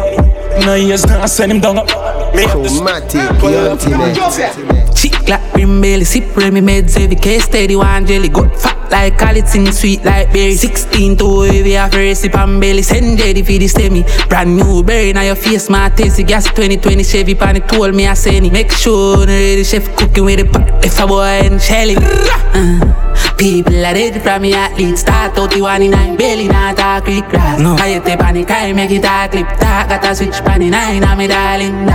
No 0.65 0.75
years 0.75 1.07
now 1.07 1.27
send 1.27 1.53
him 1.53 1.61
down. 1.61 1.87
Chromatic, 1.87 3.13
the 3.41 3.71
ultimate. 3.71 4.90
Chick 5.01 5.29
like 5.31 5.55
rim 5.55 5.81
belly, 5.81 6.05
sip 6.05 6.37
Remy 6.37 6.61
meds 6.61 7.01
every 7.01 7.17
case 7.17 7.45
steady 7.45 7.75
one 7.75 8.05
jelly. 8.05 8.29
Got 8.29 8.55
fat 8.55 8.91
like 8.91 9.17
Calitin, 9.17 9.73
sweet 9.73 10.05
like 10.05 10.31
berry. 10.31 10.53
16 10.53 11.17
to 11.17 11.41
heavy 11.41 11.75
after 11.75 12.01
recipe 12.01 12.37
and 12.37 12.61
belly. 12.61 12.83
Send 12.83 13.19
ready 13.19 13.41
for 13.43 13.53
the 13.53 13.67
semi. 13.67 14.05
Brand 14.29 14.59
new 14.59 14.83
berry 14.83 15.15
now 15.15 15.23
your 15.23 15.37
face, 15.37 15.71
my 15.71 15.89
tasty 15.89 16.23
gas 16.23 16.45
2020 16.49 17.03
Chevy 17.03 17.35
pan 17.35 17.57
it 17.57 17.67
told 17.67 17.95
me 17.95 18.07
I 18.07 18.13
send 18.13 18.45
it. 18.45 18.53
Make 18.53 18.73
sure 18.73 19.25
the 19.25 19.33
ready 19.33 19.65
chef 19.65 19.97
cooking 19.97 20.27
with 20.27 20.41
the 20.41 20.45
pot. 20.45 20.85
If 20.85 21.01
a 21.01 21.07
boy 21.07 21.49
and 21.49 21.63
Shelly. 21.63 21.97
Uh. 21.97 23.01
People 23.41 23.73
are 23.87 23.95
dead 23.95 24.21
from 24.23 24.43
me 24.43 24.53
athlete 24.53 24.99
Start 24.99 25.39
out 25.39 25.51
the 25.51 25.63
one 25.63 25.81
in 25.81 25.93
nine 25.93 26.15
Belly 26.15 26.47
not 26.47 26.79
a 26.79 27.01
quick 27.03 27.25
grass 27.31 27.59
no. 27.59 27.75
I 27.75 27.97
hit 27.97 28.05
the 28.05 28.17
panic 28.17 28.51
I 28.51 28.73
make 28.75 28.91
it 28.91 29.05
a 29.05 29.29
clip 29.33 29.49
Talk 29.57 29.89
got 29.89 30.05
a 30.05 30.15
switch 30.15 30.45
pan 30.45 30.61
in 30.61 30.73
nine 30.73 31.03
I'm 31.03 31.17
me 31.17 31.27
darling 31.27 31.87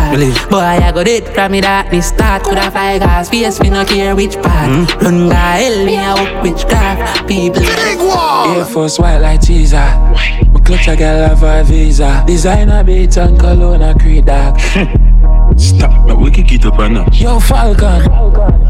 Boy 0.49 0.57
I 0.57 0.91
go 0.91 1.03
dead 1.03 1.29
from 1.35 1.51
me 1.51 1.61
darkness 1.61 2.07
Start 2.07 2.43
could 2.43 2.57
a 2.57 2.71
fly 2.71 2.94
gas 2.99 3.29
Face 3.29 3.59
me 3.61 3.69
no 3.69 3.85
care 3.85 4.15
which 4.15 4.35
part 4.35 4.69
mm. 4.69 5.01
Run 5.01 5.29
ga 5.29 5.35
hell 5.35 5.85
me 5.85 5.95
a 5.95 6.13
up 6.13 6.43
witchcraft 6.43 7.27
People 7.27 7.61
Big 7.61 7.99
wall 7.99 8.57
Air 8.57 8.65
Force 8.65 8.99
white 8.99 9.19
like 9.19 9.41
teaser 9.41 9.77
My 9.77 10.61
clutch 10.63 10.87
a 10.87 10.95
girl 10.95 11.27
have 11.27 11.43
a 11.43 11.63
visa 11.63 12.23
Designer 12.25 12.83
beat 12.83 13.17
and 13.17 13.39
cologne 13.39 13.81
a 13.81 13.97
creed 13.97 14.25
dark 14.25 14.59
Stop, 15.57 16.05
now 16.05 16.15
we 16.15 16.31
can 16.31 16.45
get 16.45 16.65
up 16.65 16.79
and 16.79 16.97
up 16.97 17.07
Yo 17.13 17.39
Falcon 17.39 18.01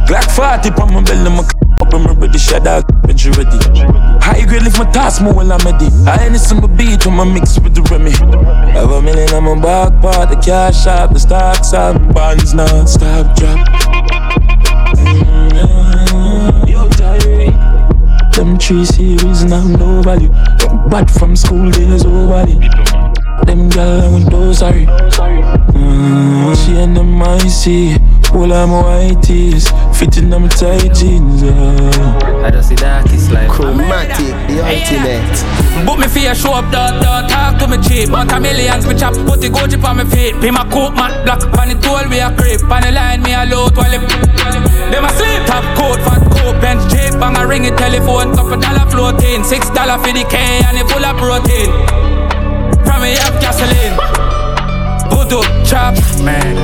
Glock 0.05 0.31
40 0.35 0.81
on 0.81 0.93
my 0.93 1.03
belly, 1.03 1.29
my 1.29 1.43
up 1.81 1.93
and 1.93 2.05
me 2.05 2.27
ready, 2.27 2.37
shut 2.37 2.65
out, 2.67 2.87
bitch 3.03 3.25
you 3.25 3.31
ready. 3.33 3.57
High 4.23 4.45
grade 4.45 4.63
lift 4.63 4.77
my 4.77 4.89
task 4.91 5.21
more 5.21 5.33
while 5.33 5.51
I'm 5.51 5.59
ready. 5.59 5.87
I 6.07 6.25
anything 6.25 6.61
but 6.61 6.75
beat 6.77 7.05
when 7.05 7.19
I 7.19 7.23
mix 7.25 7.59
with 7.59 7.75
the 7.75 7.81
Remy. 7.83 8.11
Have 8.71 8.91
a 8.91 9.01
million 9.01 9.33
on 9.33 9.43
my 9.43 9.61
back 9.61 10.01
part, 10.01 10.29
the 10.29 10.35
cash 10.35 10.87
out, 10.87 11.13
the 11.13 11.19
stocks 11.19 11.73
up, 11.73 12.13
bonds 12.13 12.53
non 12.53 12.87
stop 12.87 13.35
drop. 13.35 14.04
Them 18.35 18.59
three 18.59 18.83
series 18.85 19.43
and 19.43 19.53
I'm 19.53 19.71
no 19.73 20.01
value. 20.01 20.29
Bad 20.89 21.09
from 21.09 21.35
school 21.35 21.71
days, 21.71 22.03
oh 22.05 22.27
value. 22.27 22.59
Them 23.45 23.69
gal 23.69 24.13
with 24.13 24.29
those 24.29 24.59
sorry. 24.59 24.85
Mm, 24.85 26.34
she 26.65 26.73
and 26.77 26.97
them 26.97 27.21
I 27.21 27.37
see. 27.47 27.95
All 28.33 28.51
of 28.51 28.69
my 28.69 28.81
white 28.81 29.21
tees 29.21 29.69
fitting 29.93 30.29
them 30.29 30.49
tight 30.49 30.93
jeans. 30.93 31.43
Uh. 31.43 32.43
I 32.43 32.49
just 32.51 32.69
see 32.69 32.75
that 32.81 33.05
it's 33.13 33.29
like 33.31 33.49
Chromatic, 33.49 34.33
the 34.49 34.59
ultimate. 34.65 35.85
Book 35.85 35.99
me 36.01 36.07
for 36.09 36.25
a 36.25 36.33
show 36.35 36.57
up, 36.57 36.67
dog, 36.73 37.01
dog, 37.01 37.29
talk 37.29 37.59
to 37.61 37.67
me 37.69 37.77
cheap. 37.85 38.09
But 38.09 38.33
a 38.33 38.39
millions, 38.39 38.87
me 38.87 38.95
chop, 38.97 39.13
put 39.29 39.39
the 39.39 39.47
Gucci 39.47 39.77
on 39.77 39.97
my 39.97 40.05
feet. 40.05 40.35
Pay 40.41 40.51
my 40.51 40.65
coat, 40.67 40.97
mat 40.97 41.23
black, 41.23 41.39
pan 41.53 41.71
it 41.71 41.85
all 41.85 42.03
we 42.09 42.19
a 42.19 42.33
creep. 42.33 42.59
Pan 42.67 42.81
the 42.81 42.91
line, 42.91 43.21
me 43.21 43.31
a 43.33 43.45
load 43.45 43.77
while 43.77 43.93
it. 43.93 44.01
Them 44.91 45.05
a 45.05 45.09
sleep, 45.13 45.45
top 45.45 45.63
coat, 45.77 46.01
fat 46.01 46.25
coat, 46.33 46.59
bench 46.59 46.81
jeep, 46.91 47.13
bang 47.21 47.37
a 47.37 47.45
ring 47.45 47.65
it, 47.65 47.77
telephone, 47.77 48.35
couple 48.35 48.57
dollar 48.57 48.89
floating. 48.89 49.45
Six 49.45 49.69
dollar 49.69 50.01
for 50.01 50.11
the 50.11 50.25
K 50.27 50.35
and 50.65 50.75
it 50.75 50.89
full 50.89 51.05
of 51.05 51.15
protein. 51.21 51.69
From 52.83 53.05
me 53.05 53.15
up 53.21 53.37
gasoline. 53.39 54.34
Voodoo 55.09 55.41
chop, 55.65 55.95
man. 56.23 56.55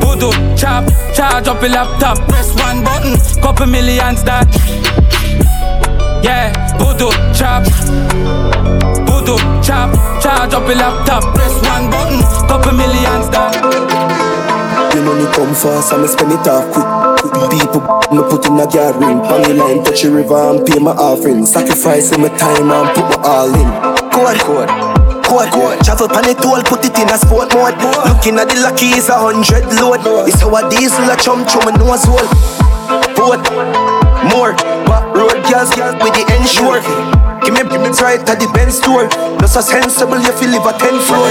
Voodoo 0.00 0.32
chop, 0.56 0.84
charge 1.14 1.48
up 1.48 1.60
your 1.62 1.70
laptop, 1.70 2.18
press 2.28 2.54
one 2.54 2.82
button, 2.84 3.16
couple 3.42 3.66
millions 3.66 4.22
that. 4.24 4.46
Yeah, 6.22 6.52
voodoo 6.78 7.10
chop, 7.34 7.64
voodoo 9.06 9.38
chop, 9.62 9.90
charge 10.22 10.54
up 10.54 10.66
your 10.66 10.76
laptop, 10.76 11.22
press 11.34 11.54
one 11.62 11.90
button, 11.90 12.20
couple 12.48 12.72
millions 12.72 13.28
that. 13.30 13.98
The 14.92 15.02
money 15.02 15.26
come 15.34 15.54
fast, 15.54 15.92
I'ma 15.92 16.06
spend 16.06 16.32
it 16.32 16.48
off 16.48 16.72
quick. 16.72 16.88
People, 17.50 17.82
me 18.12 18.22
put 18.30 18.46
in 18.46 18.58
a 18.58 18.66
yard 18.72 18.96
ring. 18.96 19.20
On 19.20 19.42
the 19.42 19.54
line, 19.54 19.84
touch 19.84 20.02
the 20.02 20.10
river 20.10 20.34
and 20.34 20.66
pay 20.66 20.78
my 20.78 20.92
offering. 20.92 21.44
Sacrificing 21.46 22.22
my 22.22 22.28
time 22.36 22.70
and 22.70 22.88
put 22.96 23.04
my 23.04 23.28
all 23.28 23.54
in. 23.54 23.68
Code. 24.10 24.40
Code, 24.40 24.87
code. 25.46 25.78
Travel 25.86 26.08
pan 26.08 26.26
it 26.26 26.42
all, 26.42 26.62
put 26.66 26.82
it 26.82 26.98
in 26.98 27.06
a 27.06 27.18
sport 27.18 27.54
mode. 27.54 27.78
Looking 28.10 28.38
at 28.42 28.50
the 28.50 28.58
lucky 28.58 28.90
is 28.98 29.08
a 29.08 29.14
hundred 29.14 29.70
load. 29.78 30.02
It's 30.26 30.42
how 30.42 30.54
a 30.56 30.66
diesel 30.66 31.06
a 31.06 31.14
chum 31.14 31.46
chum 31.46 31.70
a 31.70 31.72
nose 31.78 32.02
hole. 32.02 32.26
Boat, 33.14 33.44
more, 34.32 34.56
back 34.88 35.04
road 35.14 35.38
girls, 35.46 35.70
girls 35.76 35.94
with 36.02 36.14
the 36.16 36.24
ensure. 36.34 36.80
Give 37.44 37.54
me, 37.54 37.62
give 37.70 37.80
me 37.80 37.90
right 38.02 38.20
at 38.20 38.38
the 38.40 38.48
Benz 38.52 38.78
store. 38.78 39.06
Not 39.38 39.50
so 39.50 39.60
sensible, 39.60 40.18
you 40.18 40.32
feel 40.36 40.50
live 40.50 40.66
a 40.66 40.72
ten 40.74 40.98
floor. 40.98 41.30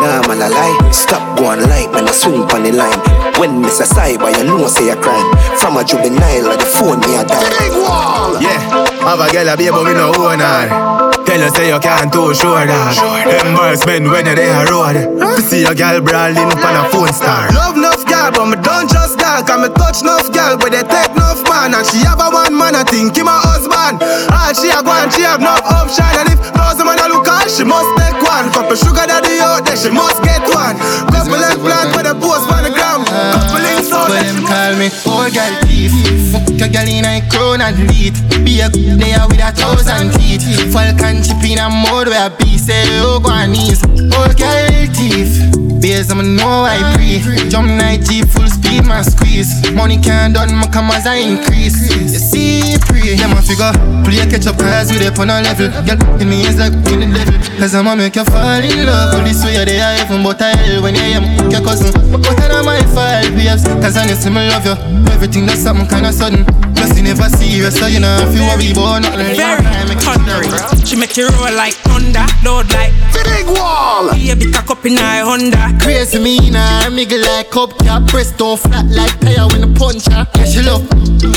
Nah, 0.00 0.24
man, 0.28 0.40
I 0.40 0.48
lie. 0.48 0.90
Stop 0.92 1.38
going 1.38 1.60
light, 1.68 1.92
man, 1.92 2.08
I 2.08 2.12
swing 2.12 2.42
on 2.42 2.62
the 2.62 2.72
line. 2.72 3.00
When 3.38 3.62
Mr. 3.62 3.84
Cyber, 3.84 4.32
you 4.36 4.44
know, 4.44 4.66
say 4.66 4.88
a 4.90 4.96
crime. 4.96 5.28
From 5.58 5.76
a 5.76 5.84
juvenile, 5.84 6.56
the 6.56 6.64
phone, 6.64 7.00
me 7.00 7.16
a 7.16 7.24
die. 7.24 7.48
Big 7.58 7.72
wall! 7.72 8.40
Yeah, 8.40 8.60
have 9.04 9.20
a 9.20 9.30
girl 9.32 9.48
a 9.48 9.56
baby, 9.56 9.70
but 9.70 9.84
we 9.84 9.92
no 9.94 10.12
own 10.16 10.38
her. 10.38 10.99
Tell 11.30 11.38
you 11.38 11.54
say 11.54 11.70
you 11.70 11.78
can't 11.78 12.10
too 12.10 12.34
sure 12.34 12.66
that. 12.66 12.98
Embarrassment 13.46 14.10
when 14.10 14.26
you're 14.26 14.34
there 14.34 14.66
road. 14.66 14.98
To 14.98 15.38
see 15.38 15.62
a 15.62 15.70
girl 15.70 16.02
brawling 16.02 16.42
up 16.42 16.58
on 16.58 16.74
a 16.74 16.82
phone 16.90 17.14
star. 17.14 17.46
Love 17.54 17.78
enough 17.78 18.02
girl, 18.02 18.34
but 18.34 18.50
me 18.50 18.58
don't 18.58 18.90
just 18.90 19.14
that 19.22 19.46
Cause 19.46 19.62
me 19.62 19.70
touch 19.78 20.02
enough 20.02 20.26
girl, 20.34 20.58
but 20.58 20.74
they 20.74 20.82
take 20.82 21.14
enough 21.14 21.38
man. 21.46 21.70
And 21.70 21.86
she 21.86 22.02
have 22.02 22.18
a 22.18 22.34
one 22.34 22.50
man, 22.58 22.74
I 22.74 22.82
think 22.82 23.14
him 23.14 23.30
a 23.30 23.38
husband. 23.46 24.02
All 24.02 24.50
she 24.58 24.74
a 24.74 24.82
and 24.82 25.10
she 25.14 25.22
have 25.22 25.38
enough 25.38 25.62
option. 25.70 26.02
And 26.18 26.34
if 26.34 26.42
thousand 26.50 26.90
man 26.90 26.98
a 26.98 27.06
look 27.06 27.30
at 27.30 27.46
she 27.46 27.62
must 27.62 27.94
take 27.94 28.18
one. 28.26 28.50
Couple 28.50 28.74
sugar 28.74 29.06
daddy 29.06 29.38
out 29.38 29.62
there, 29.62 29.78
she 29.78 29.86
must 29.86 30.18
get 30.26 30.42
one. 30.50 30.74
Couple 31.14 31.38
left 31.38 31.62
plant 31.62 31.94
with 31.94 32.10
a 32.10 32.14
post 32.18 32.50
on 32.50 32.66
the 32.66 32.74
gram. 32.74 33.06
Couple 33.06 33.62
there, 34.08 34.24
she 34.24 34.40
call 34.44 34.72
me 34.76 34.88
old 35.04 35.34
girl 35.34 35.54
thief. 35.66 35.92
Fuck 36.32 36.48
your 36.56 36.68
girl 36.68 36.88
in 36.88 37.04
a 37.04 37.20
crown 37.28 37.60
and 37.60 37.76
lead 37.90 38.14
Be 38.44 38.60
a 38.60 38.70
good 38.70 39.00
player 39.00 39.26
with 39.26 39.42
a 39.42 39.50
thousand 39.50 40.14
teeth 40.14 40.46
Falcon 40.72 41.22
chip 41.22 41.42
in 41.42 41.58
a 41.58 41.68
mode 41.68 42.06
where 42.06 42.26
I 42.26 42.28
be 42.28 42.56
say 42.56 42.84
oh 43.02 43.18
go 43.18 43.30
on 43.30 43.50
knees. 43.50 43.82
Old 43.82 44.36
girl 44.38 44.68
thief. 44.94 45.34
Base 45.80 46.10
I'ma 46.10 46.22
know 46.22 46.68
I 46.68 46.78
pre 46.94 47.48
Jump 47.48 47.68
night 47.68 48.02
Jeep 48.04 48.28
full 48.28 48.46
speed 48.46 48.59
man 48.78 49.02
squeeze. 49.02 49.50
Money 49.74 49.98
can't 49.98 50.34
done 50.34 50.54
my 50.54 50.66
come 50.68 50.90
as 50.94 51.06
I 51.06 51.16
increase. 51.16 51.90
You 51.90 52.06
see 52.08 52.78
pray. 52.86 53.18
Yeah 53.18 53.26
my 53.26 53.40
figure. 53.42 53.72
Play 54.06 54.22
catch 54.30 54.46
up 54.46 54.58
cause 54.58 54.92
we 54.92 54.98
dey 54.98 55.10
on 55.10 55.30
a 55.30 55.42
level. 55.42 55.68
Girl 55.82 55.98
in 56.22 56.28
me 56.30 56.46
is 56.46 56.58
like 56.58 56.72
in 56.94 57.00
the 57.00 57.08
devil 57.10 57.34
Cause 57.58 57.74
I'ma 57.74 57.94
make 57.96 58.14
you 58.14 58.24
fall 58.24 58.62
in 58.62 58.86
love. 58.86 59.14
With 59.18 59.26
this 59.32 59.42
way 59.44 59.58
you 59.58 59.64
dey 59.64 59.78
heaven 59.78 60.22
but 60.22 60.40
I 60.40 60.54
hell 60.56 60.82
when 60.82 60.94
you 60.94 61.18
am 61.18 61.50
your 61.50 61.62
cousin. 61.62 61.90
But 62.12 62.20
what 62.22 62.38
are 62.50 62.62
my 62.62 62.78
five 62.94 63.34
babes? 63.34 63.64
Cause 63.82 63.96
I 63.96 64.06
know 64.06 64.14
me 64.30 64.48
love 64.48 64.66
you. 64.66 64.76
Everything 65.10 65.46
that's 65.46 65.60
something 65.62 65.86
kinda 65.88 66.12
sudden. 66.12 66.44
Plus 66.74 66.96
you 66.96 67.02
never 67.02 67.28
serious 67.36 67.78
so 67.78 67.86
you 67.86 68.00
know 68.00 68.16
if 68.24 68.34
you 68.34 68.42
worry 68.46 68.72
about 68.72 69.02
nothing 69.02 69.36
Very 69.36 69.96
thundery. 70.00 70.48
She 70.86 70.96
make 70.96 71.16
you 71.16 71.28
roll 71.28 71.52
like 71.54 71.74
thunder, 71.86 72.24
load 72.44 72.70
like 72.72 72.92
the 73.12 73.22
big 73.28 73.46
wall. 73.58 74.10
Baby 74.12 74.50
cock 74.50 74.70
up 74.70 74.86
in 74.86 74.96
her 74.96 75.24
Honda. 75.24 75.76
Crazy 75.80 76.18
me 76.18 76.50
nah, 76.50 76.88
miggle 76.88 77.20
like 77.22 77.50
cup 77.50 77.76
cap, 77.78 78.10
breast 78.10 78.38
don't 78.38 78.59
flat 78.60 78.86
like 78.90 79.18
tire 79.20 79.46
when 79.48 79.64
I 79.64 79.74
punch 79.76 80.06
her. 80.06 80.26
Yeah, 80.36 80.44
she 80.44 80.62
love, 80.62 80.84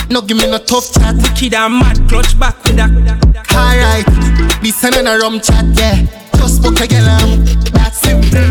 no 0.09 0.21
give 0.21 0.37
me 0.37 0.47
no 0.49 0.57
tough 0.59 0.91
chat. 0.93 1.15
Kid 1.35 1.53
a 1.53 1.69
mad 1.69 2.07
clutch 2.09 2.37
back 2.39 2.61
with 2.63 2.75
that. 2.77 2.91
Alright, 3.53 4.05
this 4.61 4.83
another 4.83 5.19
rum 5.19 5.39
chat, 5.39 5.65
yeah. 5.77 6.05
Just 6.37 6.61
book 6.61 6.79
a 6.81 6.87
girl, 6.87 7.07
um, 7.07 7.45
that's 7.71 7.99
simple. 7.99 8.43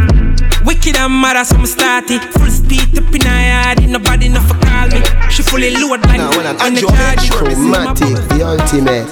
Wicked 0.65 0.97
and 0.97 1.21
mad 1.21 1.37
as 1.37 1.53
I'm 1.53 1.67
started. 1.67 2.23
Full 2.39 2.51
speed 2.51 2.99
up 2.99 3.15
in 3.15 3.21
her 3.23 3.49
yard, 3.49 3.81
ain't 3.81 3.91
nobody 3.93 4.27
enough 4.27 4.47
for 4.49 4.55
call 4.65 4.89
me. 4.89 5.03
She 5.31 5.43
fully 5.43 5.71
load 5.75 6.01
like 6.07 6.21
on 6.21 6.75
the 6.75 6.81
charge. 6.81 7.31
Chromatic, 7.31 8.17
the 8.29 8.43
ultimate. 8.47 9.09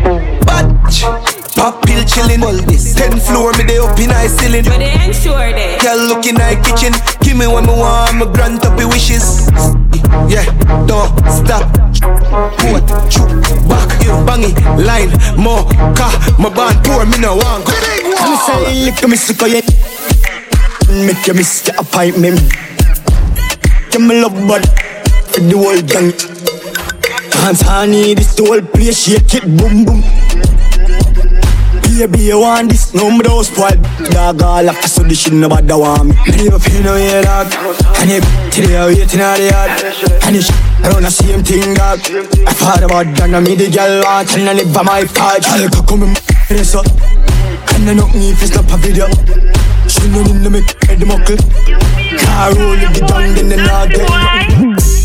chillin'. 2.06 2.42
All 2.42 2.56
this, 2.66 2.94
ten 2.94 3.18
floor 3.20 3.52
me 3.58 3.64
dey 3.64 3.78
up 3.78 3.98
in 3.98 4.10
high 4.10 4.28
ceiling. 4.28 4.64
But 4.64 4.78
they 4.78 4.94
ain't 4.96 5.14
sure 5.14 5.52
they. 5.52 5.78
Girl 5.82 5.98
look 6.08 6.26
in 6.26 6.36
high 6.36 6.56
kitchen, 6.62 6.92
give 7.20 7.36
me 7.36 7.46
what 7.46 7.64
me 7.66 7.74
want, 7.74 8.16
me 8.16 8.26
grant 8.32 8.64
up 8.64 8.78
your 8.78 8.88
wishes. 8.88 9.46
Yeah, 10.30 10.46
don't 10.86 11.12
stop. 11.28 11.66
Put, 12.60 12.84
chup, 13.10 13.28
back, 13.68 13.90
you 14.04 14.12
bang 14.26 14.44
it, 14.48 14.56
line, 14.78 15.10
more, 15.36 15.64
car, 15.96 16.12
my 16.38 16.48
band 16.52 16.84
pour, 16.84 17.04
me 17.06 17.18
no 17.18 17.36
want. 17.36 17.66
Me 17.66 18.36
say, 18.44 18.84
lick 18.84 19.02
me 19.08 19.16
sick 19.16 19.40
of 19.42 19.48
you. 19.48 19.62
Make 21.06 21.26
you 21.26 21.34
miss 21.34 21.66
your 21.66 21.76
appointment. 21.80 22.40
Give 23.90 24.00
me 24.02 24.20
love, 24.20 24.34
but 24.46 24.64
for 25.32 25.40
the 25.40 25.56
whole 25.56 25.82
gang. 25.82 26.12
Dance 27.30 27.60
honey, 27.62 28.14
this 28.14 28.34
the 28.34 28.44
whole 28.44 28.62
place, 28.62 29.04
shake 29.04 29.34
it, 29.34 29.44
boom 29.56 29.84
boom. 29.84 30.02
Baby, 31.96 32.24
you 32.24 32.40
want 32.40 32.68
this? 32.70 32.92
No, 32.92 33.10
me 33.10 33.20
don't 33.20 33.42
spoil. 33.42 33.72
Dog, 34.12 34.42
all 34.42 34.68
after 34.68 34.86
so 34.86 35.02
this 35.02 35.22
shit 35.22 35.32
nobody 35.32 35.72
want 35.72 36.04
me. 36.04 36.14
Me 36.28 36.44
never 36.44 36.58
feel 36.58 36.82
no 36.84 36.92
way, 36.92 37.22
dog. 37.22 37.48
And 37.96 38.10
you 38.10 38.20
today 38.52 38.76
I 38.76 38.86
waiting 38.86 39.20
out 39.20 39.38
the 39.38 39.48
yard. 39.48 39.70
And 40.24 40.36
you 40.36 40.42
sh- 40.42 40.52
around 40.84 41.04
the 41.04 41.10
same 41.10 41.42
thing, 41.42 41.72
dog. 41.72 41.98
I 42.46 42.52
thought 42.52 42.82
about 42.82 43.08
that, 43.16 43.30
now 43.30 43.40
me 43.40 43.54
the 43.56 43.70
girl 43.72 44.04
want 44.04 44.28
and 44.36 44.46
I 44.46 44.52
live 44.52 44.74
by 44.74 44.82
my 44.82 45.04
part. 45.08 45.40
Girl, 45.40 45.68
come 45.72 45.86
come 45.86 46.02
in, 46.04 46.14
this 46.52 46.74
up. 46.74 46.84
And 47.80 47.88
I 47.88 47.94
know 47.94 48.08
me 48.12 48.30
if 48.30 48.42
it's 48.42 48.52
not 48.52 48.68
a 48.68 48.76
video. 48.76 49.08
She 49.88 50.06
no 50.12 50.20
need 50.20 50.44
to 50.44 50.50
make 50.50 50.68
head 50.84 51.00
muckle. 51.00 51.40
Car 52.20 52.52
roll 52.60 52.76
the 52.76 53.06
down, 53.08 53.34
then 53.34 53.48
the 53.48 53.56
not 53.56 53.88
get. 53.88 54.55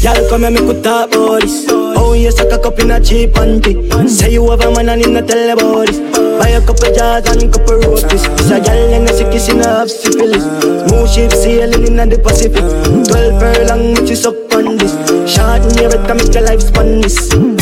Y'all 0.01 0.27
come 0.29 0.41
here, 0.41 0.49
make 0.49 0.63
we 0.63 0.81
talk 0.81 1.13
about 1.13 1.41
this. 1.41 1.67
Oh, 1.69 2.13
you 2.13 2.31
suck 2.31 2.51
a 2.51 2.57
cup 2.57 2.79
in 2.79 2.89
a 2.89 2.99
cheap 2.99 3.33
panty. 3.33 4.09
Say 4.09 4.33
you 4.33 4.49
have 4.49 4.61
a 4.61 4.71
man 4.73 4.89
and 4.89 5.27
tell 5.27 5.51
about 5.53 5.85
this. 5.85 5.99
Buy 6.39 6.49
a 6.49 6.59
couple 6.59 6.91
jars 6.91 7.23
and 7.29 7.53
couple 7.53 7.77
roasties. 7.77 8.25
It's 8.39 8.49
a 8.49 8.59
gal 8.59 8.93
and 8.95 9.07
a 9.07 9.13
sick 9.13 9.31
kissing 9.31 9.59
a 9.59 9.67
have 9.67 9.91
syphilis. 9.91 10.41
Smooth 10.41 11.07
ship 11.07 11.31
sailing 11.31 11.85
in 11.85 12.09
the 12.09 12.17
Pacific. 12.17 12.65
Twelve 13.09 13.39
furlong, 13.39 13.93
which 13.93 14.09
is 14.09 14.25
up 14.25 14.33
on 14.55 14.77
this. 14.77 14.93
Short 15.31 15.61
in 15.69 15.77
your 15.77 15.91
head, 15.91 16.07
can 16.07 16.17
make 16.17 16.33
your 16.33 16.45
life 16.45 16.61
span 16.61 17.01
this. 17.01 17.60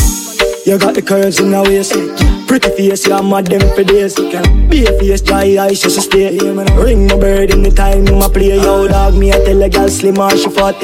You 0.66 0.78
got 0.78 0.94
the 0.94 1.00
curves 1.00 1.40
in 1.40 1.50
the 1.52 1.62
waist. 1.62 1.96
Pretty 2.46 2.68
face, 2.76 3.06
you're 3.06 3.22
mad 3.22 3.46
them 3.46 3.60
for 3.74 3.82
days. 3.82 4.14
Be 4.14 4.84
a 4.84 4.92
face, 4.98 5.22
dry 5.22 5.56
eyes, 5.56 5.80
just 5.80 6.00
stay 6.02 6.36
Ring 6.76 7.06
my 7.06 7.16
bird 7.16 7.50
in 7.50 7.62
the 7.62 7.70
time, 7.70 8.04
my 8.04 8.28
play 8.28 8.60
Yo 8.60 8.86
dog, 8.86 9.14
me 9.14 9.32
I 9.32 9.38
tell 9.44 9.62
a 9.62 9.68
girl 9.70 9.88
slim 9.88 10.18
or 10.18 10.36
she 10.36 10.50
fat. 10.50 10.76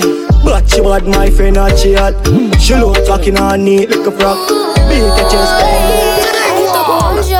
But 0.44 0.70
she 0.70 0.80
bad, 0.80 1.06
my 1.06 1.28
friend, 1.28 1.56
not 1.56 1.78
she 1.78 1.92
hot. 1.92 2.14
She 2.58 2.74
look 2.74 3.04
talking 3.04 3.38
on 3.38 3.64
neat 3.64 3.90
look 3.90 4.06
a 4.06 4.18
frog 4.18 4.38
Beat 4.88 5.00
the 5.00 5.28
chest 5.30 5.75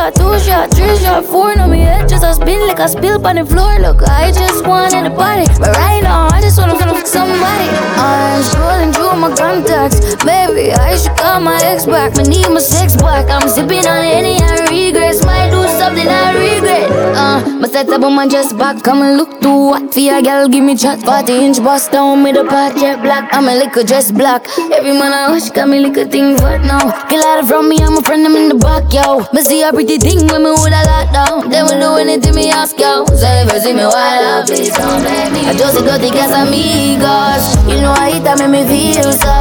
shot, 0.07 0.15
two 0.15 0.39
shot, 0.45 0.71
three 0.75 0.97
shot, 0.99 1.25
four 1.25 1.55
No 1.57 1.67
me 1.67 1.81
head 1.81 2.09
just 2.09 2.25
a 2.25 2.35
spin 2.35 2.67
like 2.67 2.79
a 2.79 2.89
spill 2.89 3.25
on 3.27 3.37
the 3.37 3.45
floor. 3.45 3.79
Look, 3.79 4.03
I 4.03 4.31
just 4.31 4.67
wanted 4.67 5.07
a 5.07 5.15
party 5.15 5.47
But 5.59 5.77
right 5.77 6.03
now, 6.03 6.29
I 6.29 6.41
just 6.41 6.59
wanna 6.59 6.79
fuck 6.79 7.07
somebody. 7.07 7.69
I'm 7.97 8.43
scrolling 8.43 8.93
through 8.95 9.17
my 9.21 9.35
contacts. 9.35 10.01
Baby, 10.25 10.73
I 10.73 10.97
should 10.97 11.17
call 11.17 11.41
my 11.41 11.59
ex 11.63 11.87
back. 11.87 12.17
Me 12.17 12.25
need 12.25 12.49
my 12.49 12.61
sex 12.61 12.97
back. 12.97 13.31
I'm 13.31 13.49
sipping 13.49 13.87
on 13.87 14.05
any 14.05 14.37
I 14.43 14.67
regrets 14.69 15.25
Might 15.25 15.51
do 15.51 15.63
something 15.81 16.07
I 16.07 16.35
regret. 16.35 16.91
Uh, 17.17 17.41
my 17.61 17.69
set 17.69 17.89
up 17.89 18.03
on 18.03 18.15
my 18.15 18.29
chest 18.29 18.57
back. 18.59 18.83
Come 18.83 19.03
and 19.03 19.17
look 19.17 19.41
too 19.41 19.73
hot 19.73 19.93
for 19.93 20.01
your 20.01 20.23
girl. 20.23 20.49
Give 20.49 20.65
me 20.65 20.77
chat. 20.77 21.01
40 21.01 21.33
inch 21.33 21.59
bust 21.63 21.93
down 21.93 22.23
me 22.23 22.33
the 22.33 22.45
part 22.45 22.77
jet 22.77 23.03
black. 23.03 23.29
I'm 23.33 23.49
a 23.49 23.55
liquor 23.55 23.83
dress 23.83 24.13
black. 24.13 24.47
Every 24.59 24.93
man 24.93 25.13
I 25.13 25.31
watch 25.31 25.53
got 25.53 25.69
me 25.69 25.81
liquor 25.81 26.05
thing 26.05 26.35
what 26.43 26.61
now. 26.63 26.85
Get 27.09 27.25
out 27.25 27.47
from 27.49 27.69
me, 27.69 27.79
I'm 27.79 27.97
a 27.97 28.03
friend, 28.03 28.27
I'm 28.27 28.37
in 28.37 28.49
the 28.49 28.55
back, 28.57 28.93
yo. 28.93 29.25
See 29.47 29.63
a 29.63 29.73
pretty 29.73 29.95
thing 29.99 30.26
when 30.28 30.42
me 30.42 30.51
hold 30.51 30.72
a 30.72 30.82
lot 30.86 31.12
down. 31.12 31.51
Then 31.51 31.66
we 31.66 31.80
do 31.80 31.97
anything 31.97 32.34
me 32.34 32.51
ask, 32.51 32.78
yo 32.78 33.05
So 33.07 33.26
if 33.26 33.53
you 33.53 33.61
see 33.61 33.72
me 33.72 33.84
wild 33.84 34.24
out, 34.24 34.47
please 34.47 34.72
don't 34.72 35.01
blame 35.03 35.32
me? 35.32 35.47
I 35.49 35.53
just 35.57 35.78
do 35.78 35.84
the 35.84 36.11
gas 36.11 36.32
amigos. 36.32 37.44
You 37.68 37.80
know 37.80 37.92
I 37.92 38.12
hit 38.12 38.24
that 38.24 38.38
make 38.38 38.51
me 38.51 38.62
feel 38.66 39.12
so 39.12 39.34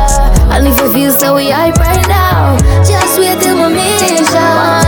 And 0.53 0.67
if 0.67 0.79
you 0.79 0.91
feel 0.93 1.11
so, 1.11 1.35
we 1.35 1.49
hype 1.49 1.77
right 1.77 2.07
now. 2.07 2.57
Just 2.83 3.19
wait 3.19 3.41
till 3.41 3.57
my 3.57 3.69
mission. 3.69 4.25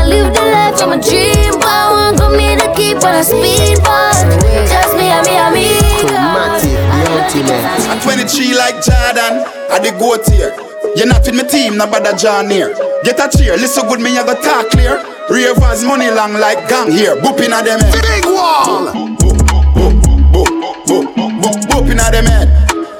Live 0.08 0.34
the 0.34 0.46
life 0.52 0.82
of 0.82 0.90
my 0.90 0.98
dream 0.98 1.52
But 1.60 1.68
I 1.68 1.92
want 1.92 2.18
come 2.18 2.40
here 2.40 2.56
to 2.56 2.72
keep 2.76 3.04
on 3.04 3.16
a 3.16 3.24
speed 3.24 3.78
bus 3.84 4.24
Just 4.72 4.96
me 4.96 5.12
and 5.12 5.26
me 5.28 5.36
and 5.36 5.54
me 5.54 5.57
Chromatic, 7.32 7.46
the 7.48 7.56
ultimate. 7.56 7.90
I'm 7.90 8.00
23 8.02 8.56
like 8.58 8.76
Jordan, 8.84 9.34
I 9.72 9.80
the 9.80 9.92
goat 10.00 10.26
here. 10.32 10.54
You're 10.96 11.08
not 11.08 11.26
with 11.26 11.36
me 11.36 11.44
team, 11.48 11.78
no 11.78 11.86
bother 11.88 12.16
John 12.16 12.50
here. 12.50 12.74
Get 13.04 13.20
a 13.20 13.28
cheer, 13.30 13.58
listen 13.58 13.88
good, 13.88 14.00
me 14.00 14.16
you 14.16 14.24
go 14.26 14.34
talk 14.42 14.70
clear. 14.72 14.98
Ravers 15.30 15.84
money 15.84 16.10
long 16.10 16.34
like 16.34 16.68
gang 16.70 16.92
here. 16.92 17.16
Booping 17.18 17.52
at 17.52 17.66
them 17.66 17.80
head. 17.80 18.02
Big 18.02 18.26
wall. 18.26 18.94
Boop, 18.94 19.18
boop, 19.20 19.44
boop, 20.32 20.48
boop, 20.88 21.42
boop, 21.42 21.56
booping 21.68 22.00
at 22.00 22.12
them 22.12 22.26
head. 22.26 22.48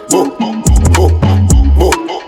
Boop, 0.10 0.36
boop, 0.38 0.62
boop, 0.94 1.14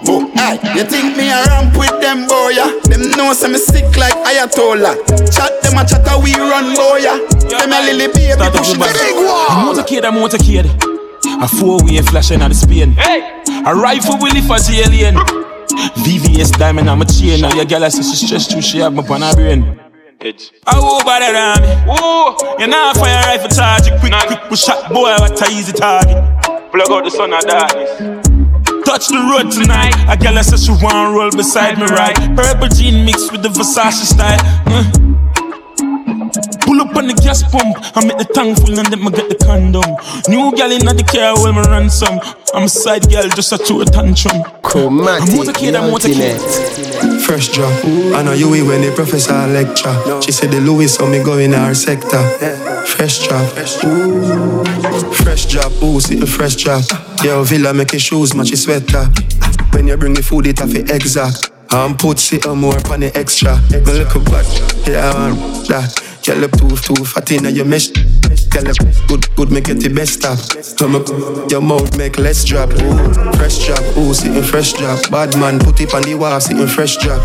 boop. 0.05 0.31
Aye, 0.37 0.57
you 0.75 0.83
think 0.85 1.17
me 1.17 1.29
a 1.29 1.43
ramp 1.51 1.75
with 1.77 1.99
them 2.01 2.25
boy? 2.27 2.49
Yeah? 2.55 2.71
Them 2.85 3.11
know 3.11 3.33
some 3.33 3.51
me 3.51 3.57
sick 3.59 3.95
like 3.97 4.15
Ayatollah. 4.25 4.95
Chat 5.35 5.61
them 5.61 5.77
a 5.77 5.85
chat 5.85 6.07
a 6.07 6.17
we 6.17 6.33
run 6.33 6.73
boy. 6.75 6.97
Yeah? 7.03 7.19
Them 7.59 7.73
a 7.73 7.81
lily 7.83 8.07
baby 8.07 8.31
Start 8.33 8.53
push 8.55 8.69
up 8.71 8.75
the 8.75 8.79
with 8.79 8.93
big 8.93 9.15
A 9.15 9.21
wall. 9.21 9.73
motorcade, 9.75 10.07
a 10.07 10.11
motorcade. 10.11 10.88
A 11.41 11.47
four-way 11.47 12.01
flashing 12.01 12.41
at 12.41 12.49
the 12.49 12.55
Spain. 12.55 12.95
A 13.65 13.73
rifle 13.73 14.17
will 14.19 14.33
live 14.33 14.51
as 14.51 14.69
alien. 14.69 15.15
VVS 16.03 16.57
diamond, 16.57 16.89
I'm 16.89 17.01
a 17.01 17.05
chain. 17.05 17.41
Now 17.41 17.53
your 17.53 17.65
girl 17.65 17.83
I 17.85 17.89
say 17.89 18.03
she 18.03 18.25
stressed 18.25 18.51
too, 18.51 18.61
she 18.61 18.79
have 18.79 18.97
on 18.97 19.21
her 19.21 19.35
brain. 19.35 19.79
I 20.21 20.75
over 20.75 21.05
that 21.05 21.55
army. 21.55 21.71
Whoa, 21.87 22.35
you 22.59 22.67
know 22.67 22.91
fire 22.95 23.23
rifle 23.23 23.47
charge 23.47 23.87
it 23.87 23.97
quick, 24.01 24.11
quick. 24.27 24.51
We 24.51 24.57
shot 24.57 24.91
boy, 24.91 25.15
what 25.15 25.39
a 25.39 25.51
easy 25.51 25.71
target. 25.71 26.19
Plug 26.71 26.91
out 26.91 27.03
the 27.05 27.09
sun 27.09 27.31
of 27.31 27.41
darkness. 27.41 27.89
Touch 28.83 29.07
the 29.07 29.23
road 29.31 29.49
tonight. 29.49 29.95
A 30.09 30.17
girl 30.17 30.37
I 30.37 30.41
said 30.41 30.59
she 30.59 30.71
want 30.83 31.15
roll 31.15 31.31
beside 31.31 31.77
me 31.77 31.85
right. 31.85 32.17
Purple 32.35 32.67
jean 32.67 33.05
mixed 33.05 33.31
with 33.31 33.43
the 33.43 33.49
Versace 33.49 34.03
style. 34.03 34.39
Uh. 34.67 35.08
Pull 36.79 36.87
up 36.87 36.95
on 36.95 37.07
the 37.07 37.13
gas 37.13 37.43
pump, 37.43 37.75
I 37.91 38.05
make 38.05 38.17
the 38.17 38.23
tank 38.23 38.55
full 38.55 38.79
and 38.79 38.87
then 38.87 39.03
I 39.03 39.11
get 39.11 39.27
the 39.27 39.35
condom. 39.35 39.83
New 40.31 40.55
gal 40.55 40.71
in 40.71 40.87
the 40.87 41.03
car, 41.03 41.35
well, 41.35 41.51
me 41.51 41.59
ransom. 41.67 42.23
I'm 42.55 42.63
a 42.63 42.69
side 42.69 43.03
girl, 43.11 43.27
just 43.35 43.51
a 43.51 43.57
throw 43.57 43.81
a 43.81 43.85
tantrum. 43.85 44.47
Chromatic, 44.63 45.27
I'm 45.27 45.35
motorcade, 45.35 45.75
I'm 45.75 45.91
motorcade. 45.91 46.39
Fresh 47.19 47.51
drop. 47.51 47.73
I 48.15 48.23
know 48.23 48.31
you 48.31 48.47
will 48.49 48.65
when 48.67 48.79
the 48.79 48.95
professor 48.95 49.35
lecture. 49.51 49.91
She 50.21 50.31
said 50.31 50.51
the 50.51 50.61
Louis, 50.61 50.87
so 50.87 51.05
me 51.05 51.21
go 51.21 51.37
in 51.37 51.53
our 51.53 51.75
sector. 51.75 52.23
Fresh 52.87 53.27
drop. 53.27 53.43
Ooh. 53.83 54.63
Fresh 55.19 55.47
drop. 55.47 55.71
Ooh, 55.83 55.99
see 55.99 56.15
the 56.15 56.27
fresh 56.27 56.55
drop. 56.55 56.85
Yo, 57.25 57.43
Villa 57.43 57.73
make 57.73 57.91
your 57.91 57.99
shoes 57.99 58.33
match 58.33 58.51
your 58.51 58.57
sweater. 58.57 59.03
When 59.75 59.87
you 59.87 59.97
bring 59.97 60.13
the 60.13 60.23
food, 60.23 60.47
it 60.47 60.59
have 60.59 60.71
to 60.71 60.79
exact. 60.95 61.51
I'm 61.71 61.97
put 61.97 62.19
sit 62.19 62.47
on 62.47 62.59
more 62.59 62.79
on 62.87 63.01
the 63.01 63.11
extra. 63.15 63.59
Me 63.69 63.99
look 63.99 64.15
a 64.15 64.19
butt. 64.19 64.47
Yeah, 64.87 65.11
I 65.11 65.31
want 65.33 65.67
that. 65.67 66.08
Girl 66.25 66.43
up 66.43 66.51
too, 66.51 66.75
too 66.75 67.05
fat 67.05 67.31
in 67.31 67.55
your 67.55 67.65
mesh. 67.65 67.89
Tell 68.51 68.67
up 68.67 68.77
good, 69.07 69.35
good, 69.35 69.51
make 69.51 69.69
it 69.69 69.79
the 69.79 69.89
best 69.89 70.19
stop. 70.19 70.37
Come 70.77 70.95
up, 70.95 71.07
your 71.49 71.61
mouth 71.61 71.97
make 71.97 72.17
less 72.17 72.43
drop. 72.43 72.69
Ooh, 72.69 73.33
fresh 73.37 73.65
drop, 73.65 73.81
ooh, 73.97 74.13
sitting 74.13 74.43
fresh 74.43 74.73
drop. 74.73 75.09
Bad 75.09 75.37
man, 75.37 75.59
put 75.59 75.79
it 75.81 75.93
on 75.93 76.01
the 76.03 76.15
wall, 76.15 76.39
sitting 76.39 76.67
fresh 76.67 76.97
drop. 76.97 77.21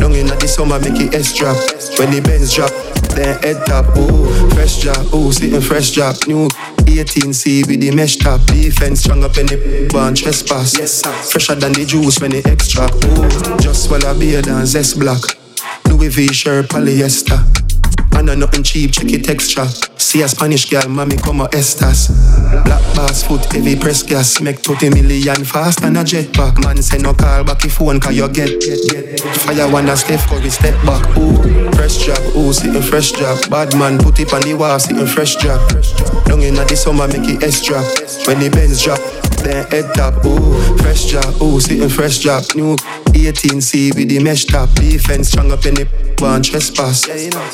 Long 0.00 0.14
in 0.14 0.26
the 0.26 0.48
summer, 0.48 0.78
make 0.78 1.00
it 1.00 1.14
S 1.14 1.36
drop. 1.36 1.56
When 1.98 2.10
the 2.12 2.20
Benz 2.20 2.54
drop, 2.54 2.70
then 3.16 3.40
head 3.42 3.66
top. 3.66 3.84
Ooh, 3.96 4.50
fresh 4.50 4.82
drop, 4.82 5.12
ooh, 5.12 5.32
sitting 5.32 5.60
fresh 5.60 5.90
drop. 5.92 6.16
New 6.26 6.48
18C 6.86 7.66
with 7.66 7.80
the 7.80 7.90
mesh 7.90 8.16
top. 8.16 8.40
Defense 8.46 9.00
strong 9.00 9.24
up 9.24 9.36
in 9.38 9.46
the 9.46 9.88
barn 9.92 10.14
trespass. 10.14 10.76
Fresher 11.30 11.56
than 11.56 11.72
the 11.72 11.84
juice 11.84 12.20
when 12.20 12.30
the 12.30 12.42
extra. 12.46 12.84
Ooh, 12.84 13.58
just 13.58 13.90
while 13.90 14.06
I 14.06 14.18
beard 14.18 14.46
and 14.46 14.66
zest 14.66 14.98
black. 14.98 15.22
Louis 15.86 16.08
V 16.08 16.32
shirt, 16.32 16.68
polyester. 16.68 17.40
I 18.12 18.22
know 18.22 18.34
nothing 18.34 18.62
cheap, 18.62 18.92
check 18.92 19.10
it 19.12 19.28
extra. 19.28 19.66
See 19.98 20.22
a 20.22 20.28
Spanish 20.28 20.68
girl, 20.68 20.88
mommy 20.88 21.16
come 21.16 21.40
a 21.40 21.48
Estas. 21.48 22.10
Black 22.64 22.82
bass 22.94 23.22
foot, 23.22 23.44
heavy 23.52 23.76
press 23.76 24.02
gas. 24.02 24.40
Make 24.40 24.62
20 24.62 24.90
million 24.90 25.44
fast 25.44 25.82
and 25.82 25.96
a 25.96 26.02
jetpack. 26.02 26.62
Man 26.64 26.82
say 26.82 26.98
no 26.98 27.14
call 27.14 27.44
back 27.44 27.62
your 27.62 27.70
phone, 27.70 28.00
cause 28.00 28.16
you 28.16 28.28
get. 28.28 28.62
Fire 29.40 29.70
one 29.70 29.96
step, 29.96 30.20
Curry 30.28 30.50
step 30.50 30.74
back. 30.84 31.04
Ooh, 31.16 31.70
fresh 31.72 31.98
job, 32.06 32.18
ooh, 32.36 32.52
sitting 32.52 32.82
fresh 32.82 33.12
job. 33.12 33.38
Bad 33.48 33.76
man 33.78 33.98
put 33.98 34.18
it 34.20 34.32
on 34.32 34.42
the 34.42 34.54
wall, 34.54 34.78
sitting 34.78 35.06
fresh 35.06 35.36
job. 35.36 35.60
Long 36.28 36.42
in 36.42 36.54
the 36.54 36.76
summer, 36.76 37.06
make 37.08 37.28
it 37.28 37.42
S 37.42 37.64
drop. 37.64 37.84
When 38.26 38.40
the 38.40 38.50
Benz 38.50 38.82
drop, 38.82 39.00
then 39.42 39.66
head 39.70 39.94
top. 39.94 40.24
Ooh, 40.24 40.76
fresh 40.78 41.04
job, 41.06 41.42
ooh, 41.42 41.60
sitting 41.60 41.88
fresh 41.88 42.18
job. 42.18 42.44
New 42.54 42.76
18C 42.76 43.94
with 43.94 44.08
the 44.08 44.18
mesh 44.22 44.44
top. 44.44 44.68
Defense 44.74 45.28
strong 45.28 45.52
up 45.52 45.64
in 45.66 45.74
the 45.74 45.86
one 46.20 46.42
trespass. 46.42 47.06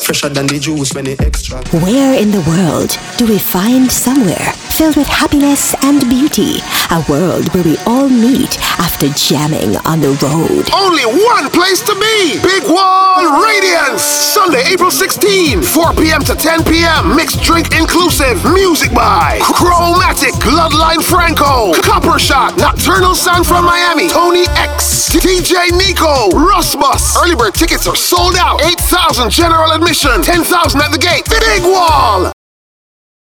Fresher 0.05 0.29
than 0.29 0.47
the 0.47 0.59
juice 0.59 0.93
when 0.95 1.07
it 1.07 1.21
extra. 1.21 1.59
Where 1.81 2.19
in 2.19 2.31
the 2.31 2.43
world 2.43 2.99
do 3.17 3.27
we 3.27 3.39
find 3.39 3.91
somewhere 3.91 4.53
filled 4.75 4.97
with 4.97 5.07
happiness 5.07 5.75
and 5.85 6.01
beauty? 6.09 6.59
A 6.91 7.05
world 7.09 7.53
where 7.55 7.63
we 7.63 7.77
all 7.87 8.09
meet 8.09 8.59
after 8.79 9.09
jamming 9.15 9.77
on 9.87 10.01
the 10.01 10.15
road. 10.23 10.67
Only 10.75 11.07
one 11.07 11.51
place 11.51 11.81
to 11.87 11.95
be. 11.95 12.43
Big 12.43 12.65
Wall 12.67 13.43
Radiance. 13.43 14.03
Sunday, 14.03 14.63
April 14.67 14.91
16, 14.91 15.63
4 15.63 15.95
p.m. 15.95 16.21
to 16.23 16.35
10 16.35 16.65
p.m. 16.65 17.15
Mixed 17.17 17.43
drink 17.43 17.75
inclusive. 17.75 18.43
Music 18.53 18.93
by 18.93 19.39
Chromatic, 19.43 20.35
Bloodline 20.43 21.03
Franco, 21.03 21.73
Copper 21.83 22.19
Shot, 22.19 22.57
Nocturnal 22.59 23.15
Sound 23.15 23.47
from 23.47 23.65
Miami, 23.65 24.09
Tony 24.09 24.45
X, 24.57 25.11
DJ 25.11 25.71
Nico, 25.73 26.31
Rusbus. 26.31 27.17
Early 27.23 27.35
bird 27.35 27.55
tickets 27.55 27.87
are 27.87 27.97
sold 27.97 28.37
out. 28.37 28.61
8,000 28.63 29.31
general 29.31 29.73
admission, 29.73 30.23
10,000 30.23 30.81
at 30.81 30.93
the 30.93 30.99
gate. 30.99 31.25
Big 31.29 31.63
Wall. 31.63 32.36